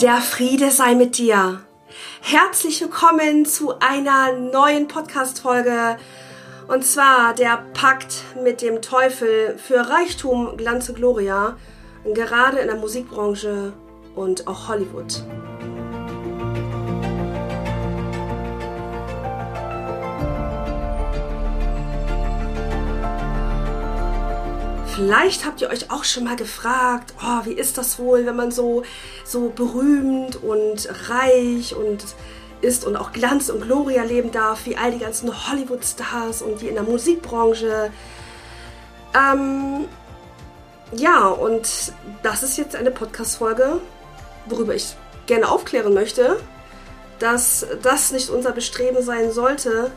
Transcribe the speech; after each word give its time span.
Der 0.00 0.20
Friede 0.20 0.70
sei 0.70 0.94
mit 0.94 1.16
dir. 1.16 1.60
Herzlich 2.20 2.82
willkommen 2.82 3.46
zu 3.46 3.78
einer 3.78 4.32
neuen 4.32 4.88
Podcast-Folge. 4.88 5.96
Und 6.68 6.84
zwar 6.84 7.32
der 7.32 7.64
Pakt 7.72 8.22
mit 8.44 8.60
dem 8.60 8.82
Teufel 8.82 9.56
für 9.56 9.88
Reichtum, 9.88 10.58
Glanz 10.58 10.90
und 10.90 10.96
Gloria. 10.96 11.56
Gerade 12.04 12.58
in 12.58 12.66
der 12.66 12.76
Musikbranche 12.76 13.72
und 14.14 14.46
auch 14.46 14.68
Hollywood. 14.68 15.22
Vielleicht 24.96 25.44
habt 25.44 25.60
ihr 25.60 25.68
euch 25.68 25.90
auch 25.90 26.04
schon 26.04 26.24
mal 26.24 26.36
gefragt, 26.36 27.12
oh, 27.22 27.44
wie 27.44 27.52
ist 27.52 27.76
das 27.76 27.98
wohl, 27.98 28.24
wenn 28.24 28.34
man 28.34 28.50
so, 28.50 28.82
so 29.26 29.50
berühmt 29.50 30.42
und 30.42 30.88
reich 31.10 31.76
und 31.76 32.02
ist 32.62 32.86
und 32.86 32.96
auch 32.96 33.12
Glanz 33.12 33.50
und 33.50 33.60
Gloria 33.60 34.04
leben 34.04 34.32
darf, 34.32 34.64
wie 34.64 34.74
all 34.74 34.92
die 34.92 34.98
ganzen 34.98 35.30
Hollywood-Stars 35.50 36.40
und 36.40 36.62
die 36.62 36.68
in 36.68 36.76
der 36.76 36.84
Musikbranche. 36.84 37.92
Ähm, 39.14 39.84
ja, 40.92 41.28
und 41.28 41.92
das 42.22 42.42
ist 42.42 42.56
jetzt 42.56 42.74
eine 42.74 42.90
Podcast-Folge, 42.90 43.82
worüber 44.46 44.74
ich 44.74 44.96
gerne 45.26 45.50
aufklären 45.50 45.92
möchte, 45.92 46.40
dass 47.18 47.66
das 47.82 48.12
nicht 48.12 48.30
unser 48.30 48.52
Bestreben 48.52 49.02
sein 49.02 49.30
sollte, 49.30 49.92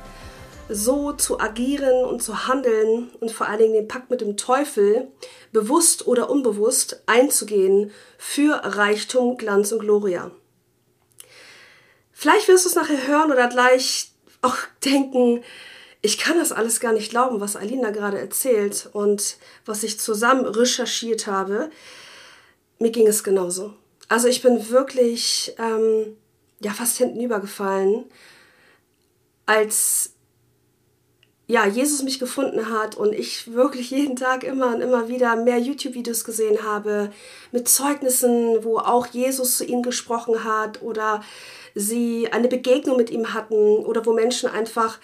so 0.70 1.14
zu 1.14 1.40
agieren 1.40 2.05
und 2.05 2.22
zu 2.22 2.48
handeln 2.48 3.10
und 3.20 3.32
vor 3.32 3.48
allen 3.48 3.60
Dingen 3.60 3.74
den 3.74 3.88
Pakt 3.88 4.12
mit 4.12 4.21
dem 4.21 4.38
Teufel 4.38 5.12
bewusst 5.52 6.07
oder 6.07 6.30
unbewusst 6.30 7.02
einzugehen 7.07 7.91
für 8.18 8.62
Reichtum, 8.63 9.38
Glanz 9.38 9.71
und 9.71 9.80
Gloria. 9.80 10.32
Vielleicht 12.12 12.48
wirst 12.48 12.66
du 12.66 12.70
es 12.70 12.76
nachher 12.76 13.08
hören 13.08 13.32
oder 13.32 13.48
gleich 13.48 14.12
auch 14.41 14.55
denken, 14.85 15.43
ich 16.02 16.18
kann 16.18 16.38
das 16.38 16.52
alles 16.52 16.80
gar 16.80 16.93
nicht 16.93 17.10
glauben, 17.10 17.41
was 17.41 17.58
Alina 17.58 17.90
gerade 17.90 18.20
erzählt 18.20 18.90
und 18.93 19.38
was 19.65 19.84
ich 19.84 19.99
zusammen 19.99 20.46
recherchiert 20.46 21.27
habe. 21.27 21.71
Mir 22.77 22.91
ging 22.91 23.08
es 23.08 23.24
genauso. 23.24 23.74
Also 24.08 24.27
ich 24.27 24.41
bin 24.41 24.70
wirklich 24.70 25.55
ähm, 25.58 26.15
ja 26.62 26.71
fast 26.71 26.98
hinten 26.98 27.20
übergefallen, 27.20 28.05
als 29.46 30.13
ja, 31.50 31.66
Jesus 31.66 32.04
mich 32.04 32.20
gefunden 32.20 32.70
hat 32.70 32.96
und 32.96 33.12
ich 33.12 33.52
wirklich 33.52 33.90
jeden 33.90 34.16
Tag 34.16 34.44
immer 34.44 34.68
und 34.68 34.82
immer 34.82 35.08
wieder 35.10 35.36
mehr 35.36 35.58
YouTube-Videos 35.58 36.24
gesehen 36.24 36.62
habe 36.62 37.12
mit 37.52 37.68
Zeugnissen, 37.68 38.64
wo 38.64 38.78
auch 38.78 39.08
Jesus 39.08 39.58
zu 39.58 39.66
ihnen 39.66 39.82
gesprochen 39.82 40.44
hat 40.44 40.84
oder 40.84 41.24
sie 41.74 42.32
eine 42.32 42.50
Begegnung 42.50 42.98
mit 42.98 43.10
ihm 43.10 43.34
hatten 43.34 43.55
oder 43.55 44.05
wo 44.05 44.14
Menschen 44.14 44.48
einfach 44.48 45.00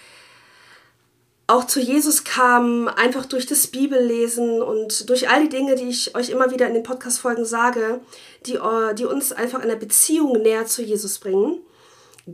auch 1.48 1.66
zu 1.66 1.80
Jesus 1.80 2.24
kamen, 2.24 2.90
einfach 2.90 3.26
durch 3.26 3.48
das 3.48 3.66
Bibellesen 3.66 4.62
und 4.62 5.10
durch 5.10 5.28
all 5.28 5.42
die 5.42 5.50
Dinge, 5.50 5.74
die 5.74 5.90
ich 5.90 6.16
euch 6.16 6.30
immer 6.30 6.52
wieder 6.52 6.68
in 6.68 6.76
den 6.76 6.84
Podcast-Folgen 6.84 7.46
sage, 7.46 8.02
die, 8.46 8.58
äh, 8.58 8.94
die 8.94 9.06
uns 9.06 9.32
einfach 9.32 9.64
in 9.64 9.70
der 9.70 9.78
Beziehung 9.78 10.34
näher 10.34 10.68
zu 10.68 10.84
Jesus 10.84 11.18
bringen, 11.18 11.60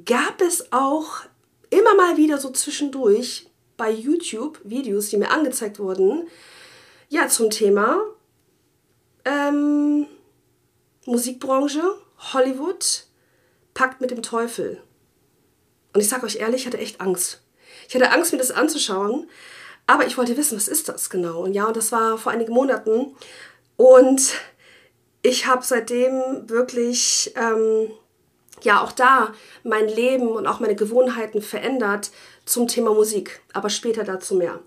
gab 0.06 0.42
es 0.42 0.74
auch 0.74 1.22
immer 1.70 1.96
mal 1.96 2.18
wieder 2.18 2.38
so 2.40 2.50
zwischendurch 2.50 3.51
bei 3.82 3.90
YouTube 3.90 4.60
Videos, 4.64 5.10
die 5.10 5.18
mir 5.18 5.32
angezeigt 5.32 5.80
wurden, 5.80 6.28
ja, 7.10 7.28
zum 7.28 7.50
Thema 7.50 8.00
ähm, 9.26 10.06
Musikbranche, 11.08 11.82
Hollywood, 12.32 13.08
Pakt 13.74 14.00
mit 14.00 14.12
dem 14.12 14.22
Teufel. 14.22 14.84
Und 15.96 16.02
ich 16.02 16.10
sage 16.10 16.28
euch 16.28 16.36
ehrlich, 16.36 16.62
ich 16.62 16.68
hatte 16.68 16.78
echt 16.78 17.02
Angst. 17.02 17.42
Ich 17.88 17.96
hatte 17.96 18.12
Angst, 18.12 18.32
mir 18.32 18.38
das 18.38 18.52
anzuschauen, 18.52 19.28
aber 19.88 20.06
ich 20.06 20.16
wollte 20.16 20.38
wissen, 20.38 20.58
was 20.58 20.68
ist 20.68 20.88
das 20.88 21.10
genau? 21.10 21.42
Und 21.42 21.56
ja, 21.56 21.66
und 21.66 21.76
das 21.76 21.92
war 21.92 22.20
vor 22.20 22.32
einigen 22.32 22.54
Monaten. 22.54 23.16
Und 23.78 24.36
ich 25.24 25.48
habe 25.48 25.66
seitdem 25.66 26.48
wirklich 26.48 27.34
ähm, 27.36 27.90
ja 28.62 28.84
auch 28.84 28.92
da 28.92 29.34
mein 29.64 29.88
Leben 29.88 30.28
und 30.28 30.46
auch 30.46 30.60
meine 30.60 30.76
Gewohnheiten 30.76 31.42
verändert 31.42 32.12
zum 32.46 32.68
Thema 32.68 32.94
Musik, 32.94 33.42
aber 33.54 33.70
später 33.70 34.04
dazu 34.04 34.36
mehr. 34.36 34.60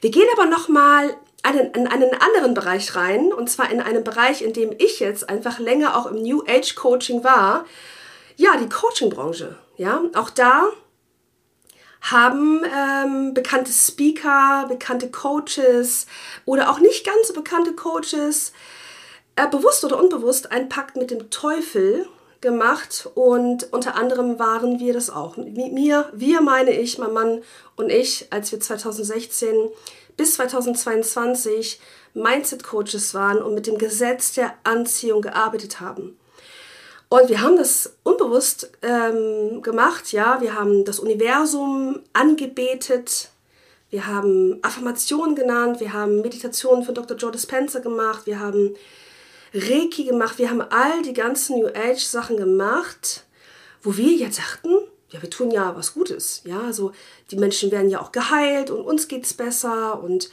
Wir 0.00 0.10
gehen 0.10 0.26
aber 0.34 0.46
nochmal 0.46 1.16
einen, 1.42 1.72
in 1.72 1.86
einen 1.86 2.14
anderen 2.14 2.54
Bereich 2.54 2.96
rein, 2.96 3.32
und 3.32 3.48
zwar 3.48 3.70
in 3.70 3.80
einen 3.80 4.04
Bereich, 4.04 4.42
in 4.42 4.52
dem 4.52 4.72
ich 4.78 5.00
jetzt 5.00 5.28
einfach 5.28 5.58
länger 5.58 5.96
auch 5.96 6.06
im 6.06 6.22
New 6.22 6.42
Age 6.46 6.74
Coaching 6.74 7.24
war. 7.24 7.64
Ja, 8.36 8.56
die 8.56 8.68
Coaching-Branche. 8.68 9.56
Ja, 9.76 10.02
auch 10.14 10.30
da 10.30 10.64
haben 12.02 12.62
ähm, 12.64 13.34
bekannte 13.34 13.72
Speaker, 13.72 14.66
bekannte 14.68 15.10
Coaches 15.10 16.06
oder 16.46 16.70
auch 16.70 16.78
nicht 16.78 17.04
ganz 17.04 17.28
so 17.28 17.34
bekannte 17.34 17.74
Coaches 17.74 18.52
äh, 19.36 19.46
bewusst 19.48 19.84
oder 19.84 19.98
unbewusst 19.98 20.50
einen 20.50 20.68
Pakt 20.68 20.96
mit 20.96 21.10
dem 21.10 21.30
Teufel 21.30 22.06
gemacht 22.40 23.08
und 23.14 23.72
unter 23.72 23.96
anderem 23.96 24.38
waren 24.38 24.78
wir 24.78 24.92
das 24.92 25.10
auch. 25.10 25.36
Mir, 25.36 26.08
wir 26.12 26.40
meine 26.40 26.72
ich, 26.72 26.98
mein 26.98 27.12
Mann 27.12 27.42
und 27.76 27.90
ich, 27.90 28.26
als 28.30 28.50
wir 28.52 28.60
2016 28.60 29.68
bis 30.16 30.34
2022 30.34 31.80
Mindset 32.14 32.64
Coaches 32.64 33.14
waren 33.14 33.38
und 33.38 33.54
mit 33.54 33.66
dem 33.66 33.78
Gesetz 33.78 34.32
der 34.32 34.54
Anziehung 34.64 35.22
gearbeitet 35.22 35.80
haben. 35.80 36.18
Und 37.08 37.28
wir 37.28 37.40
haben 37.40 37.56
das 37.56 37.94
unbewusst 38.04 38.70
ähm, 38.82 39.62
gemacht, 39.62 40.12
ja. 40.12 40.40
Wir 40.40 40.54
haben 40.54 40.84
das 40.84 41.00
Universum 41.00 42.00
angebetet. 42.12 43.30
Wir 43.90 44.06
haben 44.06 44.60
Affirmationen 44.62 45.34
genannt. 45.34 45.80
Wir 45.80 45.92
haben 45.92 46.20
Meditationen 46.20 46.84
von 46.84 46.94
Dr. 46.94 47.16
Joe 47.16 47.32
Dispenza 47.32 47.80
gemacht. 47.80 48.26
Wir 48.26 48.38
haben 48.38 48.76
Reiki 49.52 50.04
gemacht, 50.04 50.38
wir 50.38 50.50
haben 50.50 50.62
all 50.62 51.02
die 51.02 51.12
ganzen 51.12 51.58
New 51.58 51.68
Age 51.68 52.02
Sachen 52.02 52.36
gemacht, 52.36 53.24
wo 53.82 53.96
wir 53.96 54.12
jetzt 54.12 54.38
dachten, 54.38 54.70
ja, 55.10 55.20
wir 55.20 55.30
tun 55.30 55.50
ja 55.50 55.74
was 55.76 55.94
Gutes. 55.94 56.42
Ja, 56.44 56.60
also 56.60 56.92
die 57.30 57.36
Menschen 57.36 57.70
werden 57.70 57.90
ja 57.90 58.00
auch 58.00 58.12
geheilt 58.12 58.70
und 58.70 58.82
uns 58.82 59.08
geht 59.08 59.24
es 59.24 59.34
besser 59.34 60.02
und 60.02 60.30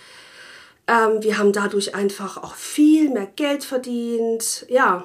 ähm, 0.88 1.22
wir 1.23 1.38
haben 1.38 1.51
dadurch 1.51 1.95
einfach 1.95 2.38
auch 2.38 2.55
viel 2.55 3.09
mehr 3.09 3.25
Geld 3.25 3.63
verdient. 3.63 4.66
Ja, 4.69 5.03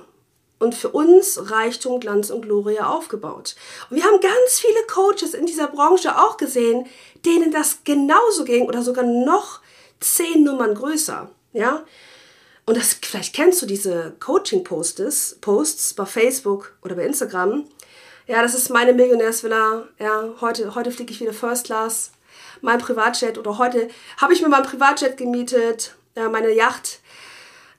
und 0.59 0.77
für 0.77 0.91
uns 0.91 1.51
Reichtum, 1.51 1.99
Glanz 1.99 2.31
und 2.31 2.43
Gloria 2.43 2.87
aufgebaut. 2.87 3.57
Und 3.91 3.97
wir 3.97 4.05
haben 4.05 4.21
ganz 4.21 4.61
viele 4.61 4.87
Coaches 4.87 5.35
in 5.35 5.45
dieser 5.45 5.67
Branche 5.67 6.17
auch 6.17 6.37
gesehen, 6.37 6.87
denen 7.27 7.51
das 7.51 7.83
genauso 7.83 8.45
ging 8.45 8.67
oder 8.67 8.83
sogar 8.83 9.05
noch 9.05 9.61
zehn 9.99 10.45
Nummern 10.45 10.75
größer. 10.75 11.31
Ja, 11.53 11.85
und 12.65 12.77
das, 12.77 12.97
vielleicht 13.03 13.35
kennst 13.35 13.61
du 13.61 13.67
diese 13.67 14.15
Coaching-Posts 14.21 15.39
Posts 15.41 15.95
bei 15.95 16.07
Facebook 16.07 16.77
oder 16.83 16.95
bei 16.95 17.05
Instagram. 17.05 17.65
Ja, 18.27 18.41
das 18.41 18.55
ist 18.55 18.71
meine 18.71 18.93
Millionärsvilla. 18.93 19.89
Ja, 19.99 20.35
heute, 20.41 20.75
heute 20.75 20.93
fliege 20.93 21.13
ich 21.13 21.21
wieder 21.21 21.33
First 21.33 21.67
Class. 21.67 22.13
Mein 22.61 22.79
Privatjet 22.79 23.37
oder 23.37 23.59
heute 23.59 23.89
habe 24.17 24.33
ich 24.33 24.43
mir 24.43 24.49
mein 24.49 24.63
Privatjet 24.63 25.17
gemietet. 25.17 25.97
Ja, 26.15 26.29
meine 26.29 26.53
Yacht. 26.53 27.01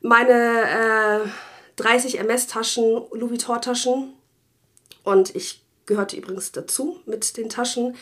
Meine 0.01 1.23
äh, 1.23 1.29
30 1.77 2.19
MS-Taschen, 2.19 3.03
Louis 3.11 3.31
Vuitton-Taschen. 3.31 4.13
Und 5.03 5.33
ich 5.33 5.63
gehörte 5.85 6.17
übrigens 6.17 6.51
dazu 6.51 6.99
mit 7.05 7.37
den 7.37 7.47
Taschen. 7.47 7.95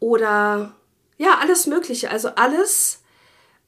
Oder 0.00 0.74
ja, 1.18 1.38
alles 1.38 1.66
Mögliche. 1.68 2.10
Also 2.10 2.30
alles, 2.30 2.98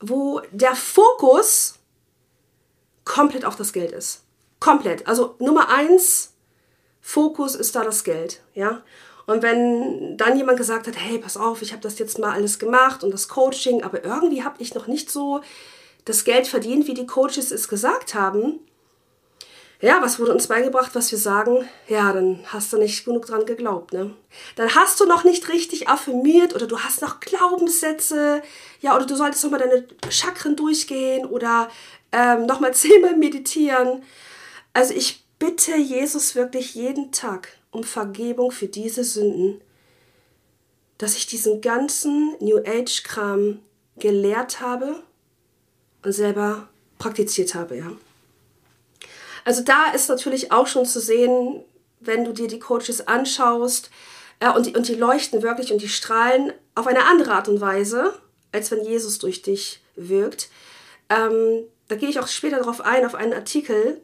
wo 0.00 0.42
der 0.50 0.74
Fokus 0.74 1.77
komplett 3.08 3.44
auf 3.44 3.56
das 3.56 3.72
Geld 3.72 3.90
ist. 3.90 4.22
Komplett. 4.60 5.08
Also 5.08 5.34
Nummer 5.40 5.68
eins, 5.70 6.34
Fokus 7.00 7.56
ist 7.56 7.74
da 7.74 7.82
das 7.82 8.04
Geld. 8.04 8.42
Ja. 8.54 8.82
Und 9.26 9.42
wenn 9.42 10.16
dann 10.16 10.36
jemand 10.36 10.58
gesagt 10.58 10.86
hat, 10.86 10.94
hey, 10.96 11.18
pass 11.18 11.36
auf, 11.36 11.62
ich 11.62 11.72
habe 11.72 11.82
das 11.82 11.98
jetzt 11.98 12.18
mal 12.18 12.32
alles 12.32 12.58
gemacht 12.58 13.02
und 13.02 13.10
das 13.10 13.28
Coaching, 13.28 13.82
aber 13.82 14.04
irgendwie 14.04 14.44
habe 14.44 14.56
ich 14.60 14.74
noch 14.74 14.86
nicht 14.86 15.10
so 15.10 15.40
das 16.04 16.24
Geld 16.24 16.46
verdient, 16.46 16.86
wie 16.86 16.94
die 16.94 17.06
Coaches 17.06 17.50
es 17.50 17.68
gesagt 17.68 18.14
haben. 18.14 18.60
Ja, 19.80 20.02
was 20.02 20.18
wurde 20.18 20.32
uns 20.32 20.48
beigebracht, 20.48 20.94
was 20.94 21.12
wir 21.12 21.18
sagen? 21.18 21.68
Ja, 21.86 22.12
dann 22.12 22.40
hast 22.46 22.72
du 22.72 22.78
nicht 22.78 23.04
genug 23.04 23.26
dran 23.26 23.46
geglaubt, 23.46 23.92
ne? 23.92 24.12
Dann 24.56 24.74
hast 24.74 24.98
du 24.98 25.06
noch 25.06 25.22
nicht 25.22 25.48
richtig 25.48 25.88
affirmiert 25.88 26.52
oder 26.52 26.66
du 26.66 26.80
hast 26.80 27.00
noch 27.00 27.20
Glaubenssätze, 27.20 28.42
ja, 28.80 28.96
oder 28.96 29.06
du 29.06 29.14
solltest 29.14 29.44
nochmal 29.44 29.60
deine 29.60 29.86
Chakren 30.10 30.56
durchgehen 30.56 31.26
oder 31.26 31.68
ähm, 32.12 32.46
nochmal 32.46 32.74
zehnmal 32.74 33.16
meditieren. 33.16 34.02
Also 34.72 34.94
ich 34.94 35.24
bitte 35.38 35.76
Jesus 35.76 36.34
wirklich 36.34 36.74
jeden 36.74 37.12
Tag 37.12 37.48
um 37.70 37.84
Vergebung 37.84 38.50
für 38.50 38.66
diese 38.66 39.04
Sünden, 39.04 39.60
dass 40.98 41.16
ich 41.16 41.26
diesen 41.26 41.60
ganzen 41.60 42.34
New 42.40 42.58
Age-Kram 42.58 43.60
gelehrt 43.98 44.60
habe 44.60 45.02
und 46.02 46.12
selber 46.12 46.68
praktiziert 46.98 47.54
habe, 47.54 47.76
ja. 47.76 47.92
Also 49.44 49.62
da 49.62 49.92
ist 49.92 50.08
natürlich 50.08 50.52
auch 50.52 50.66
schon 50.66 50.84
zu 50.84 51.00
sehen, 51.00 51.62
wenn 52.00 52.24
du 52.24 52.32
dir 52.32 52.48
die 52.48 52.58
Coaches 52.58 53.06
anschaust 53.06 53.90
äh, 54.40 54.50
und, 54.50 54.66
die, 54.66 54.76
und 54.76 54.88
die 54.88 54.94
leuchten 54.94 55.42
wirklich 55.42 55.72
und 55.72 55.80
die 55.80 55.88
strahlen 55.88 56.52
auf 56.74 56.86
eine 56.86 57.04
andere 57.04 57.32
Art 57.32 57.48
und 57.48 57.60
Weise, 57.60 58.14
als 58.52 58.70
wenn 58.70 58.84
Jesus 58.84 59.18
durch 59.18 59.42
dich 59.42 59.80
wirkt. 59.96 60.50
Ähm, 61.08 61.64
da 61.88 61.96
gehe 61.96 62.08
ich 62.08 62.20
auch 62.20 62.28
später 62.28 62.58
darauf 62.58 62.80
ein, 62.80 63.04
auf 63.04 63.14
einen 63.14 63.32
Artikel, 63.32 64.00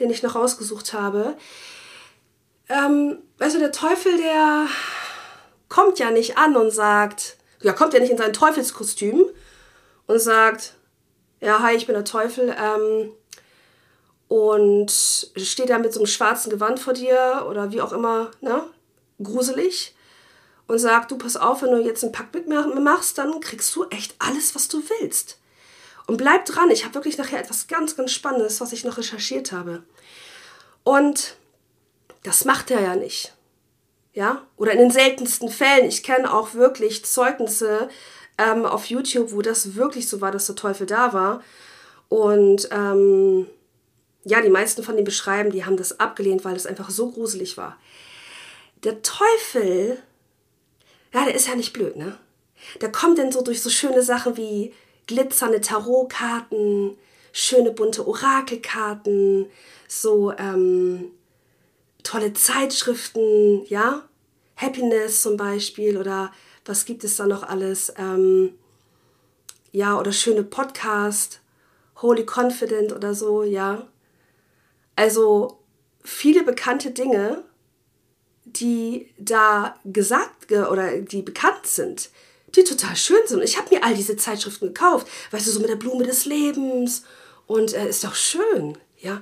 den 0.00 0.10
ich 0.10 0.22
noch 0.22 0.34
rausgesucht 0.34 0.92
habe. 0.92 1.36
Ähm, 2.68 3.18
weißt 3.38 3.56
du, 3.56 3.60
der 3.60 3.72
Teufel, 3.72 4.16
der 4.16 4.66
kommt 5.68 5.98
ja 5.98 6.10
nicht 6.10 6.38
an 6.38 6.56
und 6.56 6.70
sagt, 6.70 7.36
ja, 7.60 7.72
kommt 7.72 7.94
ja 7.94 8.00
nicht 8.00 8.10
in 8.10 8.18
sein 8.18 8.32
Teufelskostüm 8.32 9.24
und 10.06 10.18
sagt, 10.18 10.74
ja, 11.40 11.60
hi, 11.60 11.74
ich 11.74 11.86
bin 11.86 11.94
der 11.94 12.04
Teufel, 12.04 12.54
ähm, 12.58 13.12
und 14.28 14.90
steht 14.90 15.70
da 15.70 15.78
mit 15.78 15.92
so 15.92 16.00
einem 16.00 16.06
schwarzen 16.06 16.50
Gewand 16.50 16.80
vor 16.80 16.92
dir 16.92 17.46
oder 17.48 17.70
wie 17.72 17.80
auch 17.80 17.92
immer, 17.92 18.30
ne, 18.40 18.64
gruselig 19.22 19.94
und 20.66 20.78
sagt, 20.78 21.10
du 21.10 21.18
pass 21.18 21.36
auf, 21.36 21.62
wenn 21.62 21.70
du 21.70 21.80
jetzt 21.80 22.02
einen 22.02 22.12
Pakt 22.12 22.34
mit 22.34 22.48
mir 22.48 22.62
machst, 22.80 23.18
dann 23.18 23.40
kriegst 23.40 23.74
du 23.76 23.84
echt 23.90 24.14
alles, 24.18 24.54
was 24.54 24.68
du 24.68 24.82
willst. 24.88 25.38
Und 26.06 26.18
bleib 26.18 26.44
dran, 26.44 26.70
ich 26.70 26.84
habe 26.84 26.94
wirklich 26.94 27.18
nachher 27.18 27.40
etwas 27.40 27.66
ganz, 27.66 27.96
ganz 27.96 28.12
Spannendes, 28.12 28.60
was 28.60 28.72
ich 28.72 28.84
noch 28.84 28.98
recherchiert 28.98 29.52
habe. 29.52 29.82
Und 30.82 31.36
das 32.22 32.44
macht 32.44 32.70
er 32.70 32.82
ja 32.82 32.96
nicht. 32.96 33.34
Ja? 34.12 34.42
Oder 34.56 34.72
in 34.72 34.78
den 34.78 34.90
seltensten 34.90 35.48
Fällen. 35.48 35.88
Ich 35.88 36.02
kenne 36.02 36.32
auch 36.32 36.54
wirklich 36.54 37.04
Zeugnisse 37.04 37.88
ähm, 38.38 38.66
auf 38.66 38.86
YouTube, 38.86 39.32
wo 39.32 39.42
das 39.42 39.74
wirklich 39.74 40.08
so 40.08 40.20
war, 40.20 40.30
dass 40.30 40.46
der 40.46 40.56
Teufel 40.56 40.86
da 40.86 41.12
war. 41.12 41.42
Und 42.08 42.68
ähm, 42.70 43.46
ja, 44.24 44.40
die 44.40 44.50
meisten 44.50 44.82
von 44.82 44.96
den 44.96 45.04
beschreiben, 45.04 45.50
die 45.50 45.64
haben 45.64 45.76
das 45.76 46.00
abgelehnt, 46.00 46.44
weil 46.44 46.56
es 46.56 46.66
einfach 46.66 46.90
so 46.90 47.10
gruselig 47.10 47.56
war. 47.56 47.78
Der 48.82 49.02
Teufel, 49.02 49.98
ja, 51.12 51.24
der 51.24 51.34
ist 51.34 51.48
ja 51.48 51.54
nicht 51.54 51.72
blöd, 51.72 51.96
ne? 51.96 52.18
Der 52.80 52.90
kommt 52.90 53.18
dann 53.18 53.32
so 53.32 53.42
durch 53.42 53.62
so 53.62 53.68
schöne 53.68 54.02
Sachen 54.02 54.36
wie 54.36 54.72
glitzernde 55.06 55.60
Tarotkarten, 55.60 56.96
schöne 57.32 57.72
bunte 57.72 58.06
Orakelkarten, 58.06 59.46
so 59.88 60.32
ähm, 60.32 61.10
tolle 62.02 62.32
Zeitschriften, 62.32 63.64
ja, 63.66 64.08
Happiness 64.56 65.22
zum 65.22 65.36
Beispiel 65.36 65.96
oder 65.96 66.32
was 66.64 66.84
gibt 66.84 67.04
es 67.04 67.16
da 67.16 67.26
noch 67.26 67.42
alles, 67.42 67.92
ähm, 67.98 68.54
ja, 69.72 69.98
oder 69.98 70.12
schöne 70.12 70.44
Podcast, 70.44 71.40
Holy 72.00 72.24
Confident 72.24 72.92
oder 72.92 73.14
so, 73.14 73.42
ja. 73.42 73.88
Also 74.96 75.58
viele 76.02 76.44
bekannte 76.44 76.92
Dinge, 76.92 77.42
die 78.44 79.10
da 79.18 79.76
gesagt 79.84 80.52
oder 80.52 81.00
die 81.00 81.22
bekannt 81.22 81.66
sind, 81.66 82.10
die 82.56 82.64
total 82.64 82.96
schön 82.96 83.26
sind. 83.26 83.42
Ich 83.42 83.58
habe 83.58 83.74
mir 83.74 83.84
all 83.84 83.94
diese 83.94 84.16
Zeitschriften 84.16 84.68
gekauft, 84.68 85.06
weißt 85.30 85.46
du, 85.46 85.50
so 85.50 85.60
mit 85.60 85.68
der 85.68 85.76
Blume 85.76 86.04
des 86.04 86.24
Lebens 86.24 87.04
und 87.46 87.72
äh, 87.74 87.88
ist 87.88 88.04
doch 88.04 88.14
schön, 88.14 88.78
ja. 88.98 89.20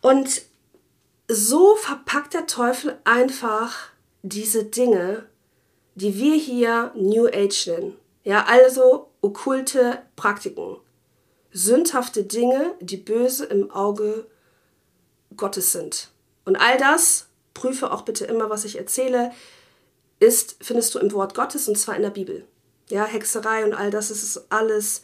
Und 0.00 0.42
so 1.28 1.76
verpackt 1.76 2.34
der 2.34 2.46
Teufel 2.46 2.98
einfach 3.04 3.74
diese 4.22 4.64
Dinge, 4.64 5.26
die 5.94 6.18
wir 6.18 6.36
hier 6.36 6.92
New 6.94 7.26
Age 7.26 7.66
nennen. 7.68 7.96
Ja, 8.22 8.44
also 8.44 9.10
okkulte 9.22 10.02
Praktiken. 10.14 10.76
Sündhafte 11.52 12.24
Dinge, 12.24 12.74
die 12.80 12.96
böse 12.96 13.46
im 13.46 13.70
Auge 13.70 14.26
Gottes 15.36 15.72
sind. 15.72 16.10
Und 16.44 16.56
all 16.56 16.76
das, 16.76 17.28
prüfe 17.54 17.90
auch 17.90 18.02
bitte 18.02 18.26
immer, 18.26 18.50
was 18.50 18.64
ich 18.64 18.76
erzähle, 18.76 19.32
ist, 20.20 20.56
findest 20.60 20.94
du 20.94 20.98
im 20.98 21.12
Wort 21.12 21.34
Gottes 21.34 21.68
und 21.68 21.76
zwar 21.76 21.96
in 21.96 22.02
der 22.02 22.10
Bibel. 22.10 22.46
Ja, 22.88 23.04
Hexerei 23.04 23.64
und 23.64 23.74
all 23.74 23.90
das, 23.90 24.10
ist 24.10 24.46
alles 24.50 25.02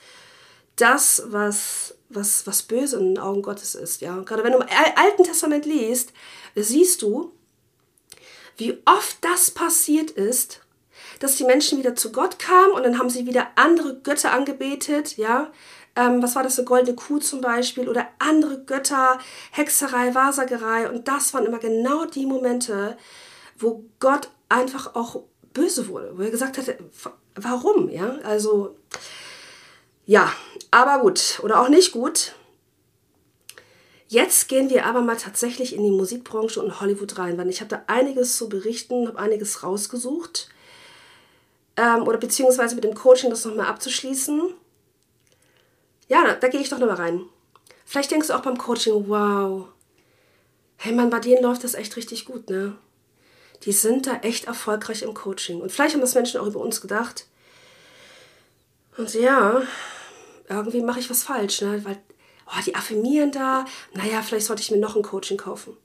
das, 0.77 1.23
was, 1.27 1.95
was, 2.09 2.47
was 2.47 2.63
böse 2.63 2.99
in 2.99 3.15
den 3.15 3.19
Augen 3.19 3.43
Gottes 3.43 3.75
ist. 3.75 4.01
Ja, 4.01 4.19
gerade 4.21 4.45
wenn 4.45 4.53
du 4.53 4.59
im 4.59 4.67
Alten 4.97 5.25
Testament 5.25 5.67
liest, 5.67 6.13
siehst 6.55 7.03
du, 7.03 7.33
wie 8.57 8.79
oft 8.85 9.17
das 9.23 9.51
passiert 9.51 10.11
ist, 10.11 10.61
dass 11.21 11.37
die 11.37 11.45
Menschen 11.45 11.79
wieder 11.79 11.95
zu 11.95 12.13
Gott 12.13 12.39
kamen 12.39 12.73
und 12.73 12.85
dann 12.85 12.99
haben 12.99 13.11
sie 13.11 13.27
wieder 13.27 13.49
andere 13.57 13.99
Götter 14.01 14.33
angebetet, 14.33 15.17
ja. 15.17 15.51
Ähm, 15.95 16.23
was 16.23 16.35
war 16.35 16.43
das, 16.43 16.59
eine 16.59 16.67
goldene 16.67 16.97
Kuh 16.97 17.19
zum 17.19 17.43
Beispiel 17.43 17.89
oder 17.89 18.09
andere 18.19 18.65
Götter, 18.65 19.19
Hexerei, 19.51 20.15
Wahrsagerei 20.15 20.89
und 20.89 21.07
das 21.07 21.35
waren 21.35 21.45
immer 21.45 21.59
genau 21.59 22.07
die 22.07 22.25
Momente, 22.25 22.97
wo 23.59 23.85
Gott 24.01 24.31
einfach 24.53 24.95
auch 24.95 25.23
böse 25.53 25.89
wurde, 25.89 26.17
wo 26.17 26.23
er 26.23 26.31
gesagt 26.31 26.59
hatte, 26.59 26.79
warum, 27.35 27.89
ja, 27.89 28.19
also 28.23 28.77
ja, 30.07 30.33
aber 30.71 31.01
gut 31.01 31.41
oder 31.43 31.61
auch 31.61 31.69
nicht 31.69 31.93
gut. 31.93 32.35
Jetzt 34.09 34.49
gehen 34.49 34.69
wir 34.69 34.85
aber 34.85 35.01
mal 35.01 35.17
tatsächlich 35.17 35.75
in 35.75 35.83
die 35.83 35.91
Musikbranche 35.91 36.61
und 36.61 36.81
Hollywood 36.81 37.19
rein, 37.19 37.39
weil 37.39 37.49
ich 37.49 37.61
habe 37.61 37.71
da 37.71 37.83
einiges 37.87 38.37
zu 38.37 38.49
berichten, 38.49 39.09
habe 39.09 39.19
einiges 39.19 39.63
rausgesucht. 39.63 40.51
Ähm, 41.79 42.03
oder 42.03 42.19
beziehungsweise 42.19 42.75
mit 42.75 42.85
dem 42.85 42.95
Coaching 42.95 43.31
das 43.31 43.47
nochmal 43.47 43.67
abzuschließen. 43.67 44.53
Ja, 46.09 46.25
da, 46.27 46.35
da 46.35 46.49
gehe 46.49 46.61
ich 46.61 46.69
doch 46.69 46.79
nochmal 46.79 46.97
rein. 46.97 47.23
Vielleicht 47.87 48.11
denkst 48.11 48.29
du 48.29 48.35
auch 48.35 48.43
beim 48.43 48.59
Coaching, 48.59 49.09
wow, 49.09 49.69
hey 50.77 50.93
Mann, 50.93 51.09
bei 51.09 51.21
denen 51.21 51.43
läuft 51.43 51.65
das 51.65 51.73
echt 51.73 51.97
richtig 51.97 52.27
gut, 52.27 52.51
ne? 52.51 52.77
Die 53.65 53.73
sind 53.73 54.07
da 54.07 54.17
echt 54.17 54.47
erfolgreich 54.47 55.03
im 55.03 55.15
Coaching. 55.15 55.61
Und 55.61 55.71
vielleicht 55.71 55.95
haben 55.95 56.01
das 56.01 56.15
Menschen 56.15 56.41
auch 56.41 56.47
über 56.47 56.61
uns 56.61 56.81
gedacht. 56.81 57.27
Und 58.97 59.15
ja, 59.15 59.63
irgendwie 60.49 60.83
mache 60.83 61.01
ich 61.01 61.09
was 61.09 61.23
falsch, 61.23 61.61
ne? 61.61 61.85
Weil, 61.85 61.99
oh, 62.47 62.61
die 62.67 62.75
affirmieren 62.75 63.31
da. 63.31 63.65
Naja, 63.95 64.23
vielleicht 64.23 64.47
sollte 64.47 64.63
ich 64.63 64.71
mir 64.71 64.79
noch 64.79 64.97
ein 64.97 65.03
Coaching 65.03 65.37
kaufen. 65.37 65.77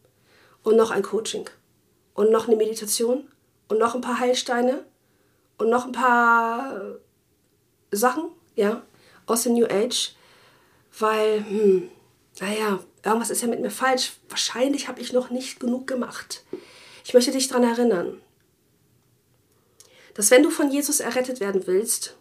Und 0.63 0.75
noch 0.75 0.91
ein 0.91 1.03
Coaching. 1.03 1.49
Und 2.15 2.31
noch 2.31 2.47
eine 2.47 2.57
Meditation. 2.57 3.29
Und 3.67 3.77
noch 3.77 3.95
ein 3.95 4.01
paar 4.01 4.19
Heilsteine. 4.19 4.83
Und 5.57 5.69
noch 5.69 5.85
ein 5.85 5.91
paar 5.91 6.97
Sachen, 7.91 8.25
ja, 8.55 8.81
aus 9.25 9.43
dem 9.43 9.53
New 9.53 9.65
Age. 9.65 10.15
Weil, 10.99 11.45
hm, 11.47 11.89
naja, 12.39 12.79
irgendwas 13.03 13.29
ist 13.29 13.41
ja 13.41 13.47
mit 13.47 13.61
mir 13.61 13.71
falsch. 13.71 14.13
Wahrscheinlich 14.29 14.87
habe 14.87 14.99
ich 14.99 15.13
noch 15.13 15.29
nicht 15.29 15.59
genug 15.59 15.87
gemacht. 15.87 16.43
Ich 17.07 17.13
möchte 17.13 17.31
dich 17.31 17.47
daran 17.47 17.63
erinnern, 17.63 18.21
dass 20.13 20.29
wenn 20.29 20.43
du 20.43 20.49
von 20.49 20.69
Jesus 20.69 20.99
errettet 20.99 21.39
werden 21.39 21.65
willst 21.65 22.17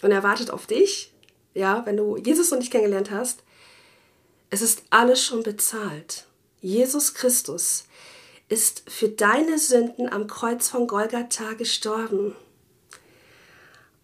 und 0.00 0.12
er 0.12 0.22
wartet 0.22 0.52
auf 0.52 0.68
dich, 0.68 1.12
ja, 1.54 1.84
wenn 1.86 1.96
du 1.96 2.16
Jesus 2.16 2.52
noch 2.52 2.58
nicht 2.60 2.70
kennengelernt 2.70 3.10
hast, 3.10 3.42
es 4.48 4.62
ist 4.62 4.84
alles 4.90 5.24
schon 5.24 5.42
bezahlt. 5.42 6.24
Jesus 6.60 7.14
Christus 7.14 7.86
ist 8.48 8.88
für 8.88 9.08
deine 9.08 9.58
Sünden 9.58 10.08
am 10.08 10.28
Kreuz 10.28 10.68
von 10.68 10.86
Golgatha 10.86 11.54
gestorben. 11.54 12.36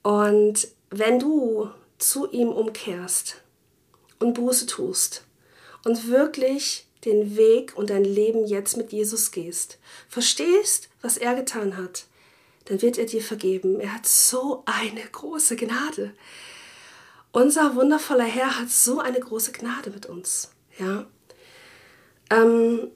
Und 0.02 0.66
wenn 0.90 1.21
du 1.21 1.71
zu 1.99 2.28
ihm 2.28 2.49
umkehrst 2.49 3.37
und 4.18 4.35
Buße 4.35 4.66
tust 4.66 5.23
und 5.85 6.09
wirklich 6.09 6.88
den 7.04 7.37
Weg 7.37 7.73
und 7.76 7.90
dein 7.90 8.04
Leben 8.04 8.47
jetzt 8.47 8.76
mit 8.76 8.92
Jesus 8.92 9.30
gehst, 9.30 9.78
verstehst, 10.09 10.88
was 11.00 11.16
er 11.16 11.35
getan 11.35 11.76
hat, 11.76 12.06
dann 12.66 12.80
wird 12.80 12.99
er 12.99 13.06
dir 13.06 13.23
vergeben. 13.23 13.80
Er 13.80 13.94
hat 13.94 14.06
so 14.06 14.62
eine 14.66 15.00
große 15.00 15.56
Gnade. 15.56 16.14
Unser 17.32 17.75
wundervoller 17.75 18.25
Herr 18.25 18.59
hat 18.59 18.71
so 18.71 19.00
eine 19.00 19.18
große 19.18 19.52
Gnade 19.52 19.90
mit 19.90 20.06
uns. 20.06 20.52
Ja. 20.78 21.06
Ähm, 22.30 22.90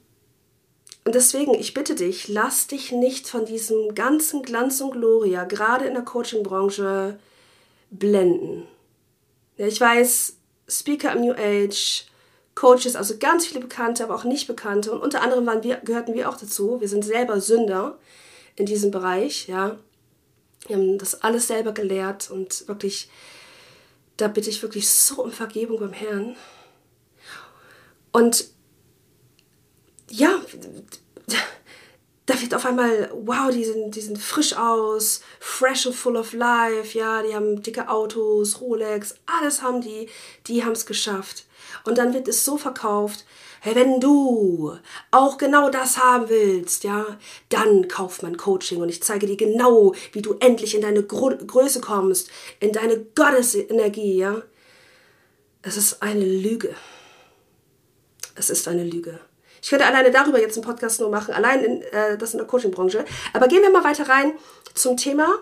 und 1.05 1.15
deswegen, 1.15 1.55
ich 1.55 1.73
bitte 1.73 1.95
dich, 1.95 2.29
lass 2.29 2.67
dich 2.67 2.93
nicht 2.93 3.29
von 3.29 3.45
diesem 3.45 3.95
ganzen 3.95 4.43
Glanz 4.43 4.81
und 4.81 4.91
Gloria, 4.91 5.45
gerade 5.45 5.87
in 5.87 5.95
der 5.95 6.03
Coaching-Branche, 6.03 7.19
blenden. 7.91 8.67
Ja, 9.57 9.67
ich 9.67 9.81
weiß, 9.81 10.37
Speaker 10.69 11.13
im 11.13 11.23
New 11.23 11.33
Age, 11.33 12.07
Coaches, 12.57 12.97
also 12.97 13.19
ganz 13.19 13.47
viele 13.47 13.61
Bekannte, 13.61 14.03
aber 14.03 14.17
auch 14.17 14.25
nicht 14.25 14.49
Bekannte. 14.49 14.91
Und 14.91 15.01
unter 15.01 15.23
anderem 15.23 15.47
waren 15.47 15.63
wir, 15.63 15.77
gehörten 15.77 16.15
wir 16.15 16.29
auch 16.29 16.37
dazu. 16.37 16.81
Wir 16.81 16.89
sind 16.89 17.05
selber 17.05 17.41
Sünder 17.41 17.99
in 18.57 18.67
diesem 18.67 18.91
Bereich, 18.91 19.47
ja. 19.47 19.79
Wir 20.67 20.77
haben 20.77 20.99
das 20.99 21.23
alles 21.23 21.47
selber 21.47 21.71
gelehrt 21.71 22.29
und 22.29 22.67
wirklich 22.67 23.09
da 24.17 24.29
bitte 24.29 24.51
ich 24.51 24.63
wirklich 24.63 24.89
so 24.89 25.23
um 25.23 25.33
Vergebung 25.33 25.79
beim 25.79 25.93
Herrn. 25.93 26.37
Und 28.13 28.47
ja, 30.09 30.41
da 32.25 32.41
wird 32.41 32.55
auf 32.55 32.65
einmal, 32.65 33.11
wow, 33.13 33.51
die 33.53 33.65
sind, 33.65 33.95
die 33.95 34.01
sind 34.01 34.19
frisch 34.19 34.57
aus, 34.57 35.21
fresh 35.39 35.87
and 35.87 35.95
full 35.95 36.17
of 36.17 36.33
life, 36.33 36.97
ja, 36.97 37.23
die 37.23 37.35
haben 37.35 37.63
dicke 37.63 37.89
Autos, 37.89 38.61
Rolex, 38.61 39.17
alles 39.27 39.63
haben 39.63 39.83
die, 39.83 40.09
die 40.47 40.65
haben 40.65 40.73
es 40.73 40.87
geschafft. 40.87 41.45
Und 41.87 41.99
dann 41.99 42.15
wird 42.15 42.29
es 42.29 42.45
so 42.45 42.57
verkauft, 42.57 43.25
hey, 43.61 43.75
wenn 43.75 44.01
du 44.01 44.77
auch 45.11 45.39
genau 45.39 45.71
das 45.71 45.99
haben 45.99 46.29
willst, 46.29 46.85
ja, 46.85 47.19
dann 47.49 47.89
kauf 47.89 48.23
mein 48.23 48.37
Coaching 48.37 48.81
und 48.81 48.89
ich 48.89 49.03
zeige 49.03 49.27
dir 49.27 49.37
genau, 49.37 49.95
wie 50.13 50.23
du 50.23 50.35
endlich 50.41 50.75
in 50.75 50.83
deine 50.83 51.03
Gro 51.03 51.33
Größe 51.47 51.81
kommst, 51.81 52.31
in 52.61 52.73
deine 52.73 52.99
Gottesenergie, 53.15 54.19
ja. 54.19 54.43
Es 55.63 55.77
ist 55.77 56.03
eine 56.03 56.25
Lüge. 56.25 56.75
Es 58.35 58.51
ist 58.51 58.69
eine 58.69 58.85
Lüge. 58.85 59.19
Ich 59.63 59.71
könnte 59.71 59.87
alleine 59.87 60.11
darüber 60.11 60.41
jetzt 60.41 60.57
einen 60.57 60.65
Podcast 60.65 61.01
nur 61.01 61.11
machen, 61.11 61.35
allein 61.35 61.65
in, 61.65 61.83
äh, 61.83 62.17
das 62.17 62.35
in 62.35 62.39
der 62.39 62.47
Coaching-Branche. 62.47 63.05
Aber 63.33 63.49
gehen 63.49 63.63
wir 63.63 63.71
mal 63.71 63.83
weiter 63.83 64.09
rein 64.09 64.35
zum 64.75 64.97
Thema 64.97 65.35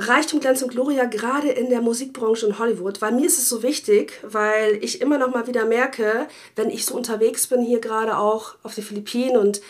Reichtum, 0.00 0.38
Glanz 0.38 0.62
und 0.62 0.70
Gloria, 0.70 1.06
gerade 1.06 1.48
in 1.48 1.70
der 1.70 1.80
Musikbranche 1.80 2.46
in 2.46 2.58
Hollywood. 2.58 3.02
Weil 3.02 3.12
mir 3.12 3.26
ist 3.26 3.38
es 3.38 3.48
so 3.48 3.64
wichtig, 3.64 4.12
weil 4.22 4.82
ich 4.82 5.00
immer 5.00 5.18
noch 5.18 5.34
mal 5.34 5.48
wieder 5.48 5.66
merke, 5.66 6.28
wenn 6.54 6.70
ich 6.70 6.86
so 6.86 6.94
unterwegs 6.94 7.48
bin, 7.48 7.62
hier 7.62 7.80
gerade 7.80 8.16
auch 8.16 8.54
auf 8.62 8.76
den 8.76 8.84
Philippinen 8.84 9.36
und 9.36 9.60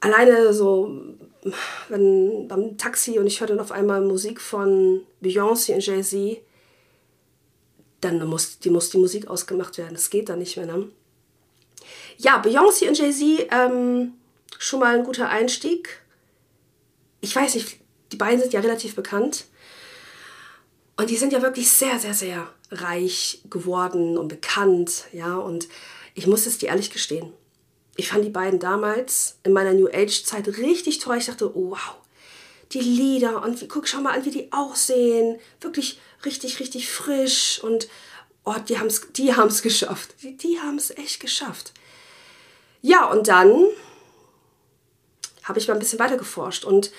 alleine 0.00 0.52
so 0.52 1.16
wenn, 1.88 2.48
beim 2.48 2.76
Taxi 2.76 3.18
und 3.18 3.28
ich 3.28 3.40
höre 3.40 3.48
dann 3.48 3.60
auf 3.60 3.70
einmal 3.70 4.00
Musik 4.00 4.40
von 4.40 5.02
Beyoncé 5.22 5.74
und 5.74 5.86
Jay-Z, 5.86 6.38
dann 8.00 8.26
muss 8.26 8.58
die, 8.58 8.70
muss 8.70 8.90
die 8.90 8.98
Musik 8.98 9.28
ausgemacht 9.28 9.78
werden. 9.78 9.94
Das 9.94 10.10
geht 10.10 10.28
dann 10.28 10.40
nicht 10.40 10.56
mehr. 10.56 10.66
Ne? 10.66 10.88
Ja, 12.18 12.42
Beyoncé 12.42 12.88
und 12.88 12.98
Jay-Z, 12.98 13.48
ähm, 13.52 14.14
schon 14.58 14.80
mal 14.80 14.98
ein 14.98 15.04
guter 15.04 15.28
Einstieg. 15.28 16.00
Ich 17.20 17.36
weiß 17.36 17.54
nicht, 17.54 17.83
die 18.14 18.18
beiden 18.18 18.38
sind 18.38 18.52
ja 18.52 18.60
relativ 18.60 18.94
bekannt. 18.94 19.46
Und 20.96 21.10
die 21.10 21.16
sind 21.16 21.32
ja 21.32 21.42
wirklich 21.42 21.68
sehr, 21.68 21.98
sehr, 21.98 22.14
sehr 22.14 22.48
reich 22.70 23.40
geworden 23.50 24.16
und 24.16 24.28
bekannt. 24.28 25.06
Ja, 25.12 25.34
und 25.36 25.66
ich 26.14 26.28
muss 26.28 26.46
es 26.46 26.58
dir 26.58 26.68
ehrlich 26.68 26.92
gestehen. 26.92 27.32
Ich 27.96 28.06
fand 28.10 28.24
die 28.24 28.30
beiden 28.30 28.60
damals 28.60 29.38
in 29.42 29.52
meiner 29.52 29.74
New 29.74 29.88
Age-Zeit 29.88 30.46
richtig 30.46 31.00
toll. 31.00 31.16
Ich 31.16 31.26
dachte, 31.26 31.56
oh, 31.56 31.70
wow, 31.70 31.96
die 32.70 32.78
Lieder 32.78 33.42
und 33.42 33.60
wie, 33.60 33.66
guck, 33.66 33.88
schau 33.88 34.00
mal 34.00 34.16
an, 34.16 34.24
wie 34.24 34.30
die 34.30 34.52
aussehen. 34.52 35.40
Wirklich 35.60 35.98
richtig, 36.24 36.60
richtig 36.60 36.88
frisch 36.88 37.60
und 37.64 37.88
oh, 38.44 38.54
die 38.68 38.78
haben 38.78 38.86
es 38.86 39.08
die 39.12 39.34
haben's 39.34 39.60
geschafft. 39.60 40.14
Die, 40.22 40.36
die 40.36 40.60
haben 40.60 40.76
es 40.76 40.90
echt 40.90 41.18
geschafft. 41.18 41.72
Ja, 42.80 43.06
und 43.06 43.26
dann 43.26 43.64
habe 45.42 45.58
ich 45.58 45.66
mal 45.66 45.74
ein 45.74 45.80
bisschen 45.80 45.98
weiter 45.98 46.16
geforscht. 46.16 46.64
Und 46.64 46.92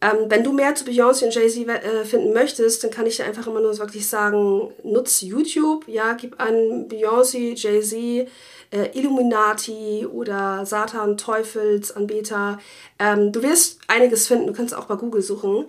ähm, 0.00 0.26
wenn 0.28 0.44
du 0.44 0.52
mehr 0.52 0.74
zu 0.76 0.84
Beyoncé 0.84 1.24
und 1.24 1.34
Jay-Z 1.34 1.66
äh, 1.68 2.04
finden 2.04 2.32
möchtest, 2.32 2.84
dann 2.84 2.90
kann 2.92 3.06
ich 3.06 3.16
dir 3.16 3.24
einfach 3.24 3.46
immer 3.48 3.60
nur 3.60 3.76
wirklich 3.78 4.06
sagen, 4.06 4.72
nutz 4.84 5.22
YouTube, 5.22 5.88
ja, 5.88 6.12
gib 6.12 6.40
an 6.40 6.88
Beyoncé, 6.88 7.56
Jay-Z, 7.56 8.28
äh, 8.70 8.96
Illuminati 8.96 10.06
oder 10.06 10.64
Satan, 10.64 11.16
Teufelsanbeter. 11.16 12.60
Ähm, 13.00 13.32
du 13.32 13.42
wirst 13.42 13.80
einiges 13.88 14.28
finden, 14.28 14.46
du 14.46 14.52
kannst 14.52 14.74
auch 14.74 14.84
bei 14.84 14.94
Google 14.94 15.22
suchen. 15.22 15.66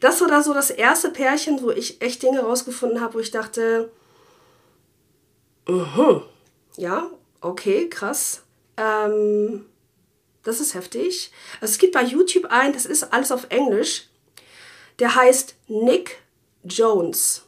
Das 0.00 0.20
war 0.20 0.28
da 0.28 0.42
so 0.42 0.52
das 0.52 0.70
erste 0.70 1.10
Pärchen, 1.10 1.62
wo 1.62 1.70
ich 1.70 2.02
echt 2.02 2.22
Dinge 2.22 2.40
rausgefunden 2.40 3.00
habe, 3.00 3.14
wo 3.14 3.18
ich 3.20 3.30
dachte, 3.30 3.90
mhm, 5.66 6.22
ja, 6.76 7.08
okay, 7.40 7.88
krass. 7.88 8.42
Ähm, 8.76 9.64
das 10.42 10.60
ist 10.60 10.74
heftig. 10.74 11.30
Also 11.60 11.72
es 11.72 11.78
gibt 11.78 11.92
bei 11.92 12.02
YouTube 12.02 12.46
ein, 12.50 12.72
das 12.72 12.86
ist 12.86 13.12
alles 13.12 13.30
auf 13.32 13.46
Englisch. 13.50 14.08
Der 14.98 15.14
heißt 15.14 15.54
Nick 15.68 16.22
Jones. 16.64 17.42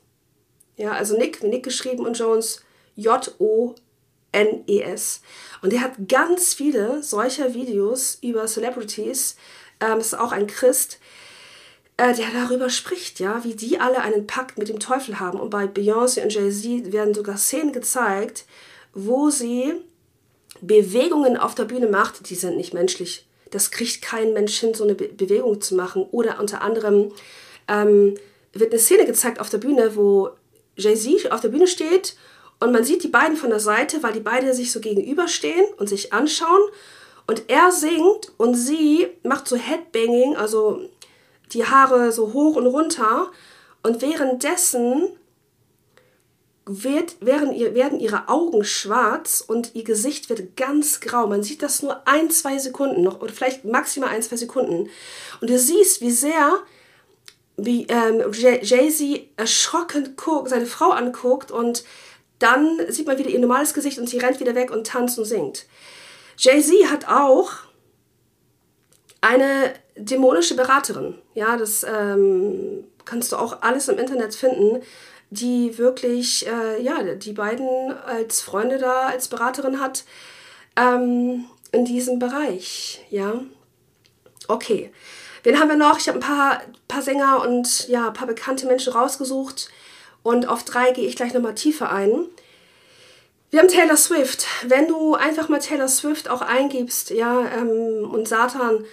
Ja, 0.77 0.93
also 0.93 1.17
Nick, 1.17 1.43
wie 1.43 1.49
Nick 1.49 1.65
geschrieben 1.65 2.07
und 2.07 2.19
Jones, 2.19 2.63
J-O-N-E-S. 2.97 3.81
Und 5.63 5.73
der 5.73 5.81
hat 5.81 6.09
ganz 6.09 6.55
viele 6.55 7.03
solcher 7.03 7.55
Videos 7.55 8.19
über 8.23 8.47
Celebrities. 8.47 9.37
Ähm, 9.81 9.99
das 9.99 10.09
ist 10.09 10.19
auch 10.19 10.33
ein 10.33 10.47
Christ, 10.47 10.99
äh, 11.97 12.13
der 12.15 12.27
darüber 12.33 12.71
spricht, 12.71 13.21
ja, 13.21 13.45
wie 13.45 13.55
die 13.55 13.79
alle 13.79 14.01
einen 14.01 14.27
Pakt 14.27 14.59
mit 14.59 14.69
dem 14.69 14.81
Teufel 14.81 15.21
haben. 15.21 15.39
Und 15.39 15.51
bei 15.51 15.67
Beyoncé 15.67 16.23
und 16.23 16.33
Jay-Z 16.35 16.93
werden 16.93 17.15
sogar 17.15 17.37
Szenen 17.37 17.73
gezeigt, 17.73 18.47
wo 18.93 19.31
sie 19.31 19.75
Bewegungen 20.61 21.37
auf 21.37 21.55
der 21.55 21.65
Bühne 21.65 21.87
macht, 21.87 22.29
die 22.31 22.35
sind 22.35 22.57
nicht 22.57 22.75
menschlich. 22.75 23.27
Das 23.51 23.71
kriegt 23.71 24.03
kein 24.03 24.33
Mensch 24.33 24.59
hin, 24.59 24.75
so 24.75 24.85
eine 24.85 24.95
Be 24.95 25.09
Bewegung 25.09 25.61
zu 25.61 25.75
machen. 25.75 26.07
Oder 26.11 26.41
unter 26.41 26.63
anderem 26.63 27.13
ähm, 27.69 28.17
wird 28.53 28.73
eine 28.73 28.81
Szene 28.81 29.07
gezeigt 29.07 29.41
auf 29.41 29.51
der 29.51 29.59
Bühne, 29.59 29.97
wo 29.97 30.31
Jay-Z 30.77 31.31
auf 31.31 31.41
der 31.41 31.49
Bühne 31.49 31.67
steht 31.67 32.17
und 32.61 32.73
man 32.73 32.85
sieht 32.85 33.03
die 33.03 33.09
beiden 33.09 33.37
von 33.37 33.51
der 33.51 33.61
Seite, 33.61 34.03
weil 34.03 34.13
die 34.13 34.21
beiden 34.21 34.53
sich 34.55 34.73
so 34.73 34.81
gegenüberstehen 34.81 35.67
und 35.77 35.89
sich 35.89 36.13
anschauen. 36.13 36.63
Und 37.27 37.45
er 37.49 37.73
singt 37.73 38.33
und 38.37 38.55
sie 38.55 39.09
macht 39.23 39.49
so 39.49 39.57
Headbanging, 39.57 40.37
also 40.37 40.81
die 41.53 41.67
Haare 41.67 42.13
so 42.13 42.33
hoch 42.33 42.57
und 42.57 42.67
runter. 42.67 43.31
Und 43.83 44.03
währenddessen 44.03 45.09
wird, 46.67 47.25
werden, 47.25 47.53
werden 47.75 48.01
ihre 48.01 48.29
Augen 48.29 48.65
schwarz 48.65 49.45
und 49.47 49.75
ihr 49.75 49.85
Gesicht 49.85 50.31
wird 50.31 50.57
ganz 50.57 51.01
grau. 51.01 51.27
Man 51.27 51.43
sieht 51.43 51.63
das 51.63 51.83
nur 51.83 52.07
ein, 52.09 52.31
zwei 52.31 52.59
Sekunden 52.59 53.03
noch 53.03 53.21
oder 53.21 53.33
vielleicht 53.33 53.65
maximal 53.65 54.09
ein, 54.09 54.23
zwei 54.23 54.37
Sekunden. 54.37 54.89
Und 55.41 55.51
du 55.51 55.59
siehst, 55.59 56.01
wie 56.01 56.11
sehr 56.11 56.59
wie 57.57 57.87
ähm, 57.89 58.21
Jay-Z 58.33 59.29
erschrocken 59.37 60.17
guckt, 60.17 60.49
seine 60.49 60.67
Frau 60.67 60.91
anguckt 60.91 61.53
und 61.53 61.85
dann 62.41 62.81
sieht 62.89 63.07
man 63.07 63.17
wieder 63.17 63.31
ihr 63.31 63.39
normales 63.39 63.75
Gesicht 63.75 63.99
und 63.99 64.09
sie 64.09 64.19
rennt 64.19 64.41
wieder 64.41 64.57
weg 64.57 64.73
und 64.73 64.87
tanzt 64.87 65.19
und 65.19 65.25
singt. 65.25 65.67
Jay-Z 66.37 66.91
hat 66.91 67.07
auch 67.07 67.53
eine 69.21 69.73
dämonische 69.97 70.57
Beraterin. 70.57 71.15
Ja, 71.35 71.57
das 71.57 71.85
ähm, 71.85 72.85
kannst 73.05 73.31
du 73.31 73.37
auch 73.37 73.63
alles 73.63 73.89
im 73.89 73.99
Internet 73.99 74.35
finden 74.35 74.83
die 75.35 75.79
wirklich, 75.79 76.47
äh, 76.47 76.83
ja, 76.83 77.03
die 77.03 77.33
beiden 77.33 77.93
als 78.07 78.41
Freunde 78.41 78.79
da, 78.79 79.07
als 79.07 79.29
Beraterin 79.29 79.81
hat 79.81 80.05
ähm, 80.77 81.45
in 81.73 81.85
diesem 81.85 82.19
Bereich, 82.19 83.05
ja. 83.11 83.41
Okay. 84.49 84.93
Wen 85.43 85.61
haben 85.61 85.69
wir 85.69 85.77
noch? 85.77 85.99
Ich 85.99 86.09
habe 86.09 86.19
ein 86.19 86.23
paar, 86.23 86.63
paar 86.89 87.03
Sänger 87.03 87.43
und 87.47 87.89
ja, 87.89 88.09
ein 88.09 88.15
paar 88.15 88.27
bekannte 88.27 88.67
Menschen 88.67 88.95
rausgesucht 88.95 89.69
und 90.23 90.49
auf 90.49 90.65
drei 90.65 90.91
gehe 90.93 91.07
ich 91.07 91.17
gleich 91.17 91.35
nochmal 91.35 91.55
tiefer 91.55 91.91
ein. 91.91 92.27
Wir 93.51 93.61
haben 93.61 93.69
Taylor 93.69 93.97
Swift. 93.97 94.47
Wenn 94.67 94.89
du 94.89 95.15
einfach 95.15 95.49
mal 95.49 95.61
Taylor 95.61 95.87
Swift 95.87 96.29
auch 96.29 96.41
eingibst, 96.41 97.11
ja, 97.11 97.47
ähm, 97.57 98.11
und 98.11 98.27
Satan 98.27 98.85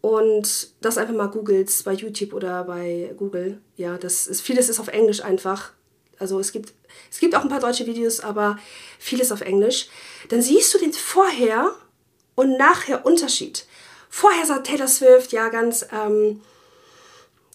und 0.00 0.68
das 0.80 0.98
einfach 0.98 1.14
mal 1.14 1.28
googelst 1.28 1.84
bei 1.84 1.92
YouTube 1.92 2.34
oder 2.34 2.64
bei 2.64 3.14
Google, 3.16 3.60
ja, 3.76 3.96
das 3.96 4.26
ist 4.26 4.40
vieles 4.40 4.68
ist 4.68 4.80
auf 4.80 4.88
Englisch 4.88 5.22
einfach. 5.22 5.72
Also 6.20 6.38
es 6.38 6.52
gibt, 6.52 6.72
es 7.10 7.18
gibt 7.18 7.34
auch 7.34 7.42
ein 7.42 7.48
paar 7.48 7.60
deutsche 7.60 7.86
Videos, 7.86 8.20
aber 8.20 8.58
vieles 8.98 9.32
auf 9.32 9.40
Englisch. 9.40 9.88
Dann 10.28 10.42
siehst 10.42 10.72
du 10.74 10.78
den 10.78 10.92
Vorher- 10.92 11.74
und 12.34 12.56
Nachher-Unterschied. 12.56 13.66
Vorher 14.08 14.46
sagt 14.46 14.66
Taylor 14.66 14.88
Swift, 14.88 15.32
ja, 15.32 15.48
ganz, 15.48 15.86
ähm, 15.92 16.40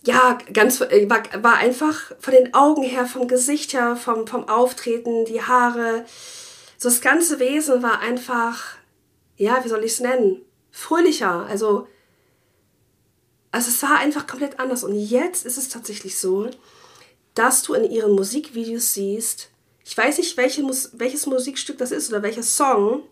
ja, 0.04 0.38
ganz, 0.52 0.82
äh, 0.82 1.10
war, 1.10 1.24
war 1.44 1.58
einfach 1.58 2.12
von 2.20 2.34
den 2.34 2.54
Augen 2.54 2.84
her, 2.84 3.06
vom 3.06 3.28
Gesicht 3.28 3.74
her, 3.74 3.96
vom, 3.96 4.28
vom 4.28 4.50
Auftreten, 4.50 5.26
die 5.26 5.42
Haare, 5.42 6.06
so 6.78 6.90
das 6.90 7.02
ganze 7.02 7.40
Wesen 7.40 7.82
war 7.84 8.00
einfach, 8.00 8.76
ja, 9.38 9.64
wie 9.64 9.70
soll 9.70 9.84
ich 9.84 9.94
es 9.94 10.00
nennen? 10.02 10.42
Fröhlicher, 10.72 11.46
also, 11.50 11.88
also 13.52 13.70
es 13.70 13.82
war 13.82 14.00
einfach 14.00 14.28
komplett 14.28 14.60
anders. 14.60 14.84
Und 14.84 14.96
jetzt 14.96 15.46
ist 15.46 15.58
es 15.58 15.70
tatsächlich 15.70 16.18
so, 16.18 16.50
dass 17.36 17.64
du 17.64 17.74
in 17.74 17.90
ihren 17.90 18.14
Musikvideos 18.14 18.94
siehst, 18.94 19.50
ich 19.84 19.96
weiß 19.96 20.18
nicht, 20.18 20.36
welche, 20.38 20.64
welches 20.94 21.28
Musikstück 21.28 21.78
das 21.78 21.92
ist 21.92 22.10
oder 22.10 22.24
welcher 22.24 22.44
Song, 22.44 23.04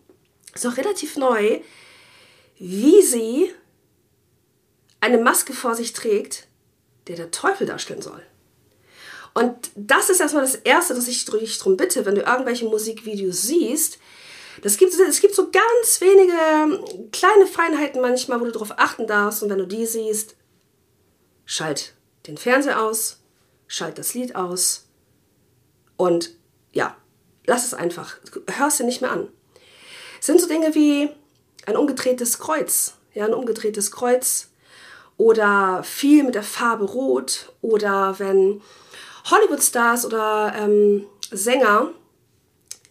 ist 0.56 0.65
auch 0.65 0.77
relativ 0.77 1.18
neu, 1.18 1.62
wie 2.58 3.01
sie 3.01 3.53
eine 5.00 5.20
Maske 5.20 5.53
vor 5.53 5.75
sich 5.75 5.94
trägt, 5.94 6.48
der 7.08 7.15
der 7.15 7.32
Teufel 7.32 7.68
darstellen 7.68 8.01
soll. 8.01 8.22
Und 9.34 9.72
das 9.75 10.10
ist 10.10 10.20
erstmal 10.20 10.44
das 10.44 10.56
Erste, 10.56 10.94
dass 10.94 11.08
ich 11.08 11.25
dich 11.25 11.58
darum 11.58 11.77
bitte, 11.77 12.06
wenn 12.06 12.15
du 12.15 12.22
irgendwelche 12.22 12.65
Musikvideos 12.65 13.42
siehst, 13.44 14.00
das 14.62 14.77
gibt, 14.77 14.94
es 14.94 15.20
gibt 15.20 15.34
so 15.34 15.50
ganz 15.50 16.00
wenige 16.00 17.10
kleine 17.12 17.48
Feinheiten 17.48 18.01
manchmal, 18.01 18.39
wo 18.39 18.46
du 18.46 18.51
darauf 18.51 18.77
achten 18.77 19.08
darfst. 19.08 19.42
Und 19.42 19.50
wenn 19.50 19.58
du 19.58 19.65
die 19.65 19.86
siehst, 19.86 20.36
schalt 21.46 21.94
den 22.27 22.38
Fernseher 22.38 22.82
aus, 22.82 23.23
schalt 23.67 23.98
das 23.98 24.13
Lied 24.13 24.36
aus 24.36 24.88
und 25.98 26.36
ja, 26.72 26.96
lass 27.46 27.65
es 27.65 27.74
einfach. 27.74 28.17
Hör 28.48 28.67
es 28.67 28.77
dir 28.77 28.84
nicht 28.86 29.01
mehr 29.01 29.12
an. 29.12 29.27
Es 30.20 30.25
sind 30.27 30.41
so 30.41 30.48
Dinge 30.48 30.74
wie 30.75 31.10
ein 31.65 31.77
umgedrehtes 31.77 32.39
Kreuz. 32.39 32.96
Ja, 33.13 33.25
ein 33.25 33.34
umgedrehtes 33.34 33.91
Kreuz 33.91 34.50
oder 35.17 35.84
viel 35.84 36.24
mit 36.24 36.36
der 36.36 36.43
Farbe 36.43 36.86
Rot 36.86 37.53
oder 37.62 38.17
wenn 38.17 38.62
Hollywood-Stars 39.25 40.05
oder 40.05 40.53
ähm, 40.58 41.05
Sänger 41.32 41.91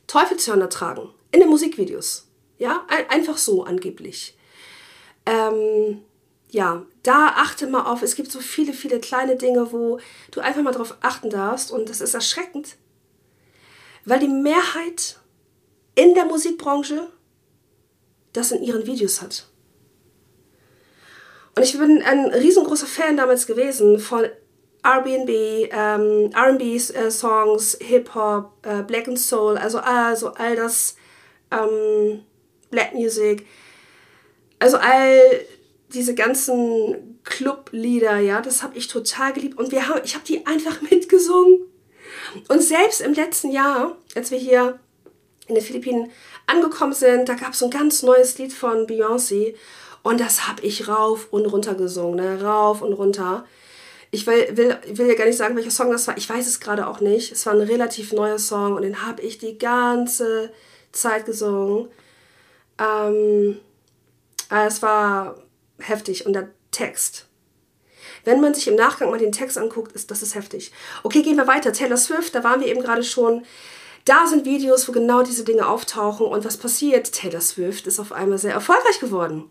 Teufelshörner 0.07 0.69
tragen. 0.69 1.09
in 1.31 1.41
den 1.41 1.49
Musikvideos. 1.49 2.29
Ja, 2.59 2.87
einfach 3.09 3.39
so 3.39 3.65
angeblich. 3.65 4.37
Ähm, 5.25 6.05
ja, 6.51 6.85
da 7.03 7.29
achte 7.37 7.67
mal 7.67 7.85
auf. 7.85 8.03
Es 8.03 8.15
gibt 8.15 8.31
so 8.31 8.41
viele, 8.41 8.73
viele 8.73 9.01
kleine 9.01 9.37
Dinge, 9.37 9.73
wo 9.73 9.99
du 10.31 10.41
einfach 10.41 10.63
mal 10.63 10.73
drauf 10.73 10.97
achten 11.01 11.31
darfst. 11.31 11.71
Und 11.71 11.89
das 11.89 12.01
ist 12.01 12.15
erschreckend, 12.15 12.77
weil 14.05 14.21
die 14.21 14.29
Mehrheit 14.29 15.19
in 15.95 16.15
der 16.15 16.25
Musikbranche 16.25 17.09
das 18.33 18.53
in 18.53 18.63
ihren 18.63 18.87
Videos 18.87 19.21
hat. 19.21 19.47
Und 21.55 21.63
ich 21.63 21.77
bin 21.77 22.03
ein 22.03 22.27
riesengroßer 22.31 22.87
Fan 22.87 23.17
damals 23.17 23.47
gewesen 23.47 23.99
von 23.99 24.27
Airbnb, 24.83 25.29
ähm, 25.71 26.31
RB-Songs, 26.35 27.75
äh, 27.75 27.85
Hip-Hop, 27.85 28.67
äh, 28.67 28.83
Black 28.83 29.07
and 29.07 29.19
Soul, 29.19 29.59
also, 29.59 29.79
also 29.79 30.29
all 30.35 30.57
das 30.57 30.97
ähm, 31.51 32.25
Black 32.71 32.95
Music, 32.95 33.47
also 34.59 34.79
all 34.79 35.21
diese 35.95 36.15
ganzen 36.15 37.21
Clublieder, 37.25 38.19
ja, 38.19 38.41
das 38.41 38.63
habe 38.63 38.77
ich 38.77 38.89
total 38.89 39.33
geliebt 39.33 39.59
und 39.59 39.73
wir 39.73 39.89
haben, 39.89 40.01
ich 40.05 40.15
habe 40.15 40.25
die 40.25 40.47
einfach 40.47 40.81
mitgesungen. 40.91 41.61
Und 42.49 42.63
selbst 42.63 43.01
im 43.01 43.15
letzten 43.15 43.51
Jahr, 43.51 43.97
als 44.15 44.31
wir 44.31 44.39
hier 44.39 44.79
in 45.47 45.55
den 45.55 45.65
Philippinen 45.65 46.11
angekommen 46.47 46.93
sind, 46.93 47.29
da 47.29 47.35
gab 47.35 47.53
es 47.53 47.59
so 47.59 47.67
ein 47.67 47.71
ganz 47.71 48.03
neues 48.03 48.39
Lied 48.39 48.53
von 48.53 48.87
Beyoncé 48.87 49.55
und 50.03 50.21
das 50.21 50.49
habe 50.49 50.63
ich 50.63 50.89
rauf 50.89 51.29
und 51.31 51.47
runter 51.47 51.75
gesungen, 51.75 52.17
ne? 52.17 52.43
rauf 52.43 52.83
und 52.83 52.93
runter. 52.93 53.45
Ich 54.11 54.27
will, 54.27 54.57
will, 54.57 54.77
will 54.89 55.07
ja 55.07 55.15
gar 55.15 55.25
nicht 55.25 55.39
sagen, 55.39 55.57
welcher 55.57 55.71
Song 55.71 55.91
das 55.91 56.07
war. 56.07 56.17
Ich 56.19 56.29
weiß 56.29 56.47
es 56.47 56.61
gerade 56.61 56.87
auch 56.87 57.01
nicht. 57.01 57.33
Es 57.33 57.47
war 57.47 57.55
ein 57.55 57.61
relativ 57.61 58.13
neuer 58.13 58.39
Song 58.39 58.75
und 58.75 58.83
den 58.83 59.07
habe 59.07 59.23
ich 59.23 59.39
die 59.39 59.57
ganze 59.57 60.53
Zeit 60.91 61.25
gesungen. 61.25 61.89
Ähm, 62.79 63.59
es 64.51 64.83
war 64.83 65.42
heftig 65.83 66.27
und 66.27 66.33
der 66.33 66.51
Text. 66.71 67.27
Wenn 68.25 68.41
man 68.41 68.55
sich 68.55 68.69
im 68.69 68.77
Nachgang 68.77 69.11
mal 69.11 69.19
den 69.19 69.33
Text 69.33 69.59
anguckt, 69.59 69.93
ist 69.93 70.11
das 70.11 70.23
ist 70.23 70.35
heftig. 70.35 70.73
Okay, 71.03 71.23
gehen 71.23 71.37
wir 71.37 71.47
weiter. 71.47 71.73
Taylor 71.73 71.97
Swift, 71.97 72.35
da 72.35 72.45
waren 72.45 72.61
wir 72.61 72.69
eben 72.69 72.83
gerade 72.83 73.03
schon. 73.03 73.45
Da 74.05 74.27
sind 74.27 74.45
Videos, 74.45 74.89
wo 74.89 74.93
genau 74.93 75.23
diese 75.23 75.45
Dinge 75.45 75.69
auftauchen 75.69 76.27
und 76.27 76.45
was 76.45 76.57
passiert? 76.57 77.13
Taylor 77.13 77.41
Swift 77.41 77.87
ist 77.87 78.01
auf 78.01 78.13
einmal 78.13 78.39
sehr 78.39 78.53
erfolgreich 78.53 78.99
geworden. 78.99 79.51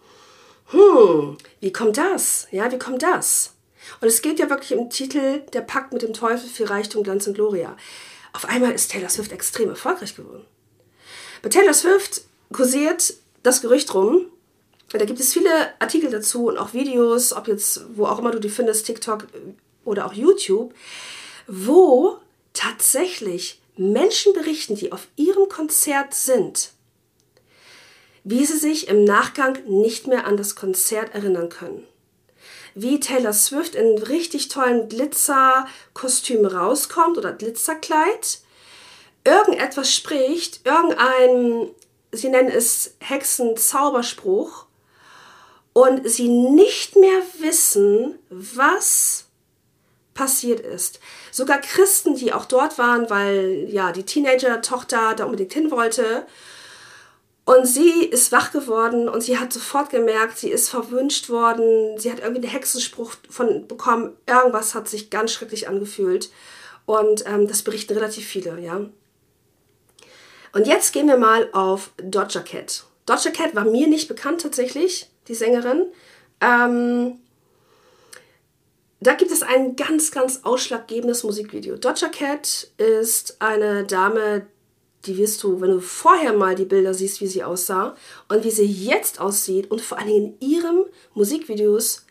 Hm, 0.67 1.37
wie 1.59 1.71
kommt 1.73 1.97
das? 1.97 2.47
Ja, 2.51 2.71
wie 2.71 2.79
kommt 2.79 3.03
das? 3.03 3.53
Und 3.99 4.07
es 4.07 4.21
geht 4.21 4.39
ja 4.39 4.49
wirklich 4.49 4.71
im 4.71 4.89
Titel 4.89 5.41
Der 5.53 5.61
Pakt 5.61 5.93
mit 5.93 6.01
dem 6.01 6.13
Teufel 6.13 6.49
für 6.49 6.69
Reichtum, 6.69 7.03
Glanz 7.03 7.27
und 7.27 7.33
Gloria. 7.33 7.75
Auf 8.33 8.45
einmal 8.45 8.71
ist 8.71 8.91
Taylor 8.91 9.09
Swift 9.09 9.31
extrem 9.31 9.69
erfolgreich 9.69 10.15
geworden. 10.15 10.45
Bei 11.41 11.49
Taylor 11.49 11.73
Swift 11.73 12.21
kursiert 12.53 13.15
das 13.43 13.61
Gerücht 13.61 13.93
rum, 13.93 14.25
da 14.99 15.05
gibt 15.05 15.19
es 15.19 15.33
viele 15.33 15.79
Artikel 15.79 16.09
dazu 16.09 16.47
und 16.47 16.57
auch 16.57 16.73
Videos, 16.73 17.33
ob 17.33 17.47
jetzt, 17.47 17.81
wo 17.95 18.05
auch 18.05 18.19
immer 18.19 18.31
du 18.31 18.39
die 18.39 18.49
findest, 18.49 18.85
TikTok 18.85 19.27
oder 19.85 20.05
auch 20.05 20.13
YouTube, 20.13 20.73
wo 21.47 22.17
tatsächlich 22.53 23.61
Menschen 23.77 24.33
berichten, 24.33 24.75
die 24.75 24.91
auf 24.91 25.07
ihrem 25.15 25.47
Konzert 25.49 26.13
sind, 26.13 26.71
wie 28.23 28.45
sie 28.45 28.57
sich 28.57 28.87
im 28.87 29.03
Nachgang 29.03 29.57
nicht 29.65 30.07
mehr 30.07 30.27
an 30.27 30.37
das 30.37 30.55
Konzert 30.55 31.15
erinnern 31.15 31.49
können. 31.49 31.87
Wie 32.75 32.99
Taylor 32.99 33.33
Swift 33.33 33.75
in 33.75 33.97
richtig 33.97 34.47
tollen 34.47 34.87
Glitzerkostüm 34.87 36.45
rauskommt 36.45 37.17
oder 37.17 37.33
Glitzerkleid, 37.33 38.39
irgendetwas 39.23 39.93
spricht, 39.93 40.65
irgendein, 40.65 41.69
sie 42.11 42.29
nennen 42.29 42.49
es 42.49 42.95
Hexen-Zauberspruch, 42.99 44.67
und 45.73 46.09
sie 46.09 46.27
nicht 46.27 46.95
mehr 46.95 47.21
wissen, 47.39 48.19
was 48.29 49.25
passiert 50.13 50.59
ist. 50.59 50.99
Sogar 51.31 51.59
Christen, 51.59 52.15
die 52.15 52.33
auch 52.33 52.45
dort 52.45 52.77
waren, 52.77 53.09
weil 53.09 53.67
ja 53.69 53.91
die 53.91 54.03
Teenager-Tochter 54.03 55.15
da 55.15 55.25
unbedingt 55.25 55.53
hin 55.53 55.71
wollte. 55.71 56.25
Und 57.45 57.65
sie 57.65 58.03
ist 58.05 58.31
wach 58.31 58.51
geworden 58.51 59.09
und 59.09 59.21
sie 59.21 59.39
hat 59.39 59.51
sofort 59.51 59.89
gemerkt, 59.89 60.37
sie 60.37 60.51
ist 60.51 60.69
verwünscht 60.69 61.29
worden. 61.29 61.97
Sie 61.97 62.11
hat 62.11 62.19
irgendwie 62.19 62.43
einen 62.43 62.51
Hexenspruch 62.51 63.13
von 63.29 63.67
bekommen. 63.67 64.15
Irgendwas 64.27 64.75
hat 64.75 64.87
sich 64.87 65.09
ganz 65.09 65.31
schrecklich 65.31 65.67
angefühlt. 65.67 66.29
Und 66.85 67.25
ähm, 67.25 67.47
das 67.47 67.63
berichten 67.63 67.93
relativ 67.93 68.27
viele, 68.27 68.59
ja. 68.59 68.85
Und 70.53 70.67
jetzt 70.67 70.91
gehen 70.91 71.07
wir 71.07 71.17
mal 71.17 71.49
auf 71.53 71.91
Dodger 71.97 72.41
Cat. 72.41 72.83
Dodger 73.05 73.31
Cat 73.31 73.55
war 73.55 73.65
mir 73.65 73.87
nicht 73.87 74.07
bekannt 74.07 74.41
tatsächlich 74.41 75.10
die 75.31 75.35
Sängerin. 75.35 75.85
Ähm, 76.41 77.19
da 78.99 79.13
gibt 79.13 79.31
es 79.31 79.41
ein 79.41 79.75
ganz, 79.75 80.11
ganz 80.11 80.41
ausschlaggebendes 80.43 81.23
Musikvideo. 81.23 81.77
Dodger 81.77 82.09
Cat 82.09 82.67
ist 82.77 83.41
eine 83.41 83.83
Dame, 83.85 84.45
die 85.05 85.17
wirst 85.17 85.41
du, 85.41 85.59
wenn 85.61 85.71
du 85.71 85.79
vorher 85.79 86.33
mal 86.33 86.53
die 86.53 86.65
Bilder 86.65 86.93
siehst, 86.93 87.21
wie 87.21 87.27
sie 87.27 87.43
aussah 87.43 87.95
und 88.27 88.43
wie 88.43 88.51
sie 88.51 88.65
jetzt 88.65 89.19
aussieht 89.19 89.71
und 89.71 89.81
vor 89.81 89.97
Dingen 89.97 90.37
in 90.39 90.49
ihren 90.49 90.85
Musikvideos, 91.15 92.05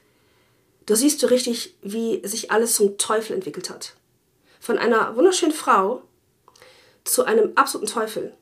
da 0.86 0.96
siehst 0.96 1.22
du 1.22 1.28
richtig, 1.28 1.76
wie 1.82 2.26
sich 2.26 2.50
alles 2.50 2.74
zum 2.74 2.98
Teufel 2.98 3.34
entwickelt 3.34 3.70
hat. 3.70 3.94
Von 4.58 4.78
einer 4.78 5.14
wunderschönen 5.14 5.52
Frau 5.52 6.02
zu 7.04 7.24
einem 7.24 7.52
absoluten 7.54 7.92
Teufel. 7.92 8.32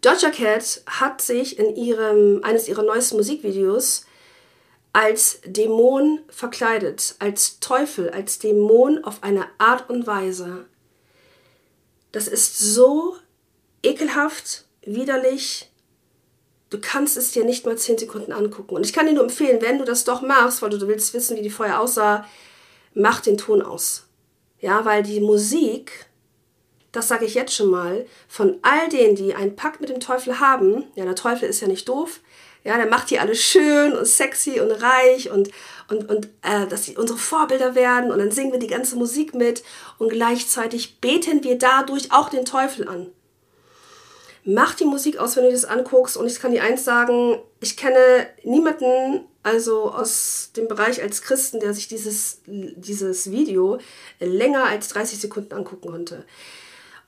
Doja 0.00 0.30
Cat 0.30 0.82
hat 0.86 1.20
sich 1.20 1.58
in 1.58 1.74
ihrem, 1.74 2.40
eines 2.44 2.68
ihrer 2.68 2.82
neuesten 2.82 3.16
Musikvideos 3.16 4.04
als 4.92 5.40
Dämon 5.44 6.20
verkleidet, 6.28 7.16
als 7.18 7.60
Teufel, 7.60 8.10
als 8.10 8.38
Dämon 8.38 9.04
auf 9.04 9.22
eine 9.22 9.46
Art 9.58 9.90
und 9.90 10.06
Weise. 10.06 10.66
Das 12.12 12.26
ist 12.26 12.58
so 12.58 13.16
ekelhaft, 13.82 14.64
widerlich. 14.82 15.70
Du 16.70 16.80
kannst 16.80 17.16
es 17.16 17.32
dir 17.32 17.44
nicht 17.44 17.66
mal 17.66 17.76
10 17.76 17.98
Sekunden 17.98 18.32
angucken. 18.32 18.74
Und 18.74 18.84
ich 18.84 18.92
kann 18.92 19.06
dir 19.06 19.12
nur 19.12 19.24
empfehlen, 19.24 19.60
wenn 19.62 19.78
du 19.78 19.84
das 19.84 20.04
doch 20.04 20.22
machst, 20.22 20.62
weil 20.62 20.70
du 20.70 20.86
willst 20.86 21.14
wissen, 21.14 21.36
wie 21.36 21.42
die 21.42 21.50
vorher 21.50 21.80
aussah, 21.80 22.26
mach 22.94 23.20
den 23.20 23.38
Ton 23.38 23.62
aus. 23.62 24.06
Ja, 24.60 24.84
weil 24.84 25.02
die 25.02 25.20
Musik 25.20 26.07
das 26.92 27.08
sage 27.08 27.24
ich 27.24 27.34
jetzt 27.34 27.54
schon 27.54 27.70
mal, 27.70 28.06
von 28.28 28.58
all 28.62 28.88
denen, 28.88 29.14
die 29.14 29.34
einen 29.34 29.56
Pakt 29.56 29.80
mit 29.80 29.90
dem 29.90 30.00
Teufel 30.00 30.40
haben, 30.40 30.84
ja, 30.94 31.04
der 31.04 31.14
Teufel 31.14 31.48
ist 31.48 31.60
ja 31.60 31.68
nicht 31.68 31.88
doof, 31.88 32.20
ja, 32.64 32.76
der 32.76 32.86
macht 32.86 33.10
die 33.10 33.18
alle 33.18 33.34
schön 33.34 33.94
und 33.94 34.06
sexy 34.06 34.60
und 34.60 34.70
reich 34.70 35.30
und, 35.30 35.50
und, 35.88 36.08
und 36.08 36.26
äh, 36.42 36.66
dass 36.66 36.84
sie 36.84 36.96
unsere 36.96 37.18
Vorbilder 37.18 37.74
werden 37.74 38.10
und 38.10 38.18
dann 38.18 38.30
singen 38.30 38.52
wir 38.52 38.58
die 38.58 38.66
ganze 38.66 38.96
Musik 38.96 39.34
mit 39.34 39.62
und 39.98 40.10
gleichzeitig 40.10 41.00
beten 41.00 41.44
wir 41.44 41.56
dadurch 41.56 42.12
auch 42.12 42.28
den 42.28 42.44
Teufel 42.44 42.88
an. 42.88 43.06
Mach 44.44 44.74
die 44.74 44.86
Musik 44.86 45.18
aus, 45.18 45.36
wenn 45.36 45.44
du 45.44 45.52
das 45.52 45.66
anguckst 45.66 46.16
und 46.16 46.26
ich 46.26 46.40
kann 46.40 46.52
dir 46.52 46.62
eins 46.62 46.84
sagen, 46.84 47.38
ich 47.60 47.76
kenne 47.76 48.26
niemanden, 48.44 49.26
also 49.42 49.90
aus 49.92 50.50
dem 50.56 50.68
Bereich 50.68 51.02
als 51.02 51.22
Christen, 51.22 51.60
der 51.60 51.74
sich 51.74 51.88
dieses, 51.88 52.40
dieses 52.46 53.30
Video 53.30 53.78
länger 54.20 54.64
als 54.64 54.88
30 54.88 55.20
Sekunden 55.20 55.54
angucken 55.54 55.90
konnte. 55.90 56.24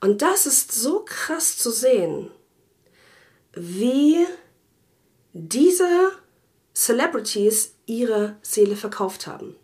Und 0.01 0.21
das 0.21 0.45
ist 0.47 0.71
so 0.71 1.05
krass 1.05 1.57
zu 1.57 1.71
sehen, 1.71 2.31
wie 3.53 4.25
diese 5.33 6.11
Celebrities 6.73 7.75
ihre 7.85 8.35
Seele 8.41 8.75
verkauft 8.75 9.27
haben. 9.27 9.55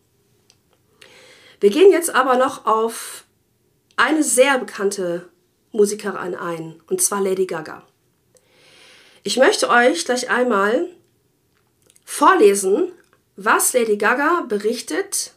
Wir 1.60 1.71
gehen 1.71 1.91
jetzt 1.91 2.12
aber 2.12 2.38
noch 2.38 2.65
auf 2.67 3.26
eine 3.95 4.23
sehr 4.23 4.60
bekannte 4.60 5.28
Musikerin 5.71 6.36
ein, 6.36 6.82
und 6.88 7.02
zwar 7.02 7.21
Lady 7.21 7.47
Gaga. 7.47 7.84
Ich 9.23 9.38
möchte 9.38 9.69
euch 9.69 10.06
gleich 10.06 10.30
einmal 10.30 10.88
vorlesen, 12.06 12.91
was 13.36 13.73
Lady 13.73 13.97
Gaga 13.97 14.45
berichtet, 14.47 15.34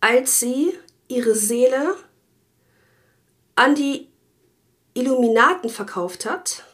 als 0.00 0.38
sie 0.38 0.72
ihre 1.08 1.34
Seele 1.34 1.96
an 3.56 3.74
die 3.74 4.08
Illuminaten 4.94 5.70
verkauft 5.70 6.26
hat 6.26 6.64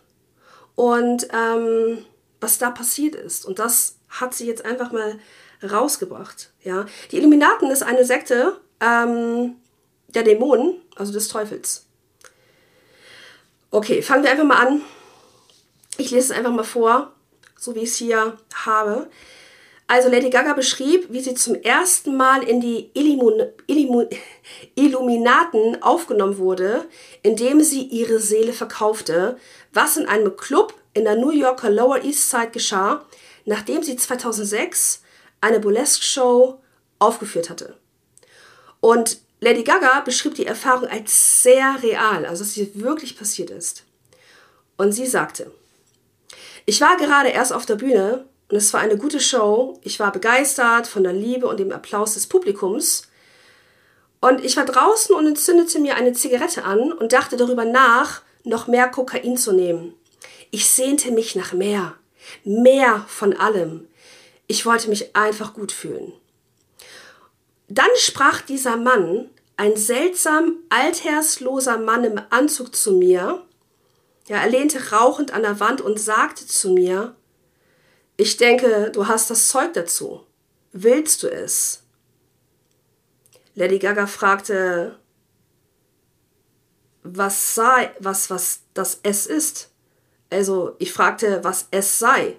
und 0.74 1.28
ähm, 1.32 2.04
was 2.40 2.58
da 2.58 2.70
passiert 2.70 3.14
ist. 3.14 3.44
Und 3.44 3.58
das 3.58 3.96
hat 4.08 4.34
sie 4.34 4.46
jetzt 4.46 4.64
einfach 4.64 4.92
mal 4.92 5.18
rausgebracht. 5.62 6.50
Ja? 6.62 6.86
Die 7.10 7.18
Illuminaten 7.18 7.70
ist 7.70 7.82
eine 7.82 8.04
Sekte 8.04 8.60
ähm, 8.80 9.56
der 10.08 10.22
Dämonen, 10.22 10.80
also 10.96 11.12
des 11.12 11.28
Teufels. 11.28 11.86
Okay, 13.70 14.02
fangen 14.02 14.24
wir 14.24 14.30
einfach 14.30 14.44
mal 14.44 14.66
an. 14.66 14.82
Ich 15.96 16.10
lese 16.10 16.32
es 16.32 16.38
einfach 16.38 16.52
mal 16.52 16.64
vor, 16.64 17.12
so 17.56 17.74
wie 17.74 17.80
ich 17.80 17.90
es 17.90 17.96
hier 17.96 18.38
habe. 18.54 19.08
Also 19.90 20.08
Lady 20.08 20.30
Gaga 20.30 20.52
beschrieb, 20.52 21.08
wie 21.10 21.18
sie 21.20 21.34
zum 21.34 21.56
ersten 21.56 22.16
Mal 22.16 22.44
in 22.44 22.60
die 22.60 22.92
Illumin 22.94 23.48
Illumin 23.66 24.06
Illuminaten 24.76 25.82
aufgenommen 25.82 26.38
wurde, 26.38 26.86
indem 27.24 27.60
sie 27.60 27.82
ihre 27.82 28.20
Seele 28.20 28.52
verkaufte, 28.52 29.36
was 29.72 29.96
in 29.96 30.06
einem 30.06 30.36
Club 30.36 30.74
in 30.94 31.02
der 31.02 31.16
New 31.16 31.30
Yorker 31.30 31.70
Lower 31.70 32.04
East 32.04 32.30
Side 32.30 32.50
geschah, 32.52 33.04
nachdem 33.46 33.82
sie 33.82 33.96
2006 33.96 35.02
eine 35.40 35.58
Burlesque-Show 35.58 36.60
aufgeführt 37.00 37.50
hatte. 37.50 37.74
Und 38.78 39.18
Lady 39.40 39.64
Gaga 39.64 40.02
beschrieb 40.02 40.36
die 40.36 40.46
Erfahrung 40.46 40.88
als 40.88 41.42
sehr 41.42 41.82
real, 41.82 42.26
also 42.26 42.44
dass 42.44 42.54
sie 42.54 42.70
wirklich 42.76 43.18
passiert 43.18 43.50
ist. 43.50 43.82
Und 44.76 44.92
sie 44.92 45.06
sagte, 45.06 45.50
ich 46.64 46.80
war 46.80 46.96
gerade 46.96 47.30
erst 47.30 47.52
auf 47.52 47.66
der 47.66 47.74
Bühne 47.74 48.29
und 48.50 48.56
es 48.56 48.72
war 48.72 48.80
eine 48.80 48.96
gute 48.96 49.20
Show. 49.20 49.78
Ich 49.82 50.00
war 50.00 50.10
begeistert 50.10 50.88
von 50.88 51.04
der 51.04 51.12
Liebe 51.12 51.46
und 51.46 51.60
dem 51.60 51.70
Applaus 51.70 52.14
des 52.14 52.26
Publikums. 52.26 53.04
Und 54.20 54.44
ich 54.44 54.56
war 54.56 54.64
draußen 54.64 55.14
und 55.14 55.26
entzündete 55.26 55.78
mir 55.78 55.94
eine 55.94 56.12
Zigarette 56.12 56.64
an 56.64 56.92
und 56.92 57.12
dachte 57.12 57.36
darüber 57.36 57.64
nach, 57.64 58.22
noch 58.42 58.66
mehr 58.66 58.88
Kokain 58.88 59.36
zu 59.36 59.52
nehmen. 59.52 59.94
Ich 60.50 60.68
sehnte 60.68 61.12
mich 61.12 61.36
nach 61.36 61.52
mehr, 61.52 61.94
mehr 62.42 63.04
von 63.08 63.34
allem. 63.34 63.86
Ich 64.48 64.66
wollte 64.66 64.88
mich 64.88 65.14
einfach 65.14 65.54
gut 65.54 65.70
fühlen. 65.70 66.12
Dann 67.68 67.90
sprach 67.96 68.40
dieser 68.40 68.76
Mann, 68.76 69.30
ein 69.56 69.76
seltsam 69.76 70.56
althersloser 70.70 71.78
Mann 71.78 72.02
im 72.02 72.20
Anzug 72.30 72.74
zu 72.74 72.94
mir. 72.94 73.42
Ja, 74.26 74.38
er 74.38 74.50
lehnte 74.50 74.90
rauchend 74.90 75.32
an 75.32 75.42
der 75.42 75.60
Wand 75.60 75.80
und 75.80 76.00
sagte 76.00 76.46
zu 76.46 76.70
mir, 76.70 77.14
ich 78.20 78.36
denke, 78.36 78.90
du 78.92 79.08
hast 79.08 79.30
das 79.30 79.48
Zeug 79.48 79.72
dazu. 79.72 80.26
Willst 80.72 81.22
du 81.22 81.28
es? 81.28 81.82
Lady 83.54 83.78
Gaga 83.78 84.06
fragte, 84.06 84.98
was 87.02 87.54
sei, 87.54 87.94
was, 87.98 88.28
was 88.28 88.60
das 88.74 89.00
S 89.04 89.24
ist. 89.24 89.70
Also, 90.28 90.76
ich 90.78 90.92
fragte, 90.92 91.42
was 91.44 91.68
es 91.70 91.98
sei. 91.98 92.36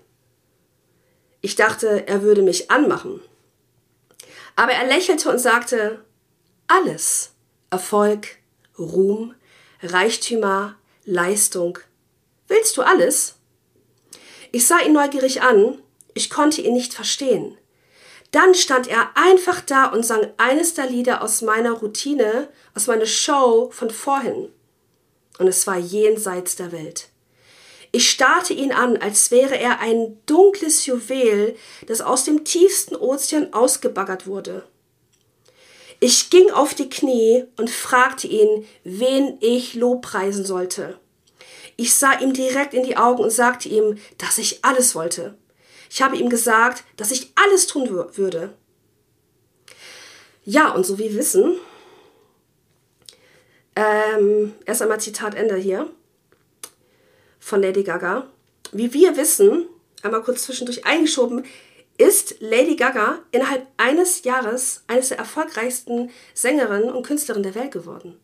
Ich 1.42 1.56
dachte, 1.56 2.08
er 2.08 2.22
würde 2.22 2.44
mich 2.44 2.70
anmachen. 2.70 3.20
Aber 4.56 4.74
er 4.74 4.86
lächelte 4.86 5.32
und 5.32 5.40
sagte, 5.40 6.06
alles. 6.68 7.32
Erfolg, 7.72 8.38
Ruhm, 8.78 9.34
Reichtümer, 9.82 10.76
Leistung. 11.06 11.80
Willst 12.48 12.78
du 12.78 12.84
alles? 12.84 13.41
Ich 14.52 14.68
sah 14.68 14.80
ihn 14.80 14.94
neugierig 14.94 15.42
an, 15.42 15.82
ich 16.14 16.30
konnte 16.30 16.62
ihn 16.62 16.74
nicht 16.74 16.94
verstehen. 16.94 17.58
Dann 18.32 18.54
stand 18.56 18.88
er 18.88 19.12
einfach 19.16 19.62
da 19.62 19.86
und 19.86 20.06
sang 20.06 20.28
eines 20.38 20.74
der 20.74 20.88
Lieder 20.88 21.22
aus 21.22 21.42
meiner 21.42 21.72
Routine, 21.72 22.50
aus 22.76 22.88
meiner 22.88 23.06
Show 23.06 23.70
von 23.72 23.90
vorhin. 23.90 24.50
Und 25.38 25.48
es 25.48 25.68
war 25.68 25.78
jenseits 25.78 26.56
der 26.56 26.72
Welt. 26.72 27.10
Ich 27.94 28.10
starrte 28.10 28.54
ihn 28.54 28.72
an, 28.72 28.98
als 28.98 29.32
wäre 29.32 29.58
er 29.58 29.80
ein 29.80 30.18
dunkles 30.26 30.86
Juwel, 30.86 31.58
das 31.88 32.00
aus 32.00 32.24
dem 32.24 32.46
tiefsten 32.46 32.96
Ozean 32.96 33.54
ausgebaggert 33.54 34.28
wurde. 34.28 34.64
Ich 36.00 36.30
ging 36.30 36.50
auf 36.52 36.74
die 36.74 36.90
Knie 36.90 37.46
und 37.58 37.70
fragte 37.70 38.28
ihn, 38.28 38.66
wen 38.84 39.38
ich 39.42 39.76
lobpreisen 39.76 40.46
sollte. 40.46 41.00
Ich 41.82 41.96
sah 41.96 42.20
ihm 42.20 42.32
direkt 42.32 42.76
in 42.76 42.84
die 42.84 42.96
Augen 42.96 43.24
und 43.24 43.32
sagte 43.32 43.68
ihm, 43.68 43.98
dass 44.20 44.38
ich 44.38 44.64
alles 44.64 44.94
wollte. 44.94 45.34
Ich 45.90 46.04
habe 46.04 46.16
ihm 46.16 46.30
gesagt, 46.30 46.84
dass 46.96 47.10
ich 47.10 47.32
alles 47.34 47.66
tun 47.66 47.90
würde. 47.90 48.54
Ja, 50.44 50.70
und 50.74 50.86
so 50.86 51.00
wie 51.00 51.10
wir 51.10 51.16
wissen, 51.16 51.56
ähm, 53.76 54.54
erst 54.68 54.84
einmal 54.84 55.02
Zitat 55.02 55.34
Ende 55.34 55.56
hier 55.56 55.90
von 57.40 57.64
Lady 57.64 57.82
Gaga. 57.82 58.28
Wie 58.72 58.94
wir 58.94 59.18
wissen, 59.18 59.68
einmal 60.04 60.22
kurz 60.22 60.44
zwischendurch 60.44 60.86
eingeschoben, 60.86 61.46
ist 61.98 62.36
Lady 62.42 62.76
Gaga 62.76 63.24
innerhalb 63.32 63.66
eines 63.78 64.24
Jahres 64.24 64.84
eines 64.86 65.10
der 65.10 65.18
erfolgreichsten 65.18 66.12
Sängerinnen 66.36 66.92
und 66.92 67.08
Künstlerinnen 67.08 67.52
der 67.52 67.60
Welt 67.60 67.72
geworden. 67.72 68.20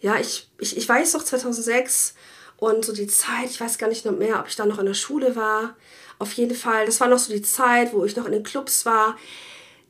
Ja, 0.00 0.20
ich, 0.20 0.48
ich, 0.58 0.76
ich 0.76 0.88
weiß 0.88 1.12
doch, 1.12 1.24
2006 1.24 2.14
und 2.58 2.84
so 2.84 2.92
die 2.92 3.06
Zeit, 3.06 3.50
ich 3.50 3.60
weiß 3.60 3.78
gar 3.78 3.88
nicht 3.88 4.04
mehr, 4.04 4.40
ob 4.40 4.48
ich 4.48 4.56
da 4.56 4.66
noch 4.66 4.78
in 4.78 4.86
der 4.86 4.94
Schule 4.94 5.36
war. 5.36 5.76
Auf 6.18 6.32
jeden 6.32 6.56
Fall, 6.56 6.86
das 6.86 7.00
war 7.00 7.08
noch 7.08 7.18
so 7.18 7.32
die 7.32 7.42
Zeit, 7.42 7.92
wo 7.92 8.04
ich 8.04 8.16
noch 8.16 8.26
in 8.26 8.32
den 8.32 8.42
Clubs 8.42 8.84
war. 8.84 9.16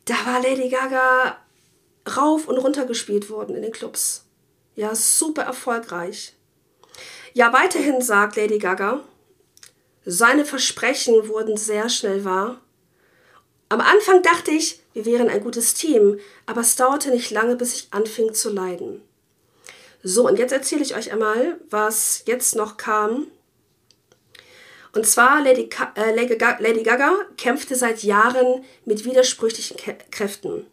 Da 0.05 0.15
war 0.27 0.43
Lady 0.43 0.69
Gaga 0.69 1.39
rauf 2.17 2.47
und 2.47 2.59
runter 2.59 2.85
gespielt 2.85 3.31
worden 3.31 3.57
in 3.57 3.63
den 3.63 3.73
Clubs. 3.73 4.27
Ja, 4.77 4.95
super 4.95 5.43
erfolgreich. 5.43 6.35
Ja, 7.33 7.53
weiterhin 7.53 8.03
sagt 8.03 8.37
Lady 8.37 8.59
Gaga, 8.59 9.01
seine 10.05 10.45
Versprechen 10.45 11.29
wurden 11.29 11.57
sehr 11.57 11.89
schnell 11.89 12.25
wahr. 12.25 12.61
Am 13.71 13.81
Anfang 13.81 14.23
dachte 14.23 14.51
ich, 14.51 14.81
wir 14.95 15.05
wären 15.05 15.29
ein 15.29 15.43
gutes 15.43 15.75
Team, 15.75 16.19
aber 16.47 16.63
es 16.63 16.77
dauerte 16.77 17.11
nicht 17.11 17.31
lange, 17.31 17.57
bis 17.57 17.75
ich 17.75 17.89
anfing 17.91 18.33
zu 18.33 18.51
leiden. 18.51 19.03
So, 20.03 20.27
und 20.27 20.39
jetzt 20.39 20.53
erzähle 20.53 20.83
ich 20.83 20.95
euch 20.95 21.13
einmal, 21.13 21.59
was 21.71 22.23
jetzt 22.27 22.55
noch 22.55 22.77
kam. 22.77 23.27
Und 24.93 25.07
zwar 25.07 25.43
Lady, 25.43 25.69
äh, 25.97 26.15
Lady 26.15 26.83
Gaga 26.83 27.15
kämpfte 27.37 27.75
seit 27.77 28.03
Jahren 28.03 28.65
mit 28.85 29.05
widersprüchlichen 29.05 29.77
Kräften, 30.11 30.67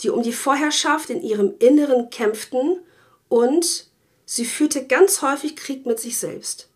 die 0.00 0.10
um 0.10 0.22
die 0.22 0.32
Vorherrschaft 0.32 1.10
in 1.10 1.22
ihrem 1.22 1.54
Inneren 1.58 2.10
kämpften 2.10 2.80
und 3.28 3.88
sie 4.24 4.44
führte 4.44 4.86
ganz 4.86 5.20
häufig 5.22 5.56
Krieg 5.56 5.84
mit 5.84 5.98
sich 5.98 6.18
selbst. 6.18 6.68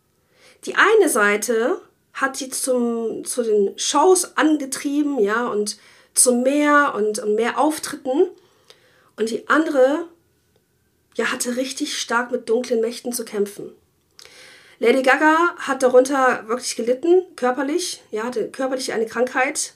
Die 0.64 0.74
eine 0.74 1.08
Seite 1.08 1.80
hat 2.12 2.36
sie 2.36 2.50
zum, 2.50 3.24
zu 3.24 3.42
den 3.42 3.78
Shows 3.78 4.36
angetrieben, 4.36 5.18
ja, 5.20 5.46
und 5.46 5.78
zu 6.14 6.34
mehr 6.34 6.94
und, 6.96 7.18
und 7.20 7.34
mehr 7.34 7.58
Auftritten. 7.58 8.28
Und 9.16 9.30
die 9.30 9.48
andere 9.48 10.06
ja, 11.16 11.32
hatte 11.32 11.56
richtig 11.56 11.98
stark 11.98 12.30
mit 12.30 12.48
dunklen 12.48 12.80
Mächten 12.80 13.12
zu 13.12 13.24
kämpfen. 13.24 13.72
Lady 14.78 15.02
Gaga 15.02 15.54
hat 15.58 15.82
darunter 15.82 16.48
wirklich 16.48 16.74
gelitten, 16.74 17.22
körperlich, 17.36 18.02
ja, 18.10 18.24
hatte 18.24 18.50
körperlich 18.50 18.92
eine 18.92 19.06
Krankheit. 19.06 19.74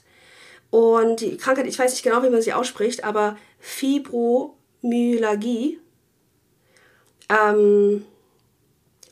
Und 0.71 1.21
die 1.21 1.37
Krankheit, 1.37 1.67
ich 1.67 1.77
weiß 1.77 1.91
nicht 1.91 2.03
genau, 2.03 2.23
wie 2.23 2.29
man 2.29 2.41
sie 2.41 2.53
ausspricht, 2.53 3.03
aber 3.03 3.37
Fibromyalgie. 3.59 5.79
Ähm, 7.29 8.05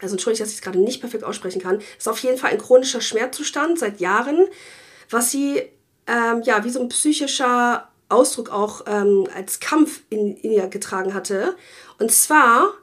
also 0.02 0.16
entschuldige, 0.16 0.44
dass 0.44 0.50
ich 0.50 0.58
es 0.58 0.62
gerade 0.62 0.80
nicht 0.80 1.00
perfekt 1.00 1.24
aussprechen 1.24 1.62
kann. 1.62 1.82
Ist 1.98 2.10
auf 2.10 2.20
jeden 2.20 2.38
Fall 2.38 2.52
ein 2.52 2.58
chronischer 2.58 3.02
Schmerzzustand 3.02 3.80
seit 3.80 4.00
Jahren, 4.00 4.48
was 5.10 5.32
sie 5.32 5.62
ähm, 6.08 6.42
ja 6.44 6.64
wie 6.66 6.70
so 6.70 6.82
ein 6.82 6.90
psychischer 6.90 7.90
Ausdruck 8.10 8.50
auch 8.50 8.84
ähm, 8.88 9.28
als 9.34 9.60
Kampf 9.60 10.02
in, 10.10 10.36
in 10.38 10.52
ihr 10.52 10.68
getragen 10.68 11.14
hatte. 11.14 11.56
Und 12.04 12.12
zwar 12.12 12.74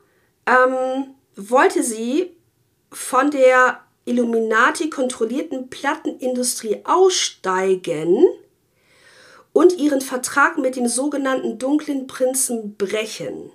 ähm, 0.47 1.15
wollte 1.37 1.83
sie 1.83 2.35
von 2.91 3.31
der 3.31 3.83
Illuminati 4.07 4.89
kontrollierten 4.89 5.69
Plattenindustrie 5.69 6.81
aussteigen 6.85 8.25
und 9.53 9.77
ihren 9.77 10.01
Vertrag 10.01 10.57
mit 10.57 10.75
dem 10.75 10.89
sogenannten 10.89 11.59
dunklen 11.59 12.07
Prinzen 12.07 12.77
brechen. 12.77 13.51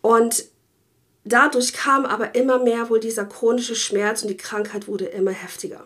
Und 0.00 0.46
dadurch 1.22 1.72
kam 1.72 2.04
aber 2.04 2.34
immer 2.34 2.58
mehr 2.58 2.90
wohl 2.90 2.98
dieser 2.98 3.24
chronische 3.24 3.76
Schmerz 3.76 4.22
und 4.22 4.30
die 4.30 4.36
Krankheit 4.36 4.88
wurde 4.88 5.04
immer 5.04 5.30
heftiger 5.30 5.84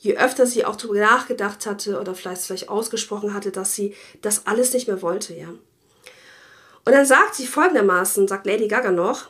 je 0.00 0.16
öfter 0.16 0.46
sie 0.46 0.64
auch 0.64 0.76
darüber 0.76 1.00
nachgedacht 1.00 1.66
hatte 1.66 2.00
oder 2.00 2.14
vielleicht, 2.14 2.42
vielleicht 2.42 2.68
ausgesprochen 2.68 3.34
hatte, 3.34 3.50
dass 3.50 3.74
sie 3.74 3.96
das 4.22 4.46
alles 4.46 4.72
nicht 4.72 4.86
mehr 4.86 5.02
wollte, 5.02 5.34
ja. 5.34 5.48
Und 6.88 6.94
dann 6.94 7.04
sagt 7.04 7.34
sie 7.34 7.46
folgendermaßen, 7.46 8.26
sagt 8.26 8.46
Lady 8.46 8.66
Gaga 8.66 8.90
noch, 8.92 9.26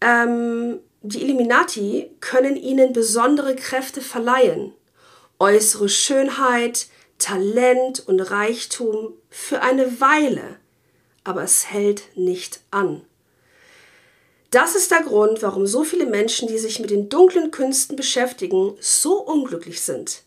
ähm, 0.00 0.80
die 1.00 1.22
Illuminati 1.22 2.10
können 2.18 2.56
ihnen 2.56 2.92
besondere 2.92 3.54
Kräfte 3.54 4.00
verleihen, 4.00 4.74
äußere 5.38 5.88
Schönheit, 5.88 6.88
Talent 7.18 8.08
und 8.08 8.18
Reichtum 8.18 9.12
für 9.30 9.62
eine 9.62 10.00
Weile, 10.00 10.56
aber 11.22 11.44
es 11.44 11.70
hält 11.70 12.02
nicht 12.16 12.58
an. 12.72 13.02
Das 14.50 14.74
ist 14.74 14.90
der 14.90 15.02
Grund, 15.02 15.42
warum 15.42 15.64
so 15.64 15.84
viele 15.84 16.06
Menschen, 16.06 16.48
die 16.48 16.58
sich 16.58 16.80
mit 16.80 16.90
den 16.90 17.08
dunklen 17.08 17.52
Künsten 17.52 17.94
beschäftigen, 17.94 18.76
so 18.80 19.22
unglücklich 19.22 19.80
sind. 19.80 20.24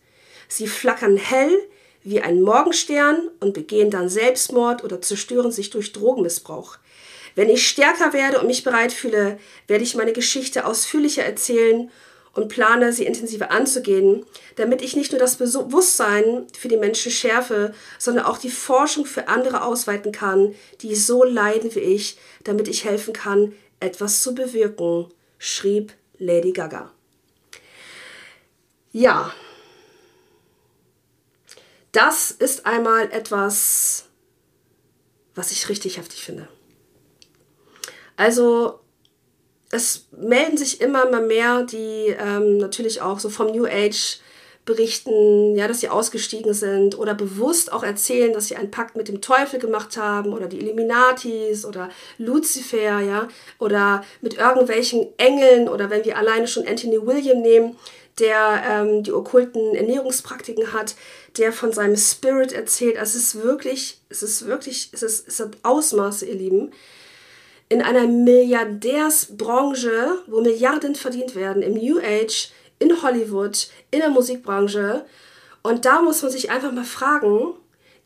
Sie 0.48 0.68
flackern 0.68 1.18
hell 1.18 1.60
wie 2.04 2.22
ein 2.22 2.42
Morgenstern 2.42 3.30
und 3.40 3.54
begehen 3.54 3.92
dann 3.92 4.10
Selbstmord 4.10 4.84
oder 4.84 5.02
zerstören 5.02 5.52
sich 5.52 5.70
durch 5.70 5.92
Drogenmissbrauch. 5.92 6.78
Wenn 7.36 7.50
ich 7.50 7.68
stärker 7.68 8.14
werde 8.14 8.40
und 8.40 8.48
mich 8.48 8.64
bereit 8.64 8.92
fühle, 8.92 9.40
werde 9.68 9.84
ich 9.84 9.96
meine 9.96 10.14
Geschichte 10.14 10.66
ausführlicher 10.66 11.24
erzählen 11.24 11.92
und 12.34 12.48
plane, 12.48 12.94
sie 12.94 13.06
intensiver 13.06 13.52
anzugehen, 13.52 14.26
damit 14.56 14.82
ich 14.82 14.96
nicht 14.96 15.12
nur 15.12 15.20
das 15.20 15.36
Bewusstsein 15.36 16.48
für 16.58 16.68
die 16.68 16.78
Menschen 16.78 17.12
schärfe, 17.12 17.74
sondern 17.98 18.26
auch 18.26 18.38
die 18.38 18.50
Forschung 18.50 19.06
für 19.06 19.28
andere 19.28 19.64
ausweiten 19.64 20.12
kann, 20.12 20.56
die 20.82 20.96
so 20.96 21.24
leiden 21.24 21.74
wie 21.76 21.80
ich, 21.80 22.18
damit 22.44 22.68
ich 22.68 22.86
helfen 22.86 23.14
kann, 23.14 23.54
etwas 23.80 24.22
zu 24.22 24.36
bewirken, 24.36 25.08
schrieb 25.38 25.94
Lady 26.18 26.52
Gaga. 26.52 26.92
Ja, 28.92 29.34
das 31.92 32.32
ist 32.32 32.66
einmal 32.66 33.12
etwas, 33.12 34.06
was 35.36 35.52
ich 35.52 35.70
richtig 35.70 35.98
heftig 35.98 36.24
finde. 36.24 36.48
Also 38.16 38.80
es 39.72 40.08
melden 40.12 40.58
sich 40.58 40.82
immer, 40.82 41.08
immer 41.08 41.22
mehr, 41.22 41.64
die 41.64 42.16
ähm, 42.20 42.58
natürlich 42.58 43.02
auch 43.02 43.20
so 43.20 43.30
vom 43.30 43.48
New 43.48 43.66
Age 43.66 44.20
berichten, 44.66 45.56
ja, 45.56 45.68
dass 45.68 45.80
sie 45.80 45.90
ausgestiegen 45.90 46.54
sind 46.54 46.98
oder 46.98 47.16
bewusst 47.16 47.72
auch 47.72 47.82
erzählen, 47.84 48.34
dass 48.34 48.48
sie 48.48 48.56
einen 48.56 48.70
Pakt 48.70 48.96
mit 48.96 49.08
dem 49.08 49.22
Teufel 49.22 49.60
gemacht 49.60 49.98
haben 49.98 50.34
oder 50.34 50.48
die 50.48 50.60
Illuminatis 50.60 51.66
oder 51.66 51.90
Lucifer, 52.18 53.00
ja, 53.00 53.28
oder 53.58 54.04
mit 54.22 54.36
irgendwelchen 54.36 55.08
Engeln 55.18 55.68
oder 55.70 55.90
wenn 55.90 56.06
wir 56.06 56.18
alleine 56.18 56.48
schon 56.48 56.68
Anthony 56.68 57.04
William 57.04 57.42
nehmen, 57.42 57.78
der 58.20 58.64
ähm, 58.66 59.04
die 59.04 59.14
okkulten 59.14 59.76
Ernährungspraktiken 59.76 60.74
hat, 60.74 60.96
der 61.38 61.54
von 61.54 61.72
seinem 61.72 61.98
Spirit 61.98 62.52
erzählt. 62.52 62.98
Also 62.98 63.18
es 63.18 63.36
ist 63.36 63.44
wirklich, 63.44 64.02
es 64.10 64.24
ist 64.24 64.46
wirklich, 64.46 64.90
es 64.92 65.04
ist, 65.04 65.28
es 65.28 65.40
hat 65.40 65.58
Ausmaße, 65.64 66.26
ihr 66.26 66.36
Lieben 66.36 66.72
in 67.70 67.82
einer 67.84 68.08
Milliardärsbranche, 68.08 70.18
wo 70.28 70.42
Milliarden 70.42 70.96
verdient 70.96 71.36
werden, 71.36 71.62
im 71.62 71.76
New 71.76 72.00
Age, 72.00 72.50
in 72.80 73.02
Hollywood, 73.02 73.70
in 73.92 74.00
der 74.00 74.10
Musikbranche. 74.10 75.06
Und 75.62 75.86
da 75.86 76.02
muss 76.02 76.24
man 76.24 76.32
sich 76.32 76.50
einfach 76.50 76.72
mal 76.72 76.84
fragen, 76.84 77.54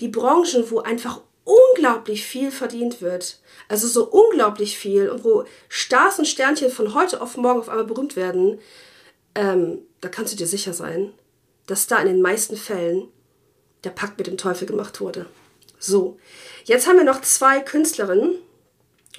die 0.01 0.09
Branchen, 0.09 0.69
wo 0.69 0.79
einfach 0.79 1.21
unglaublich 1.45 2.25
viel 2.25 2.51
verdient 2.51 3.01
wird, 3.01 3.39
also 3.67 3.87
so 3.87 4.05
unglaublich 4.05 4.77
viel 4.77 5.09
und 5.09 5.23
wo 5.23 5.45
Stars 5.69 6.19
und 6.19 6.25
Sternchen 6.25 6.69
von 6.69 6.93
heute 6.93 7.21
auf 7.21 7.37
morgen 7.37 7.59
auf 7.59 7.69
einmal 7.69 7.85
berühmt 7.85 8.15
werden, 8.15 8.59
ähm, 9.35 9.79
da 10.03 10.09
kannst 10.09 10.33
du 10.33 10.37
dir 10.37 10.47
sicher 10.47 10.73
sein, 10.73 11.13
dass 11.67 11.87
da 11.87 11.97
in 11.99 12.07
den 12.07 12.21
meisten 12.21 12.57
Fällen 12.57 13.07
der 13.83 13.91
Pakt 13.91 14.17
mit 14.17 14.27
dem 14.27 14.37
Teufel 14.37 14.67
gemacht 14.67 15.01
wurde. 15.01 15.25
So, 15.79 16.17
jetzt 16.65 16.87
haben 16.87 16.97
wir 16.97 17.03
noch 17.03 17.21
zwei 17.21 17.59
Künstlerinnen, 17.59 18.35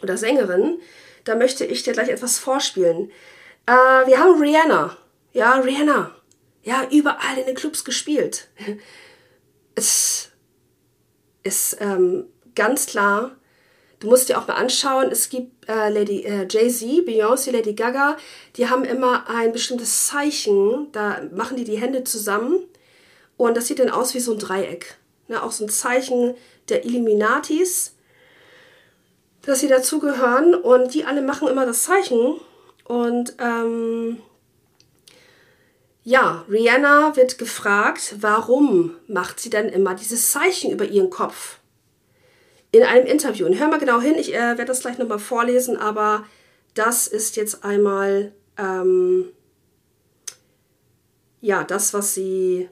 oder 0.03 0.16
Sängerin, 0.16 0.81
da 1.25 1.35
möchte 1.35 1.64
ich 1.64 1.83
dir 1.83 1.92
gleich 1.94 2.09
etwas 2.09 2.38
vorspielen. 2.38 3.11
Äh, 3.66 3.73
wir 3.73 4.18
haben 4.18 4.40
Rihanna. 4.40 4.97
Ja, 5.33 5.55
Rihanna. 5.55 6.14
Ja, 6.62 6.87
überall 6.90 7.38
in 7.38 7.47
den 7.47 7.57
Clubs 7.57 7.85
gespielt. 7.85 8.49
Es 9.77 10.31
ist 11.42 11.79
ähm, 11.81 12.27
ganz 12.55 12.87
klar, 12.87 13.35
du 14.05 14.11
musst 14.11 14.29
dir 14.29 14.38
auch 14.38 14.47
mal 14.47 14.55
anschauen, 14.55 15.11
es 15.11 15.29
gibt 15.29 15.69
äh, 15.69 15.88
Lady 15.88 16.23
äh, 16.23 16.47
Jay-Z, 16.49 17.07
Beyoncé, 17.07 17.51
Lady 17.51 17.75
Gaga, 17.75 18.17
die 18.57 18.69
haben 18.69 18.85
immer 18.85 19.29
ein 19.29 19.53
bestimmtes 19.53 20.07
Zeichen, 20.07 20.88
da 20.93 21.23
machen 21.35 21.57
die 21.57 21.64
die 21.64 21.79
Hände 21.79 22.05
zusammen 22.05 22.59
und 23.37 23.57
das 23.57 23.67
sieht 23.67 23.81
dann 23.81 23.90
aus 23.90 24.14
wie 24.14 24.21
so 24.21 24.33
ein 24.33 24.38
Dreieck. 24.38 24.97
Ne, 25.27 25.43
auch 25.43 25.53
so 25.53 25.64
ein 25.64 25.71
Zeichen 25.71 26.35
der 26.69 26.85
Illuminatis 26.85 27.95
dass 29.47 29.61
sie 29.61 29.69
dazugehören 29.69 30.55
und 30.55 30.95
die 30.95 31.05
alle 31.05 31.23
machen 31.23 31.49
immer 31.49 31.67
das 31.67 31.83
Zeichen. 31.83 32.40
Und 32.85 33.35
ähm, 33.38 34.19
ja, 36.03 36.45
Rihanna 36.51 37.17
wird 37.17 37.38
gefragt, 37.38 38.17
warum 38.21 38.97
macht 39.07 39.40
sie 39.40 39.51
denn 39.51 39.69
immer 39.69 39.95
dieses 39.95 40.31
Zeichen 40.31 40.71
über 40.71 40.85
ihren 40.85 41.11
Kopf? 41.11 41.59
In 42.74 42.82
einem 42.82 43.06
Interview. 43.06 43.46
Und 43.46 43.56
hör 43.60 43.68
mal 43.68 43.78
genau 43.78 44.00
hin, 44.00 44.16
ich 44.18 44.34
äh, 44.34 44.38
werde 44.38 44.64
das 44.64 44.80
gleich 44.80 44.98
nochmal 44.98 45.20
vorlesen, 45.20 45.76
aber 45.76 46.26
das 46.74 47.06
ist 47.06 47.37
jetzt 47.37 47.62
einmal 47.62 48.32
ähm, 48.58 49.30
ja 51.40 51.62
das, 51.62 51.94
was 51.94 52.14
sie 52.14 52.68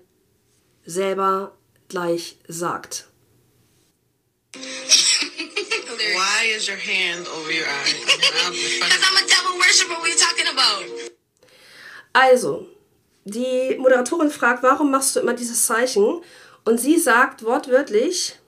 selber 0.84 1.56
gleich 1.86 2.36
sagt. 2.48 3.06
Why 4.54 6.50
is 6.56 6.68
your 6.68 6.76
hand 6.76 7.28
over 7.28 7.52
your 7.52 7.64
eye? 7.64 7.94
Because 8.04 9.04
I'm 9.04 9.16
a 9.16 9.26
devil 9.28 9.56
worshiper. 9.56 9.94
What 9.94 10.02
are 10.02 10.08
you 10.08 10.16
talking 10.18 10.48
about? 10.48 11.12
Also, 12.12 12.66
die 13.24 13.76
Moderatorin 13.78 14.30
fragt, 14.30 14.64
warum 14.64 14.90
machst 14.90 15.14
du 15.14 15.20
immer 15.20 15.34
dieses 15.34 15.64
Zeichen? 15.64 16.24
Und 16.64 16.80
sie 16.80 16.98
sagt 16.98 17.44
wortwörtlich, 17.44 18.40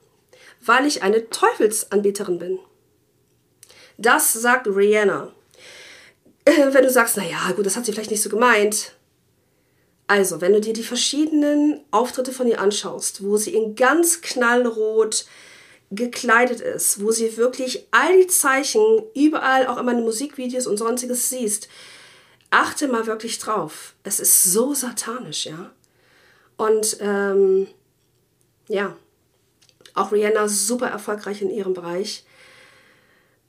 weil 0.65 0.85
ich 0.85 1.03
eine 1.03 1.29
Teufelsanbeterin 1.29 2.39
bin. 2.39 2.59
Das 3.97 4.33
sagt 4.33 4.67
Rihanna. 4.67 5.31
Äh, 6.45 6.73
wenn 6.73 6.83
du 6.83 6.89
sagst, 6.89 7.17
naja, 7.17 7.51
gut, 7.55 7.65
das 7.65 7.75
hat 7.75 7.85
sie 7.85 7.93
vielleicht 7.93 8.11
nicht 8.11 8.21
so 8.21 8.29
gemeint. 8.29 8.93
Also, 10.07 10.41
wenn 10.41 10.53
du 10.53 10.61
dir 10.61 10.73
die 10.73 10.83
verschiedenen 10.83 11.83
Auftritte 11.89 12.31
von 12.31 12.47
ihr 12.47 12.61
anschaust, 12.61 13.23
wo 13.23 13.37
sie 13.37 13.55
in 13.55 13.75
ganz 13.75 14.21
knallrot 14.21 15.25
gekleidet 15.91 16.61
ist, 16.61 17.01
wo 17.01 17.11
sie 17.11 17.37
wirklich 17.37 17.87
all 17.91 18.21
die 18.21 18.27
Zeichen 18.27 19.03
überall, 19.15 19.67
auch 19.67 19.77
in 19.77 19.87
den 19.87 20.03
Musikvideos 20.03 20.67
und 20.67 20.77
sonstiges 20.77 21.29
siehst, 21.29 21.69
achte 22.51 22.87
mal 22.87 23.07
wirklich 23.07 23.39
drauf. 23.39 23.95
Es 24.03 24.19
ist 24.19 24.43
so 24.43 24.73
satanisch, 24.73 25.45
ja. 25.45 25.71
Und 26.57 26.97
ähm, 27.01 27.67
ja, 28.67 28.95
auch 29.95 30.11
Rihanna 30.11 30.47
super 30.47 30.87
erfolgreich 30.87 31.41
in 31.41 31.49
ihrem 31.49 31.73
Bereich. 31.73 32.25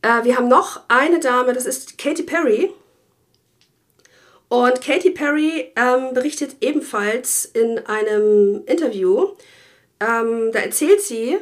Äh, 0.03 0.25
wir 0.25 0.37
haben 0.37 0.49
noch 0.49 0.81
eine 0.89 1.21
Dame, 1.21 1.53
das 1.53 1.67
ist 1.67 1.99
Katy 1.99 2.23
Perry. 2.23 2.73
Und 4.49 4.81
Katy 4.81 5.11
Perry 5.11 5.73
ähm, 5.75 6.15
berichtet 6.15 6.57
ebenfalls 6.61 7.45
in 7.45 7.81
einem 7.87 8.63
Interview, 8.67 9.35
ähm, 9.99 10.53
da 10.53 10.61
erzählt 10.61 11.01
sie, 11.01 11.39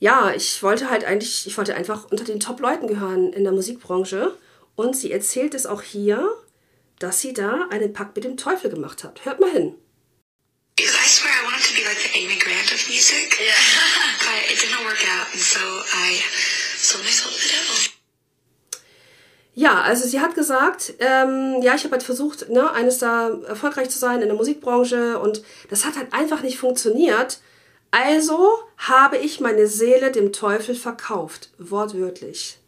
ja, 0.00 0.32
ich 0.34 0.62
wollte 0.62 0.90
halt 0.90 1.04
eigentlich, 1.04 1.46
ich 1.46 1.56
wollte 1.56 1.74
einfach 1.74 2.10
unter 2.10 2.24
den 2.24 2.40
Top-Leuten 2.40 2.86
gehören 2.86 3.32
in 3.32 3.44
der 3.44 3.52
Musikbranche. 3.52 4.34
Und 4.74 4.96
sie 4.96 5.12
erzählt 5.12 5.54
es 5.54 5.66
auch 5.66 5.82
hier, 5.82 6.26
dass 6.98 7.20
sie 7.20 7.34
da 7.34 7.66
einen 7.70 7.92
Pakt 7.92 8.16
mit 8.16 8.24
dem 8.24 8.38
Teufel 8.38 8.70
gemacht 8.70 9.04
hat. 9.04 9.24
Hört 9.24 9.40
mal 9.40 9.50
hin. 9.50 9.74
I 10.78 11.06
swear 11.06 11.32
I 11.32 11.44
wanted 11.44 11.64
to 11.64 11.74
be 11.74 11.84
like 11.84 11.98
the 11.98 12.18
Amy 12.18 12.38
Grant 12.38 12.72
of 12.72 12.80
music, 12.88 13.38
yeah. 13.40 13.52
but 14.24 14.50
it 14.50 14.58
didn't 14.60 14.84
work 14.84 15.02
out, 15.08 15.26
and 15.32 15.40
so 15.40 15.60
I 15.94 16.20
sold 16.76 17.04
my 17.04 17.10
soul 17.10 17.32
to 17.32 17.38
the 17.38 17.48
devil. 17.48 18.00
Ja, 19.54 19.82
also 19.82 20.06
sie 20.08 20.20
hat 20.20 20.34
gesagt, 20.34 20.94
ähm, 21.00 21.60
ja, 21.60 21.74
ich 21.74 21.84
habe 21.84 21.92
halt 21.92 22.02
versucht, 22.02 22.48
ne, 22.48 22.72
eines 22.72 22.98
da 22.98 23.30
erfolgreich 23.46 23.90
zu 23.90 23.98
sein 23.98 24.22
in 24.22 24.28
der 24.28 24.36
Musikbranche 24.36 25.18
und 25.18 25.42
das 25.68 25.84
hat 25.84 25.96
halt 25.96 26.12
einfach 26.12 26.42
nicht 26.42 26.56
funktioniert. 26.56 27.40
Also 27.90 28.58
habe 28.78 29.18
ich 29.18 29.40
meine 29.40 29.66
Seele 29.66 30.12
dem 30.12 30.32
Teufel 30.32 30.74
verkauft, 30.74 31.50
wortwörtlich. 31.58 32.58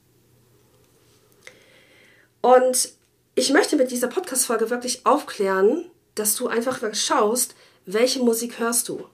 Und 2.41 2.91
ich 3.37 3.51
möchte 3.51 3.77
mit 3.77 3.91
dieser 3.91 4.09
Podcast-Folge 4.09 4.69
wirklich 4.69 5.07
aufklären, 5.07 5.89
dass 6.17 6.35
du 6.35 6.49
einfach 6.49 6.81
schaust, 6.95 7.55
welche 7.87 8.21
Musik 8.21 8.59
hörst 8.59 8.89
du. 8.89 9.07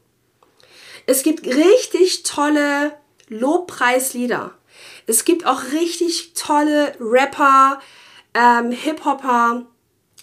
Es 1.07 1.23
gibt 1.23 1.47
richtig 1.47 2.23
tolle 2.23 2.93
Lobpreislieder. 3.29 4.53
Es 5.07 5.25
gibt 5.25 5.47
auch 5.47 5.63
richtig 5.73 6.35
tolle 6.35 6.93
Rapper, 7.01 7.81
ähm, 8.35 8.73
Hip-Hopper. 8.73 9.67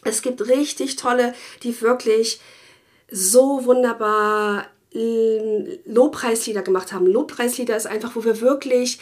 Es 0.03 0.21
gibt 0.21 0.47
richtig 0.47 0.95
tolle, 0.95 1.34
die 1.63 1.81
wirklich 1.81 2.39
so 3.10 3.65
wunderbar 3.65 4.67
Lobpreislieder 5.86 6.62
gemacht 6.62 6.93
haben. 6.93 7.08
Lobpreislieder 7.08 7.75
ist 7.75 7.88
einfach, 7.88 8.15
wo 8.15 8.23
wir 8.23 8.39
wirklich 8.39 8.99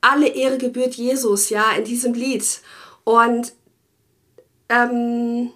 alle 0.00 0.28
Ehre 0.28 0.56
gebührt 0.58 0.94
Jesus, 0.94 1.50
ja, 1.50 1.72
in 1.72 1.84
diesem 1.84 2.14
Lied. 2.14 2.44
Und 3.04 3.52
ähm, 4.68 5.50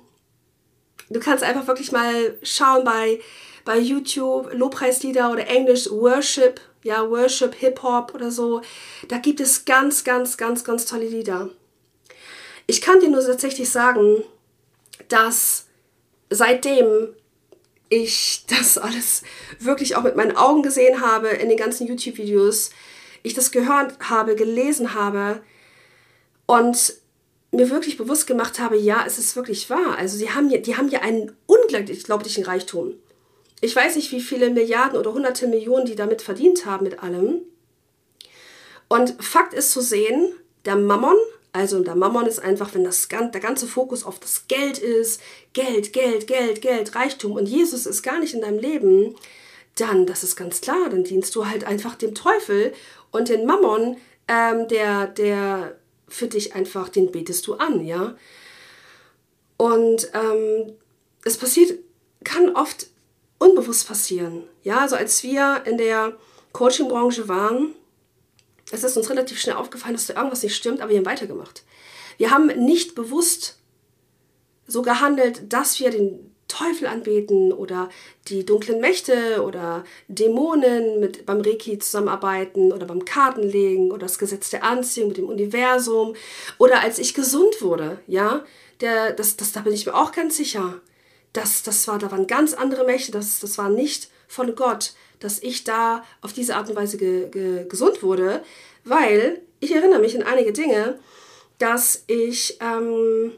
du 1.11 1.21
kannst 1.21 1.45
einfach 1.45 1.67
wirklich 1.67 1.93
mal 1.93 2.37
schauen 2.43 2.85
bei, 2.85 3.21
bei 3.65 3.79
YouTube, 3.79 4.53
Lobpreislieder 4.53 5.31
oder 5.31 5.47
Englisch 5.47 5.91
Worship, 5.91 6.61
ja, 6.83 7.09
Worship, 7.09 7.55
Hip-Hop 7.55 8.15
oder 8.15 8.31
so. 8.31 8.63
Da 9.09 9.19
gibt 9.19 9.41
es 9.41 9.65
ganz, 9.65 10.05
ganz, 10.05 10.37
ganz, 10.37 10.65
ganz 10.65 10.87
tolle 10.87 11.07
Lieder. 11.07 11.51
Ich 12.67 12.81
kann 12.81 13.01
dir 13.01 13.09
nur 13.09 13.25
tatsächlich 13.25 13.71
sagen, 13.71 14.23
dass 15.09 15.67
seitdem 16.31 17.09
ich 17.89 18.45
das 18.49 18.77
alles 18.79 19.23
wirklich 19.59 19.97
auch 19.97 20.03
mit 20.03 20.17
meinen 20.17 20.37
Augen 20.37 20.63
gesehen 20.63 21.01
habe 21.01 21.29
in 21.29 21.49
den 21.49 21.57
ganzen 21.57 21.87
YouTube-Videos, 21.87 22.71
ich 23.23 23.35
das 23.35 23.51
gehört 23.51 23.99
habe, 24.09 24.37
gelesen 24.37 24.95
habe 24.95 25.43
und 26.47 26.95
mir 27.51 27.71
wirklich 27.71 27.97
bewusst 27.97 28.27
gemacht 28.27 28.59
habe, 28.59 28.77
ja, 28.77 29.05
es 29.07 29.19
ist 29.19 29.35
wirklich 29.37 29.71
wahr. 29.71 29.97
Also 29.97 30.17
sie 30.17 30.31
haben 30.31 30.51
ja, 30.51 30.59
die 30.59 30.77
haben 30.77 30.89
ja 30.89 31.01
einen 31.01 31.33
unglaublichen 31.47 32.45
Reichtum. 32.45 32.95
Ich 33.61 33.75
weiß 33.75 33.97
nicht, 33.97 34.13
wie 34.13 34.21
viele 34.21 34.51
Milliarden 34.51 34.99
oder 34.99 35.13
hunderte 35.13 35.49
Millionen 35.49 35.87
die 35.87 35.97
damit 35.97 36.23
verdient 36.23 36.67
haben 36.67 36.85
mit 36.85 37.03
allem. 37.03 37.41
Und 38.89 39.23
Fakt 39.23 39.55
ist 39.55 39.73
zu 39.73 39.81
sehen, 39.81 40.33
der 40.65 40.77
Mammon, 40.77 41.17
also 41.53 41.83
der 41.83 41.97
Mammon 41.97 42.27
ist 42.27 42.39
einfach, 42.39 42.75
wenn 42.75 42.85
das, 42.85 43.09
der 43.09 43.41
ganze 43.41 43.67
Fokus 43.67 44.05
auf 44.05 44.19
das 44.19 44.47
Geld 44.49 44.79
ist, 44.79 45.21
Geld, 45.53 45.93
Geld, 45.93 46.27
Geld, 46.27 46.63
Geld, 46.63 46.95
Reichtum 46.95 47.33
und 47.33 47.47
Jesus 47.47 47.87
ist 47.87 48.03
gar 48.03 48.19
nicht 48.21 48.35
in 48.35 48.43
deinem 48.43 48.59
Leben, 48.59 49.17
dann, 49.75 50.07
das 50.07 50.23
ist 50.23 50.37
ganz 50.37 50.61
klar, 50.61 50.89
dann 50.91 51.05
dienst 51.05 51.35
du 51.35 51.47
halt 51.47 51.65
einfach 51.65 51.95
dem 51.95 52.15
Teufel 52.15 52.73
und 53.11 53.29
den 53.29 53.47
Mammon, 53.47 53.97
ähm, 54.27 54.69
der, 54.69 55.07
der 55.07 55.78
für 56.09 56.29
dich 56.29 56.55
einfach, 56.55 56.89
den 56.89 57.13
betest 57.13 57.47
du 57.47 57.55
an, 57.55 57.85
ja. 57.85 58.17
Und 59.57 60.11
ähm, 60.15 60.73
es 61.25 61.37
passiert, 61.37 61.79
kann 62.25 62.55
oft 62.55 62.89
unbewusst 63.39 63.89
passieren. 63.89 64.45
Ja, 64.63 64.81
also 64.81 64.97
als 64.97 65.23
wir 65.23 65.63
in 65.65 65.79
der 65.79 66.17
Coaching-Branche 66.53 67.29
waren, 67.29 67.75
es 68.71 68.85
ist 68.85 68.97
uns 68.97 69.11
relativ 69.11 69.41
schnell 69.41 69.57
aufgefallen, 69.57 69.95
dass 69.95 70.07
da 70.07 70.15
irgendwas 70.15 70.43
nicht 70.43 70.55
stimmt, 70.57 70.81
aber 70.81 70.91
wir 70.91 70.99
haben 70.99 71.07
weitergemacht. 71.07 71.65
Wir 72.19 72.31
haben 72.31 72.47
nicht 72.47 72.95
bewusst 72.95 73.59
so 74.67 74.83
gehandelt, 74.83 75.53
dass 75.53 75.81
wir 75.81 75.91
den 75.91 76.28
Teufel 76.49 76.89
anbeten 76.89 77.53
oder 77.53 77.89
die 78.29 78.45
dunklen 78.45 78.81
Mächte 78.81 79.43
oder 79.43 79.85
Dämonen 80.09 80.99
mit 80.99 81.27
beim 81.27 81.41
Reiki 81.41 81.79
zusammenarbeiten 81.79 82.73
oder 82.73 82.87
beim 82.87 83.05
Kartenlegen 83.05 83.91
oder 83.91 84.07
das 84.07 84.19
Gesetz 84.19 84.51
der 84.51 84.65
Anziehung 84.65 85.09
mit 85.09 85.19
dem 85.19 85.29
Universum 85.29 86.17
oder 86.57 86.81
als 86.81 86.99
ich 86.99 87.15
gesund 87.15 87.61
wurde, 87.63 88.01
ja, 88.07 88.45
der, 88.81 89.13
das, 89.13 89.37
das, 89.37 89.53
da 89.53 89.61
bin 89.61 89.73
ich 89.73 89.87
mir 89.87 89.95
auch 89.95 90.13
ganz 90.13 90.37
sicher. 90.37 90.81
Das, 91.33 91.63
das 91.63 91.87
war, 91.87 91.99
da 91.99 92.11
waren 92.11 92.27
ganz 92.27 92.55
andere 92.55 92.85
Mächte, 92.85 93.13
das, 93.13 93.41
das 93.41 93.59
war 93.59 93.69
nicht 93.69 94.11
von 94.27 94.55
Gott, 94.55 94.95
dass 95.21 95.43
ich 95.43 95.65
da 95.65 96.05
auf 96.23 96.33
diese 96.33 96.57
Art 96.57 96.71
und 96.71 96.77
Weise 96.77 96.97
ge, 96.97 97.29
ge, 97.29 97.67
gesund 97.69 98.03
wurde, 98.03 98.43
weil 98.85 99.43
ich 99.61 99.75
erinnere 99.75 100.01
mich 100.01 100.17
an 100.17 100.23
einige 100.23 100.53
Dinge, 100.53 100.99
dass 101.59 102.05
ich 102.07 102.59
ähm, 102.61 103.33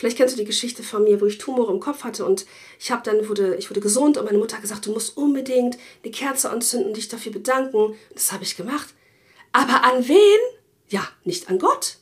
Vielleicht 0.00 0.16
kennst 0.16 0.34
du 0.34 0.38
die 0.38 0.46
Geschichte 0.46 0.82
von 0.82 1.04
mir, 1.04 1.20
wo 1.20 1.26
ich 1.26 1.36
Tumore 1.36 1.70
im 1.70 1.78
Kopf 1.78 2.04
hatte 2.04 2.24
und 2.24 2.46
ich 2.78 2.90
habe 2.90 3.02
dann 3.04 3.28
wurde 3.28 3.56
ich 3.56 3.68
wurde 3.68 3.82
gesund 3.82 4.16
und 4.16 4.24
meine 4.24 4.38
Mutter 4.38 4.54
hat 4.56 4.62
gesagt, 4.62 4.86
du 4.86 4.92
musst 4.92 5.14
unbedingt 5.14 5.76
eine 6.02 6.10
Kerze 6.10 6.48
anzünden 6.48 6.88
und 6.88 6.96
dich 6.96 7.08
dafür 7.08 7.32
bedanken. 7.32 7.94
Das 8.14 8.32
habe 8.32 8.42
ich 8.42 8.56
gemacht. 8.56 8.94
Aber 9.52 9.84
an 9.84 10.08
wen? 10.08 10.38
Ja, 10.88 11.06
nicht 11.24 11.50
an 11.50 11.58
Gott, 11.58 11.98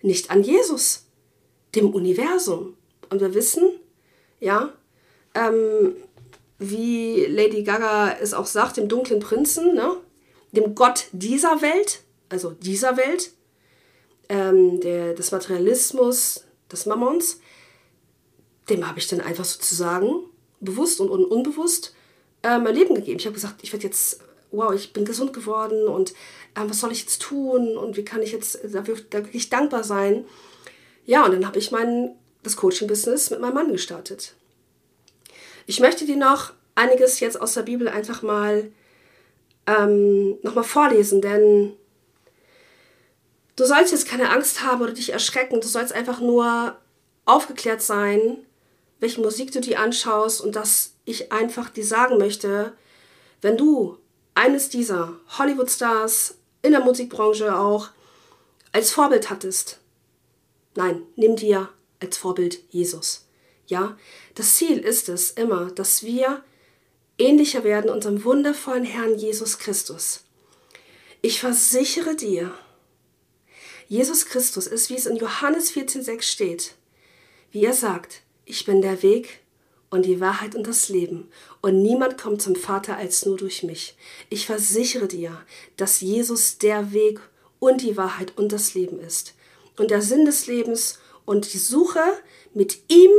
nicht 0.00 0.30
an 0.30 0.42
Jesus, 0.42 1.04
dem 1.74 1.92
Universum. 1.92 2.78
Und 3.10 3.20
wir 3.20 3.34
wissen, 3.34 3.72
ja, 4.40 4.72
ähm, 5.34 5.96
wie 6.58 7.26
Lady 7.26 7.62
Gaga 7.62 8.16
es 8.22 8.32
auch 8.32 8.46
sagt, 8.46 8.78
dem 8.78 8.88
dunklen 8.88 9.20
Prinzen, 9.20 9.74
ne? 9.74 9.98
dem 10.52 10.74
Gott 10.74 11.08
dieser 11.12 11.60
Welt, 11.60 12.00
also 12.30 12.52
dieser 12.52 12.96
Welt, 12.96 13.32
ähm, 14.30 14.80
der, 14.80 15.12
des 15.12 15.30
Materialismus, 15.30 16.44
des 16.74 16.86
Mammons, 16.86 17.40
dem 18.68 18.86
habe 18.86 18.98
ich 18.98 19.08
dann 19.08 19.20
einfach 19.20 19.44
sozusagen 19.44 20.24
bewusst 20.60 21.00
und 21.00 21.10
un 21.10 21.24
unbewusst 21.24 21.94
äh, 22.42 22.58
mein 22.58 22.74
Leben 22.74 22.94
gegeben. 22.94 23.18
Ich 23.18 23.26
habe 23.26 23.34
gesagt, 23.34 23.62
ich 23.62 23.72
werde 23.72 23.86
jetzt, 23.86 24.20
wow, 24.50 24.72
ich 24.72 24.92
bin 24.92 25.04
gesund 25.04 25.32
geworden 25.32 25.86
und 25.86 26.12
äh, 26.54 26.62
was 26.66 26.80
soll 26.80 26.92
ich 26.92 27.00
jetzt 27.00 27.22
tun 27.22 27.76
und 27.76 27.96
wie 27.96 28.04
kann 28.04 28.22
ich 28.22 28.32
jetzt 28.32 28.58
dafür 28.72 28.96
da 29.10 29.18
wirklich 29.18 29.50
dankbar 29.50 29.84
sein. 29.84 30.24
Ja, 31.04 31.24
und 31.24 31.32
dann 31.32 31.46
habe 31.46 31.58
ich 31.58 31.70
mein, 31.70 32.14
das 32.42 32.56
Coaching-Business 32.56 33.30
mit 33.30 33.40
meinem 33.40 33.54
Mann 33.54 33.72
gestartet. 33.72 34.34
Ich 35.66 35.80
möchte 35.80 36.06
dir 36.06 36.16
noch 36.16 36.52
einiges 36.74 37.20
jetzt 37.20 37.40
aus 37.40 37.54
der 37.54 37.62
Bibel 37.62 37.88
einfach 37.88 38.22
mal 38.22 38.70
ähm, 39.66 40.38
nochmal 40.42 40.64
vorlesen, 40.64 41.20
denn 41.20 41.72
Du 43.56 43.64
sollst 43.64 43.92
jetzt 43.92 44.08
keine 44.08 44.30
Angst 44.30 44.62
haben 44.62 44.82
oder 44.82 44.92
dich 44.92 45.12
erschrecken. 45.12 45.60
Du 45.60 45.68
sollst 45.68 45.92
einfach 45.92 46.20
nur 46.20 46.76
aufgeklärt 47.24 47.82
sein, 47.82 48.38
welche 49.00 49.20
Musik 49.20 49.52
du 49.52 49.60
dir 49.60 49.80
anschaust 49.80 50.40
und 50.40 50.56
dass 50.56 50.94
ich 51.04 51.32
einfach 51.32 51.70
dir 51.70 51.84
sagen 51.84 52.18
möchte, 52.18 52.72
wenn 53.42 53.56
du 53.56 53.98
eines 54.34 54.68
dieser 54.68 55.12
Hollywood-Stars 55.38 56.38
in 56.62 56.72
der 56.72 56.80
Musikbranche 56.80 57.56
auch 57.56 57.90
als 58.72 58.90
Vorbild 58.90 59.30
hattest, 59.30 59.78
nein, 60.74 61.02
nimm 61.16 61.36
dir 61.36 61.68
als 62.00 62.16
Vorbild 62.16 62.60
Jesus. 62.70 63.26
Ja, 63.66 63.96
das 64.34 64.54
Ziel 64.56 64.78
ist 64.78 65.08
es 65.08 65.30
immer, 65.30 65.70
dass 65.70 66.02
wir 66.02 66.42
ähnlicher 67.18 67.64
werden 67.64 67.90
unserem 67.90 68.24
wundervollen 68.24 68.84
Herrn 68.84 69.16
Jesus 69.16 69.58
Christus. 69.58 70.24
Ich 71.22 71.40
versichere 71.40 72.16
dir, 72.16 72.52
Jesus 73.88 74.26
Christus 74.26 74.66
ist, 74.66 74.90
wie 74.90 74.96
es 74.96 75.06
in 75.06 75.16
Johannes 75.16 75.72
14,6 75.72 76.22
steht, 76.22 76.74
wie 77.50 77.64
er 77.64 77.74
sagt, 77.74 78.22
ich 78.44 78.64
bin 78.64 78.82
der 78.82 79.02
Weg 79.02 79.40
und 79.90 80.04
die 80.04 80.20
Wahrheit 80.20 80.54
und 80.54 80.66
das 80.66 80.88
Leben, 80.88 81.28
und 81.60 81.82
niemand 81.82 82.18
kommt 82.18 82.42
zum 82.42 82.56
Vater 82.56 82.96
als 82.96 83.24
nur 83.24 83.36
durch 83.36 83.62
mich. 83.62 83.96
Ich 84.28 84.46
versichere 84.46 85.08
dir, 85.08 85.40
dass 85.76 86.00
Jesus 86.00 86.58
der 86.58 86.92
Weg 86.92 87.20
und 87.58 87.80
die 87.80 87.96
Wahrheit 87.96 88.36
und 88.36 88.52
das 88.52 88.74
Leben 88.74 88.98
ist. 88.98 89.34
Und 89.76 89.90
der 89.90 90.02
Sinn 90.02 90.24
des 90.24 90.46
Lebens 90.46 90.98
und 91.24 91.52
die 91.52 91.58
Suche 91.58 92.02
mit 92.52 92.78
ihm 92.88 93.10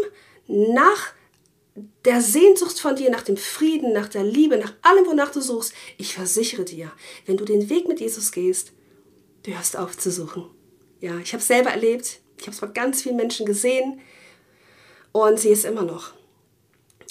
nach 0.48 1.14
der 2.06 2.22
Sehnsucht 2.22 2.80
von 2.80 2.96
dir, 2.96 3.10
nach 3.10 3.24
dem 3.24 3.38
Frieden, 3.38 3.92
nach 3.94 4.08
der 4.08 4.24
Liebe, 4.24 4.58
nach 4.58 4.74
allem, 4.82 5.06
wonach 5.08 5.32
du 5.32 5.42
suchst, 5.42 5.74
ich 5.98 6.14
versichere 6.14 6.64
dir, 6.64 6.92
wenn 7.26 7.38
du 7.38 7.46
den 7.46 7.70
Weg 7.70 7.88
mit 7.88 8.00
Jesus 8.00 8.32
gehst, 8.32 8.72
du 9.44 9.52
hörst 9.52 9.76
auf 9.76 9.98
zu 9.98 10.12
suchen. 10.12 10.46
Ja, 11.02 11.18
ich 11.20 11.34
habe 11.34 11.42
es 11.42 11.48
selber 11.48 11.72
erlebt. 11.72 12.20
Ich 12.38 12.44
habe 12.44 12.52
es 12.52 12.62
bei 12.62 12.68
ganz 12.68 13.02
vielen 13.02 13.16
Menschen 13.16 13.46
gesehen 13.46 14.02
und 15.12 15.40
sehe 15.40 15.54
es 15.54 15.66
immer 15.66 15.84
noch. 15.84 16.14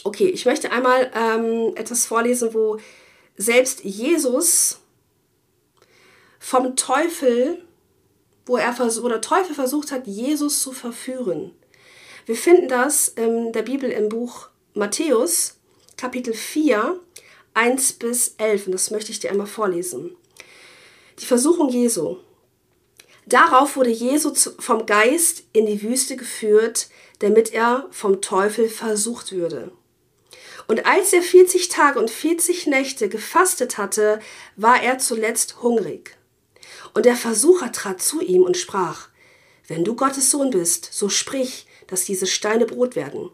Okay, 0.05 0.29
ich 0.29 0.45
möchte 0.45 0.71
einmal 0.71 1.11
ähm, 1.15 1.75
etwas 1.77 2.05
vorlesen, 2.05 2.53
wo 2.53 2.79
selbst 3.37 3.83
Jesus 3.85 4.81
vom 6.39 6.77
Teufel, 6.77 7.63
wo, 8.45 8.59
er, 8.59 8.79
wo 8.79 9.09
der 9.09 9.23
Teufel 9.23 9.55
versucht 9.55 9.93
hat, 9.93 10.07
Jesus 10.07 10.61
zu 10.61 10.73
verführen. 10.73 11.53
Wir 12.27 12.37
finden 12.37 12.69
das 12.69 13.09
in 13.09 13.53
der 13.53 13.63
Bibel 13.63 13.91
im 13.91 14.09
Buch 14.09 14.49
Matthäus, 14.75 15.59
Kapitel 15.97 16.35
4, 16.35 17.01
1 17.55 17.93
bis 17.95 18.35
11. 18.39 18.67
Und 18.67 18.73
das 18.73 18.91
möchte 18.91 19.13
ich 19.13 19.21
dir 19.21 19.31
einmal 19.31 19.47
vorlesen. 19.47 20.17
Die 21.19 21.27
Versuchung 21.27 21.69
Jesu. 21.71 22.17
Darauf 23.27 23.77
wurde 23.77 23.91
Jesus 23.91 24.55
vom 24.59 24.87
Geist 24.87 25.45
in 25.53 25.67
die 25.67 25.83
Wüste 25.83 26.17
geführt, 26.17 26.89
damit 27.21 27.53
er 27.53 27.89
vom 27.91 28.21
Teufel 28.21 28.69
versucht 28.69 29.33
würde. 29.33 29.73
Und 30.67 30.87
als 30.87 31.13
er 31.13 31.23
40 31.23 31.69
Tage 31.69 31.99
und 31.99 32.11
40 32.11 32.67
Nächte 32.67 33.09
gefastet 33.09 33.79
hatte, 33.79 34.21
war 34.57 34.83
er 34.83 34.99
zuletzt 34.99 35.63
hungrig. 35.63 36.17
Und 36.95 37.07
der 37.07 37.17
Versucher 37.17 37.73
trat 37.73 38.01
zu 38.01 38.21
ihm 38.21 38.43
und 38.43 38.57
sprach, 38.57 39.09
Wenn 39.67 39.85
du 39.85 39.95
Gottes 39.95 40.31
Sohn 40.31 40.51
bist, 40.51 40.89
so 40.93 41.09
sprich, 41.09 41.67
dass 41.87 42.05
diese 42.05 42.27
Steine 42.27 42.67
Brot 42.67 42.97
werden. 42.97 43.31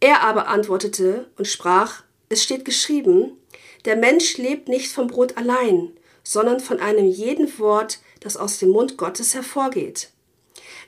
Er 0.00 0.22
aber 0.22 0.48
antwortete 0.48 1.30
und 1.36 1.46
sprach, 1.46 2.02
Es 2.28 2.42
steht 2.42 2.64
geschrieben, 2.64 3.36
der 3.84 3.96
Mensch 3.96 4.38
lebt 4.38 4.68
nicht 4.68 4.90
vom 4.90 5.06
Brot 5.06 5.36
allein, 5.36 5.92
sondern 6.22 6.58
von 6.58 6.80
einem 6.80 7.06
jeden 7.06 7.58
Wort, 7.58 8.00
das 8.24 8.36
aus 8.36 8.58
dem 8.58 8.70
Mund 8.70 8.96
Gottes 8.96 9.34
hervorgeht. 9.34 10.10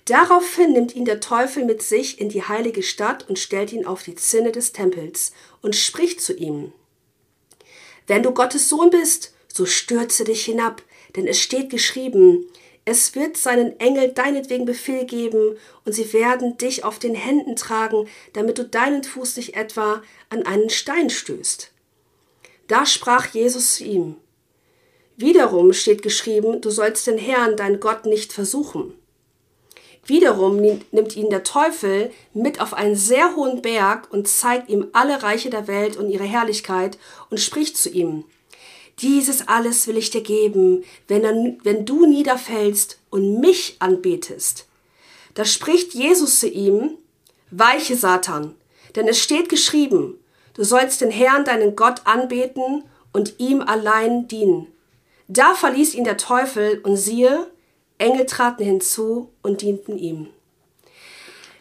Daraufhin 0.06 0.72
nimmt 0.72 0.96
ihn 0.96 1.04
der 1.04 1.20
Teufel 1.20 1.64
mit 1.64 1.82
sich 1.82 2.20
in 2.20 2.28
die 2.28 2.42
heilige 2.42 2.82
Stadt 2.82 3.28
und 3.28 3.38
stellt 3.38 3.72
ihn 3.72 3.86
auf 3.86 4.02
die 4.02 4.14
Zinne 4.14 4.52
des 4.52 4.72
Tempels 4.72 5.32
und 5.62 5.76
spricht 5.76 6.20
zu 6.20 6.34
ihm. 6.34 6.72
Wenn 8.06 8.22
du 8.22 8.32
Gottes 8.32 8.68
Sohn 8.68 8.90
bist, 8.90 9.34
so 9.52 9.66
stürze 9.66 10.24
dich 10.24 10.44
hinab, 10.44 10.82
denn 11.14 11.26
es 11.26 11.40
steht 11.40 11.70
geschrieben, 11.70 12.46
es 12.84 13.16
wird 13.16 13.36
seinen 13.36 13.78
Engel 13.80 14.12
deinetwegen 14.12 14.64
Befehl 14.64 15.04
geben, 15.06 15.58
und 15.84 15.92
sie 15.92 16.12
werden 16.12 16.56
dich 16.56 16.84
auf 16.84 17.00
den 17.00 17.16
Händen 17.16 17.56
tragen, 17.56 18.08
damit 18.32 18.58
du 18.58 18.64
deinen 18.64 19.02
Fuß 19.02 19.36
nicht 19.36 19.56
etwa 19.56 20.02
an 20.30 20.46
einen 20.46 20.70
Stein 20.70 21.10
stößt. 21.10 21.72
Da 22.68 22.86
sprach 22.86 23.26
Jesus 23.34 23.74
zu 23.74 23.84
ihm, 23.84 24.16
Wiederum 25.16 25.72
steht 25.72 26.02
geschrieben, 26.02 26.60
du 26.60 26.70
sollst 26.70 27.06
den 27.06 27.16
Herrn, 27.18 27.56
dein 27.56 27.80
Gott, 27.80 28.04
nicht 28.04 28.32
versuchen. 28.32 28.92
Wiederum 30.04 30.56
nimmt 30.56 31.16
ihn 31.16 31.30
der 31.30 31.42
Teufel 31.42 32.12
mit 32.32 32.60
auf 32.60 32.74
einen 32.74 32.94
sehr 32.94 33.34
hohen 33.34 33.60
Berg 33.62 34.12
und 34.12 34.28
zeigt 34.28 34.68
ihm 34.68 34.88
alle 34.92 35.22
Reiche 35.22 35.50
der 35.50 35.66
Welt 35.66 35.96
und 35.96 36.10
ihre 36.10 36.24
Herrlichkeit 36.24 36.98
und 37.30 37.40
spricht 37.40 37.76
zu 37.76 37.90
ihm. 37.90 38.24
dieses 39.02 39.46
alles 39.46 39.86
will 39.86 39.98
ich 39.98 40.10
dir 40.10 40.22
geben, 40.22 40.82
wenn, 41.06 41.22
er, 41.22 41.34
wenn 41.64 41.84
du 41.84 42.06
niederfällst 42.06 42.98
und 43.10 43.40
mich 43.40 43.76
anbetest. 43.78 44.66
Da 45.34 45.44
spricht 45.44 45.92
Jesus 45.92 46.40
zu 46.40 46.48
ihm, 46.48 46.96
weiche 47.50 47.94
Satan, 47.94 48.54
denn 48.94 49.06
es 49.06 49.18
steht 49.18 49.50
geschrieben, 49.50 50.18
du 50.54 50.64
sollst 50.64 51.02
den 51.02 51.10
Herrn, 51.10 51.44
deinen 51.44 51.76
Gott, 51.76 52.02
anbeten 52.04 52.84
und 53.12 53.34
ihm 53.38 53.60
allein 53.60 54.28
dienen. 54.28 54.68
Da 55.28 55.54
verließ 55.54 55.94
ihn 55.94 56.04
der 56.04 56.16
Teufel 56.16 56.80
und 56.80 56.96
siehe, 56.96 57.50
Engel 57.98 58.26
traten 58.26 58.64
hinzu 58.64 59.30
und 59.42 59.62
dienten 59.62 59.98
ihm. 59.98 60.28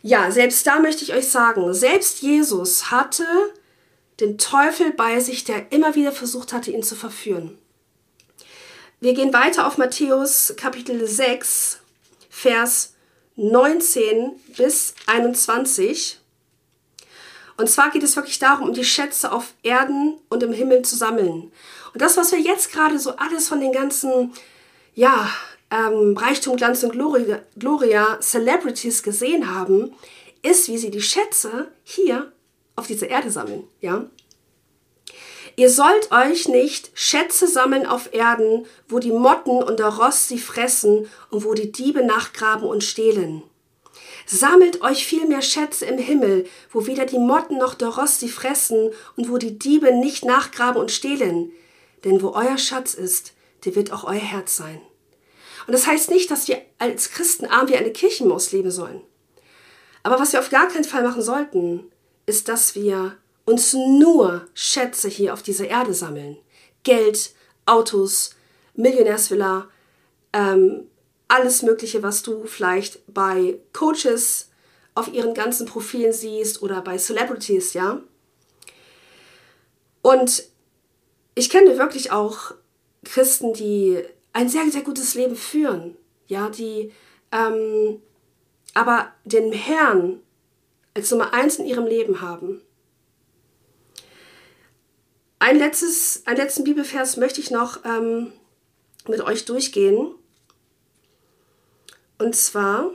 Ja, 0.02 0.30
selbst 0.30 0.68
da 0.68 0.80
möchte 0.80 1.04
ich 1.04 1.14
euch 1.14 1.28
sagen, 1.30 1.74
selbst 1.74 2.22
Jesus 2.22 2.92
hatte 2.92 3.26
den 4.20 4.38
Teufel 4.38 4.92
bei 4.92 5.20
sich, 5.20 5.44
der 5.44 5.72
immer 5.72 5.96
wieder 5.96 6.12
versucht 6.12 6.54
hatte, 6.54 6.72
ihn 6.72 6.84
zu 6.84 6.96
verführen. 6.96 7.58
Wir 9.00 9.14
gehen 9.14 9.34
weiter 9.34 9.68
auf 9.68 9.78
Matthäus 9.78 10.54
Kapitel 10.58 11.06
6, 11.06 11.80
Vers 12.30 12.94
19 13.36 14.32
bis 14.56 14.96
21. 15.08 16.20
Und 17.58 17.70
zwar 17.70 17.92
geht 17.92 18.04
es 18.04 18.16
wirklich 18.16 18.40
darum, 18.40 18.70
um 18.70 18.74
die 18.74 18.86
Schätze 18.86 19.32
auf 19.32 19.54
Erden 19.64 20.18
und 20.30 20.44
im 20.44 20.54
Himmel 20.54 20.84
zu 20.84 20.96
sammeln. 20.96 21.52
Und 21.96 22.02
das, 22.02 22.18
was 22.18 22.34
wir 22.34 22.40
jetzt 22.42 22.74
gerade 22.74 23.00
so 23.00 23.12
alles 23.12 23.48
von 23.48 23.62
den 23.62 23.72
ganzen, 23.72 24.34
ja, 24.96 25.30
ähm, 25.72 26.18
Reichtum, 26.18 26.58
Glanz 26.58 26.84
und 26.84 26.92
Gloria, 26.92 27.40
Gloria 27.58 28.20
Celebrities 28.20 29.02
gesehen 29.02 29.56
haben, 29.56 29.94
ist, 30.42 30.68
wie 30.68 30.78
sie 30.78 30.92
die 30.92 31.02
Schätze 31.02 31.70
hier 31.86 32.34
auf 32.76 32.88
dieser 32.88 33.08
Erde 33.08 33.32
sammeln. 33.32 33.64
Ja? 33.80 34.08
Ihr 35.56 35.70
sollt 35.70 36.12
euch 36.12 36.50
nicht 36.50 36.92
Schätze 36.96 37.48
sammeln 37.48 37.86
auf 37.86 38.14
Erden, 38.14 38.66
wo 38.90 39.00
die 39.00 39.14
Motten 39.14 39.64
und 39.64 39.80
der 39.80 39.88
Rost 39.88 40.28
sie 40.28 40.38
fressen 40.38 41.10
und 41.30 41.46
wo 41.46 41.54
die 41.54 41.72
Diebe 41.72 42.06
nachgraben 42.06 42.68
und 42.68 42.84
stehlen. 42.84 43.42
Sammelt 44.26 44.82
euch 44.82 45.08
vielmehr 45.08 45.42
Schätze 45.42 45.86
im 45.86 45.98
Himmel, 45.98 46.46
wo 46.74 46.88
weder 46.88 47.06
die 47.06 47.20
Motten 47.20 47.58
noch 47.58 47.74
der 47.74 47.88
Rost 47.88 48.20
sie 48.20 48.28
fressen 48.28 48.92
und 49.16 49.30
wo 49.30 49.38
die 49.38 49.58
Diebe 49.58 49.96
nicht 49.96 50.26
nachgraben 50.26 50.82
und 50.82 50.92
stehlen. 50.92 51.54
Denn 52.06 52.22
wo 52.22 52.30
euer 52.30 52.58
Schatz 52.58 52.94
ist, 52.94 53.34
der 53.66 53.76
wird 53.76 53.92
auch 53.92 54.06
euer 54.06 54.14
Herz 54.14 54.56
sein. 54.56 54.80
Und 55.68 55.74
das 55.74 55.88
heißt 55.88 56.12
nicht, 56.12 56.30
dass 56.32 56.48
wir 56.48 56.62
als 56.78 57.10
Christen 57.10 57.48
arm 57.48 57.68
wie 57.68 57.76
eine 57.76 57.92
Kirchenmaus 57.92 58.52
leben 58.52 58.72
sollen. 58.72 59.02
Aber 60.04 60.20
was 60.20 60.32
wir 60.32 60.40
auf 60.40 60.52
gar 60.52 60.68
keinen 60.68 60.84
Fall 60.84 61.04
machen 61.04 61.24
sollten, 61.24 61.92
ist, 62.28 62.48
dass 62.48 62.76
wir 62.76 63.18
uns 63.46 63.74
nur 63.74 64.48
Schätze 64.54 65.08
hier 65.08 65.34
auf 65.34 65.42
dieser 65.42 65.68
Erde 65.68 65.94
sammeln. 65.94 66.38
Geld, 66.84 67.34
Autos, 67.66 68.36
Millionärsvilla, 68.76 69.68
ähm, 70.34 70.88
alles 71.28 71.64
Mögliche, 71.64 72.04
was 72.04 72.22
du 72.22 72.46
vielleicht 72.46 73.02
bei 73.12 73.58
Coaches 73.74 74.50
auf 74.94 75.12
ihren 75.12 75.34
ganzen 75.34 75.66
Profilen 75.66 76.14
siehst 76.14 76.62
oder 76.62 76.82
bei 76.82 76.98
Celebrities, 76.98 77.74
ja. 77.74 78.02
Und 80.04 80.44
ich 81.36 81.50
kenne 81.50 81.78
wirklich 81.78 82.12
auch 82.12 82.54
Christen, 83.04 83.54
die 83.54 84.02
ein 84.34 84.50
sehr, 84.50 84.70
sehr 84.72 84.82
gutes 84.82 85.14
Leben 85.14 85.36
führen, 85.36 85.96
ja, 86.28 86.50
die 86.50 86.92
ähm, 87.32 88.02
aber 88.74 89.12
den 89.24 89.52
Herrn 89.52 90.22
als 90.94 91.12
Nummer 91.12 91.34
eins 91.34 91.58
in 91.58 91.66
ihrem 91.66 91.86
Leben 91.86 92.22
haben. 92.22 92.62
Ein 95.40 95.58
letztes, 95.58 96.26
einen 96.26 96.38
letzten 96.38 96.64
Bibelvers 96.64 97.18
möchte 97.18 97.42
ich 97.42 97.52
noch 97.52 97.84
ähm, 97.86 98.34
mit 99.08 99.22
euch 99.22 99.46
durchgehen. 99.46 100.16
Und 102.18 102.36
zwar, 102.36 102.92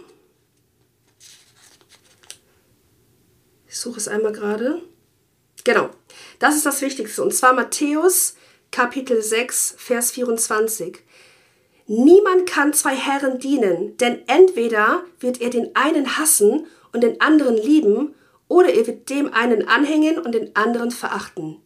ich 3.69 3.79
suche 3.79 3.99
es 3.99 4.09
einmal 4.09 4.33
gerade. 4.33 4.83
Genau, 5.65 5.91
das 6.41 6.57
ist 6.57 6.67
das 6.67 6.83
Wichtigste. 6.83 7.23
Und 7.23 7.33
zwar 7.33 7.53
Matthäus 7.53 8.35
Kapitel 8.73 9.23
6, 9.23 9.77
Vers 9.79 10.11
24. 10.11 10.99
Niemand 11.87 12.47
kann 12.47 12.73
zwei 12.73 12.95
Herren 12.95 13.39
dienen, 13.39 13.97
denn 13.99 14.21
entweder 14.27 15.05
wird 15.21 15.41
er 15.41 15.51
den 15.51 15.75
einen 15.75 16.19
hassen 16.19 16.67
und 16.93 17.03
den 17.03 17.21
anderen 17.21 17.57
lieben, 17.57 18.15
oder 18.49 18.73
er 18.73 18.87
wird 18.87 19.11
dem 19.11 19.33
einen 19.33 19.69
anhängen 19.69 20.19
und 20.19 20.35
den 20.35 20.57
anderen 20.57 20.91
verachten. 20.91 21.61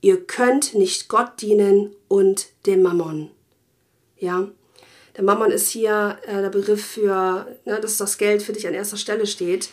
Ihr 0.00 0.24
könnt 0.24 0.74
nicht 0.74 1.08
Gott 1.08 1.40
dienen 1.40 1.94
und 2.08 2.48
dem 2.66 2.82
Mammon. 2.82 3.30
Ja, 4.16 4.48
der 5.16 5.24
Mammon 5.24 5.50
ist 5.50 5.70
hier 5.70 6.18
äh, 6.26 6.40
der 6.40 6.50
Begriff 6.50 6.84
für, 6.84 7.46
ne, 7.64 7.80
dass 7.80 7.96
das 7.96 8.16
Geld 8.16 8.42
für 8.42 8.52
dich 8.52 8.66
an 8.66 8.74
erster 8.74 8.96
Stelle 8.96 9.26
steht. 9.26 9.70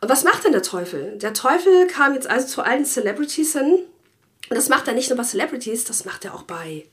Und 0.00 0.08
was 0.08 0.24
macht 0.24 0.44
denn 0.44 0.52
der 0.52 0.62
Teufel? 0.62 1.16
Der 1.18 1.34
Teufel 1.34 1.86
kam 1.86 2.14
jetzt 2.14 2.28
also 2.28 2.46
zu 2.46 2.62
allen 2.62 2.84
Celebrities 2.84 3.52
hin. 3.52 3.78
Und 4.48 4.56
das 4.56 4.68
macht 4.68 4.86
er 4.88 4.94
nicht 4.94 5.08
nur 5.08 5.16
bei 5.16 5.24
Celebrities, 5.24 5.84
das 5.84 6.04
macht 6.04 6.24
er 6.24 6.34
auch 6.34 6.42
bei. 6.42 6.86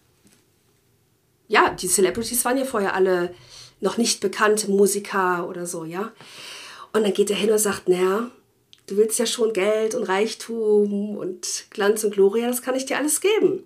Ja, 1.48 1.70
die 1.70 1.88
Celebrities 1.88 2.46
waren 2.46 2.58
ja 2.58 2.66
vorher 2.66 2.96
alle 2.96 3.34
noch 3.80 3.98
nicht 3.98 4.22
bekannte 4.22 4.72
Musiker 4.72 5.48
oder 5.48 5.66
so, 5.66 5.84
ja. 5.84 6.12
Und 6.94 7.04
dann 7.04 7.14
geht 7.14 7.30
er 7.30 7.36
hin 7.36 7.52
und 7.52 7.60
sagt, 7.60 7.90
naja, 7.90 8.32
du 8.88 8.98
willst 8.98 9.20
ja 9.20 9.26
schon 9.26 9.54
Geld 9.54 9.94
und 9.94 10.04
Reichtum 10.04 11.18
und 11.18 11.66
Glanz 11.70 12.04
und 12.04 12.12
Gloria, 12.12 12.48
das 12.48 12.62
kann 12.62 12.76
ich 12.76 12.86
dir 12.86 12.98
alles 12.98 13.22
geben. 13.22 13.64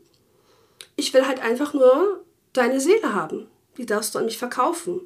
Ich 0.95 1.13
will 1.13 1.27
halt 1.27 1.41
einfach 1.41 1.73
nur 1.73 2.23
deine 2.53 2.79
Seele 2.79 3.13
haben. 3.13 3.47
Die 3.77 3.85
darfst 3.85 4.15
du 4.15 4.19
an 4.19 4.25
mich 4.25 4.37
verkaufen. 4.37 5.01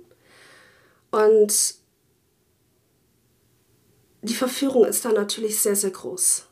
Und 1.12 1.76
die 4.22 4.34
Verführung 4.34 4.86
ist 4.86 5.06
da 5.06 5.12
natürlich 5.12 5.60
sehr, 5.60 5.76
sehr 5.76 5.92
groß. 5.92 6.46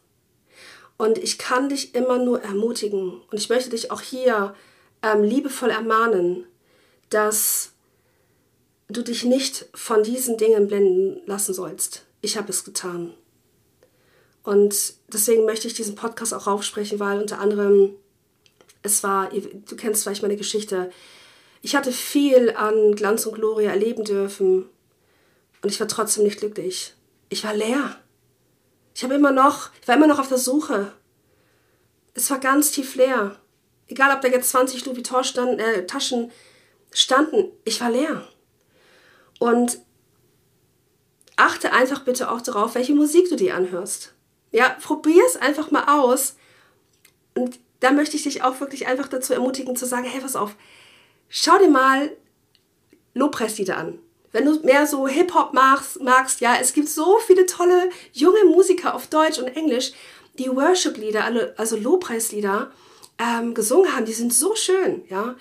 Und 0.97 1.17
ich 1.17 1.37
kann 1.37 1.69
dich 1.69 1.95
immer 1.95 2.17
nur 2.17 2.41
ermutigen 2.41 3.21
und 3.31 3.37
ich 3.37 3.49
möchte 3.49 3.69
dich 3.69 3.89
auch 3.91 4.01
hier 4.01 4.53
ähm, 5.01 5.23
liebevoll 5.23 5.69
ermahnen, 5.69 6.45
dass 7.09 7.71
du 8.89 9.01
dich 9.01 9.23
nicht 9.23 9.67
von 9.73 10.03
diesen 10.03 10.37
Dingen 10.37 10.67
blenden 10.67 11.21
lassen 11.25 11.53
sollst. 11.53 12.05
Ich 12.21 12.37
habe 12.37 12.49
es 12.49 12.65
getan. 12.65 13.13
Und 14.43 14.93
deswegen 15.13 15.45
möchte 15.45 15.67
ich 15.67 15.73
diesen 15.73 15.95
Podcast 15.95 16.33
auch 16.33 16.47
aufsprechen, 16.47 16.99
weil 16.99 17.21
unter 17.21 17.39
anderem 17.39 17.95
es 18.81 19.03
war, 19.03 19.29
du 19.29 19.75
kennst 19.75 20.03
vielleicht 20.03 20.21
meine 20.21 20.37
Geschichte, 20.37 20.91
ich 21.61 21.75
hatte 21.75 21.91
viel 21.91 22.51
an 22.51 22.95
Glanz 22.95 23.25
und 23.25 23.35
Gloria 23.35 23.71
erleben 23.71 24.05
dürfen 24.05 24.69
und 25.61 25.71
ich 25.71 25.79
war 25.79 25.87
trotzdem 25.87 26.23
nicht 26.23 26.39
glücklich. 26.39 26.93
Ich 27.29 27.43
war 27.43 27.53
leer. 27.53 27.95
Ich 28.93 29.03
habe 29.03 29.13
immer 29.13 29.31
noch, 29.31 29.69
ich 29.81 29.87
war 29.87 29.95
immer 29.95 30.07
noch 30.07 30.19
auf 30.19 30.27
der 30.27 30.37
Suche. 30.37 30.91
Es 32.13 32.29
war 32.29 32.39
ganz 32.39 32.71
tief 32.71 32.95
leer. 32.95 33.39
Egal, 33.87 34.15
ob 34.15 34.21
da 34.21 34.27
jetzt 34.27 34.49
20 34.49 34.85
Louis 34.85 34.97
Vuitton 34.97 35.23
stand, 35.23 35.59
äh, 35.59 35.85
Taschen 35.85 36.31
standen, 36.91 37.51
ich 37.63 37.79
war 37.81 37.91
leer. 37.91 38.27
Und 39.39 39.79
achte 41.35 41.71
einfach 41.71 42.03
bitte 42.03 42.29
auch 42.29 42.41
darauf, 42.41 42.75
welche 42.75 42.93
Musik 42.93 43.29
du 43.29 43.35
dir 43.35 43.55
anhörst. 43.55 44.13
Ja, 44.51 44.69
probier 44.69 45.23
es 45.25 45.37
einfach 45.37 45.71
mal 45.71 45.99
aus. 45.99 46.35
Und 47.35 47.59
da 47.79 47.91
möchte 47.91 48.17
ich 48.17 48.23
dich 48.23 48.43
auch 48.43 48.59
wirklich 48.59 48.87
einfach 48.87 49.07
dazu 49.07 49.33
ermutigen 49.33 49.75
zu 49.75 49.85
sagen, 49.85 50.05
hey, 50.05 50.19
pass 50.19 50.35
auf, 50.35 50.55
schau 51.29 51.57
dir 51.57 51.69
mal 51.69 52.11
Lobpreislieder 53.13 53.77
an. 53.77 53.99
Wenn 54.31 54.45
du 54.45 54.59
mehr 54.59 54.85
so 54.85 55.07
Hip-Hop 55.07 55.53
magst, 55.53 56.01
magst, 56.01 56.41
ja, 56.41 56.55
es 56.59 56.73
gibt 56.73 56.89
so 56.89 57.17
viele 57.25 57.45
tolle 57.45 57.89
junge 58.13 58.45
Musiker 58.45 58.93
auf 58.93 59.07
Deutsch 59.07 59.39
und 59.39 59.47
Englisch, 59.47 59.93
die 60.37 60.49
Worship-Lieder, 60.49 61.53
also 61.57 61.75
Lobpreislieder, 61.75 62.71
ähm, 63.17 63.53
gesungen 63.53 63.95
haben. 63.95 64.05
Die 64.05 64.13
sind 64.13 64.33
so 64.33 64.55
schön, 64.55 65.03
ja. 65.09 65.35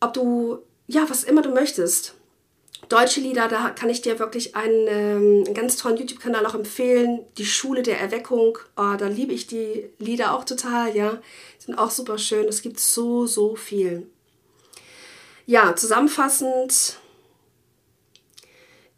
Ob 0.00 0.12
du, 0.12 0.58
ja, 0.86 1.08
was 1.08 1.24
immer 1.24 1.42
du 1.42 1.50
möchtest. 1.50 2.14
Deutsche 2.88 3.20
Lieder, 3.20 3.48
da 3.48 3.70
kann 3.70 3.88
ich 3.88 4.02
dir 4.02 4.18
wirklich 4.18 4.56
einen, 4.56 4.86
ähm, 4.88 5.44
einen 5.46 5.54
ganz 5.54 5.76
tollen 5.76 5.96
YouTube-Kanal 5.96 6.44
auch 6.44 6.54
empfehlen. 6.54 7.24
Die 7.38 7.46
Schule 7.46 7.82
der 7.82 7.98
Erweckung. 7.98 8.58
Oh, 8.76 8.94
da 8.98 9.06
liebe 9.06 9.32
ich 9.32 9.46
die 9.46 9.88
Lieder 9.98 10.34
auch 10.34 10.44
total, 10.44 10.94
ja. 10.94 11.18
Sind 11.58 11.78
auch 11.78 11.90
super 11.90 12.18
schön. 12.18 12.46
Es 12.46 12.60
gibt 12.60 12.78
so, 12.78 13.26
so 13.26 13.56
viel. 13.56 14.06
Ja, 15.46 15.74
zusammenfassend 15.76 16.98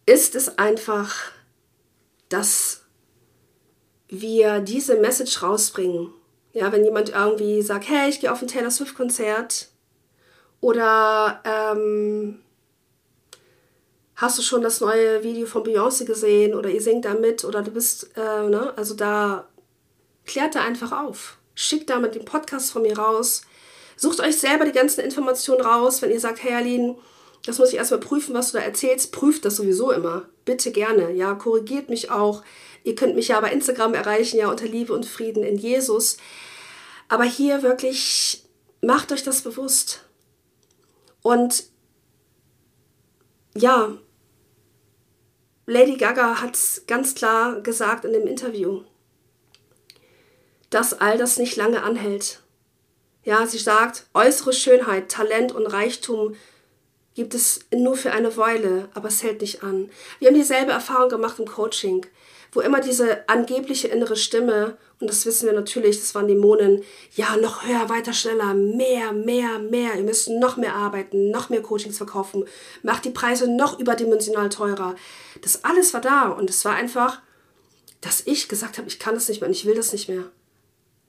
ist 0.06 0.36
es 0.36 0.56
einfach, 0.58 1.14
dass 2.28 2.82
wir 4.08 4.60
diese 4.60 4.96
Message 4.96 5.42
rausbringen. 5.42 6.12
Ja, 6.52 6.72
wenn 6.72 6.84
jemand 6.84 7.10
irgendwie 7.10 7.60
sagt, 7.60 7.88
hey, 7.88 8.08
ich 8.08 8.20
gehe 8.20 8.32
auf 8.32 8.40
ein 8.40 8.48
Taylor 8.48 8.70
Swift-Konzert 8.70 9.68
oder 10.60 11.42
ähm, 11.44 12.40
hast 14.14 14.38
du 14.38 14.42
schon 14.42 14.62
das 14.62 14.80
neue 14.80 15.22
Video 15.22 15.46
von 15.46 15.64
Beyoncé 15.64 16.06
gesehen 16.06 16.54
oder 16.54 16.70
ihr 16.70 16.80
singt 16.80 17.04
da 17.04 17.14
mit 17.14 17.44
oder 17.44 17.62
du 17.62 17.72
bist, 17.72 18.16
äh, 18.16 18.48
ne? 18.48 18.72
Also 18.76 18.94
da 18.94 19.48
klärt 20.24 20.54
er 20.54 20.62
einfach 20.62 20.92
auf. 20.92 21.36
Schickt 21.54 21.90
damit 21.90 22.14
den 22.14 22.24
Podcast 22.24 22.72
von 22.72 22.82
mir 22.82 22.98
raus. 22.98 23.42
Sucht 23.96 24.20
euch 24.20 24.38
selber 24.38 24.64
die 24.64 24.72
ganzen 24.72 25.00
Informationen 25.00 25.60
raus, 25.60 26.00
wenn 26.00 26.10
ihr 26.10 26.20
sagt, 26.20 26.42
hey 26.42 26.54
Aline, 26.54 26.96
das 27.46 27.58
muss 27.58 27.70
ich 27.70 27.76
erstmal 27.76 28.00
prüfen, 28.00 28.34
was 28.34 28.50
du 28.50 28.58
da 28.58 28.64
erzählst. 28.64 29.12
Prüft 29.12 29.44
das 29.44 29.56
sowieso 29.56 29.92
immer. 29.92 30.28
Bitte 30.44 30.72
gerne. 30.72 31.12
Ja, 31.12 31.34
korrigiert 31.34 31.88
mich 31.88 32.10
auch. 32.10 32.42
Ihr 32.82 32.96
könnt 32.96 33.14
mich 33.14 33.28
ja 33.28 33.40
bei 33.40 33.52
Instagram 33.52 33.94
erreichen, 33.94 34.36
ja, 34.36 34.50
unter 34.50 34.66
Liebe 34.66 34.92
und 34.92 35.06
Frieden 35.06 35.44
in 35.44 35.56
Jesus. 35.56 36.16
Aber 37.08 37.22
hier 37.22 37.62
wirklich, 37.62 38.44
macht 38.82 39.12
euch 39.12 39.22
das 39.22 39.42
bewusst. 39.42 40.04
Und 41.22 41.64
ja, 43.54 43.96
Lady 45.66 45.96
Gaga 45.96 46.40
hat 46.40 46.58
ganz 46.88 47.14
klar 47.14 47.60
gesagt 47.60 48.04
in 48.04 48.12
dem 48.12 48.26
Interview, 48.26 48.82
dass 50.70 50.94
all 50.94 51.16
das 51.16 51.38
nicht 51.38 51.54
lange 51.54 51.84
anhält. 51.84 52.42
Ja, 53.22 53.46
sie 53.46 53.58
sagt, 53.58 54.06
äußere 54.14 54.52
Schönheit, 54.52 55.10
Talent 55.10 55.52
und 55.52 55.66
Reichtum 55.66 56.34
gibt 57.16 57.34
es 57.34 57.60
nur 57.74 57.96
für 57.96 58.12
eine 58.12 58.36
Weile, 58.36 58.88
aber 58.94 59.08
es 59.08 59.22
hält 59.22 59.40
nicht 59.40 59.64
an. 59.64 59.90
Wir 60.18 60.28
haben 60.28 60.36
dieselbe 60.36 60.70
Erfahrung 60.70 61.08
gemacht 61.08 61.38
im 61.38 61.46
Coaching, 61.46 62.06
wo 62.52 62.60
immer 62.60 62.80
diese 62.80 63.26
angebliche 63.28 63.88
innere 63.88 64.16
Stimme, 64.16 64.76
und 65.00 65.08
das 65.08 65.24
wissen 65.24 65.46
wir 65.46 65.54
natürlich, 65.54 65.98
das 65.98 66.14
waren 66.14 66.28
Dämonen, 66.28 66.82
ja, 67.14 67.36
noch 67.38 67.66
höher, 67.66 67.88
weiter, 67.88 68.12
schneller, 68.12 68.52
mehr, 68.52 69.12
mehr, 69.12 69.58
mehr, 69.58 69.94
ihr 69.94 70.02
müsst 70.02 70.28
noch 70.28 70.58
mehr 70.58 70.74
arbeiten, 70.74 71.30
noch 71.30 71.48
mehr 71.48 71.62
Coachings 71.62 71.96
verkaufen, 71.96 72.44
macht 72.82 73.06
die 73.06 73.10
Preise 73.10 73.50
noch 73.50 73.78
überdimensional 73.78 74.50
teurer. 74.50 74.94
Das 75.40 75.64
alles 75.64 75.94
war 75.94 76.02
da 76.02 76.28
und 76.28 76.50
es 76.50 76.64
war 76.66 76.74
einfach, 76.74 77.22
dass 78.02 78.22
ich 78.26 78.46
gesagt 78.46 78.76
habe, 78.76 78.88
ich 78.88 78.98
kann 78.98 79.14
das 79.14 79.28
nicht 79.28 79.40
mehr 79.40 79.48
und 79.48 79.56
ich 79.56 79.64
will 79.64 79.74
das 79.74 79.92
nicht 79.92 80.10
mehr. 80.10 80.24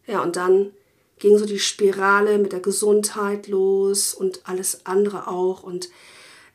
Ja, 0.05 0.21
und 0.21 0.37
dann 0.37 0.71
ging 1.19 1.37
so 1.37 1.45
die 1.45 1.59
Spirale 1.59 2.37
mit 2.37 2.51
der 2.51 2.59
Gesundheit 2.59 3.47
los 3.47 4.13
und 4.13 4.41
alles 4.47 4.85
andere 4.85 5.27
auch. 5.27 5.63
Und 5.63 5.89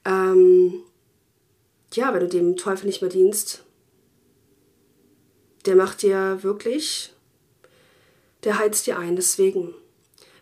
ähm, 0.04 0.82
ja, 1.92 2.12
wenn 2.12 2.20
du 2.20 2.28
dem 2.28 2.56
Teufel 2.56 2.86
nicht 2.86 3.02
mehr 3.02 3.10
dienst, 3.10 3.64
der 5.66 5.76
macht 5.76 6.02
dir 6.02 6.42
wirklich, 6.42 7.12
der 8.44 8.58
heizt 8.58 8.86
dir 8.86 8.98
ein. 8.98 9.16
Deswegen, 9.16 9.74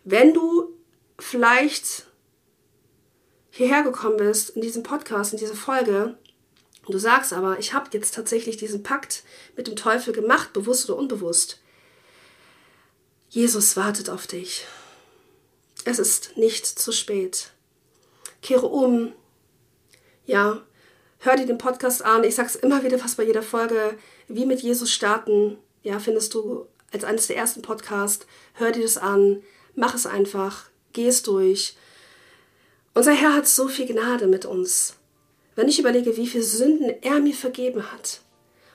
wenn 0.04 0.32
du 0.32 0.74
vielleicht 1.18 2.06
hierher 3.50 3.82
gekommen 3.82 4.16
bist 4.16 4.50
in 4.50 4.62
diesem 4.62 4.82
Podcast, 4.82 5.32
in 5.32 5.38
dieser 5.38 5.54
Folge, 5.54 6.16
und 6.86 6.94
du 6.94 6.98
sagst 6.98 7.32
aber, 7.32 7.58
ich 7.58 7.74
habe 7.74 7.90
jetzt 7.92 8.14
tatsächlich 8.14 8.56
diesen 8.56 8.82
Pakt 8.82 9.22
mit 9.56 9.66
dem 9.66 9.76
Teufel 9.76 10.12
gemacht, 10.14 10.52
bewusst 10.52 10.88
oder 10.88 10.98
unbewusst, 10.98 11.60
Jesus 13.32 13.76
wartet 13.76 14.10
auf 14.10 14.26
dich. 14.26 14.66
Es 15.84 16.00
ist 16.00 16.36
nicht 16.36 16.66
zu 16.66 16.90
spät. 16.90 17.52
Kehre 18.42 18.66
um. 18.66 19.12
Ja, 20.26 20.60
hör 21.20 21.36
dir 21.36 21.46
den 21.46 21.56
Podcast 21.56 22.04
an. 22.04 22.24
Ich 22.24 22.34
sag's 22.34 22.56
immer 22.56 22.82
wieder 22.82 22.98
fast 22.98 23.16
bei 23.16 23.22
jeder 23.22 23.44
Folge. 23.44 23.96
Wie 24.26 24.46
mit 24.46 24.62
Jesus 24.62 24.90
starten. 24.90 25.58
Ja, 25.84 26.00
findest 26.00 26.34
du 26.34 26.66
als 26.92 27.04
eines 27.04 27.28
der 27.28 27.36
ersten 27.36 27.62
Podcasts. 27.62 28.26
Hör 28.54 28.72
dir 28.72 28.82
das 28.82 28.98
an. 28.98 29.44
Mach 29.76 29.94
es 29.94 30.06
einfach. 30.06 30.68
Geh 30.92 31.06
es 31.06 31.22
durch. 31.22 31.76
Unser 32.94 33.12
Herr 33.12 33.34
hat 33.34 33.46
so 33.46 33.68
viel 33.68 33.86
Gnade 33.86 34.26
mit 34.26 34.44
uns. 34.44 34.96
Wenn 35.54 35.68
ich 35.68 35.78
überlege, 35.78 36.16
wie 36.16 36.26
viele 36.26 36.42
Sünden 36.42 37.00
er 37.00 37.20
mir 37.20 37.34
vergeben 37.34 37.92
hat, 37.92 38.22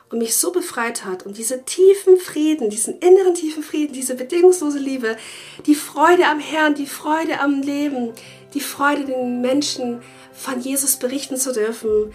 und 0.09 0.19
mich 0.19 0.35
so 0.35 0.51
befreit 0.51 1.03
hat 1.05 1.25
und 1.25 1.37
diese 1.37 1.63
tiefen 1.63 2.17
Frieden, 2.17 2.69
diesen 2.69 2.99
inneren 2.99 3.33
tiefen 3.33 3.63
Frieden, 3.63 3.93
diese 3.93 4.15
bedingungslose 4.15 4.79
Liebe, 4.79 5.17
die 5.65 5.75
Freude 5.75 6.27
am 6.27 6.39
Herrn, 6.39 6.75
die 6.75 6.85
Freude 6.85 7.39
am 7.39 7.61
Leben, 7.61 8.13
die 8.53 8.59
Freude 8.59 9.05
den 9.05 9.41
Menschen 9.41 10.01
von 10.31 10.59
Jesus 10.61 10.97
berichten 10.97 11.37
zu 11.37 11.53
dürfen. 11.53 12.13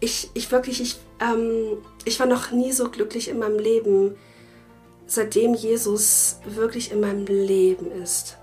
Ich, 0.00 0.30
ich 0.34 0.50
wirklich, 0.52 0.80
ich, 0.80 0.96
ähm, 1.20 1.78
ich 2.04 2.20
war 2.20 2.26
noch 2.26 2.50
nie 2.50 2.72
so 2.72 2.88
glücklich 2.88 3.28
in 3.28 3.38
meinem 3.38 3.58
Leben, 3.58 4.16
seitdem 5.06 5.54
Jesus 5.54 6.38
wirklich 6.46 6.92
in 6.92 7.00
meinem 7.00 7.26
Leben 7.26 7.90
ist. 7.90 8.36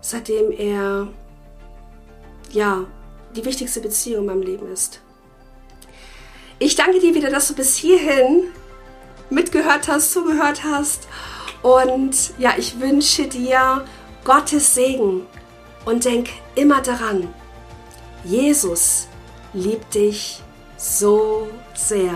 Seitdem 0.00 0.52
er, 0.52 1.08
ja, 2.52 2.86
die 3.36 3.44
wichtigste 3.44 3.80
Beziehung 3.80 4.20
in 4.20 4.26
meinem 4.26 4.42
Leben 4.42 4.72
ist. 4.72 5.00
Ich 6.60 6.74
danke 6.74 6.98
dir 6.98 7.14
wieder, 7.14 7.30
dass 7.30 7.48
du 7.48 7.54
bis 7.54 7.76
hierhin 7.76 8.52
mitgehört 9.30 9.86
hast, 9.86 10.12
zugehört 10.12 10.64
hast. 10.64 11.06
Und 11.62 12.32
ja, 12.38 12.54
ich 12.56 12.80
wünsche 12.80 13.28
dir 13.28 13.84
Gottes 14.24 14.74
Segen 14.74 15.26
und 15.84 16.04
denk 16.04 16.28
immer 16.54 16.80
daran, 16.80 17.32
Jesus 18.24 19.08
liebt 19.52 19.94
dich 19.94 20.42
so 20.76 21.48
sehr. 21.74 22.14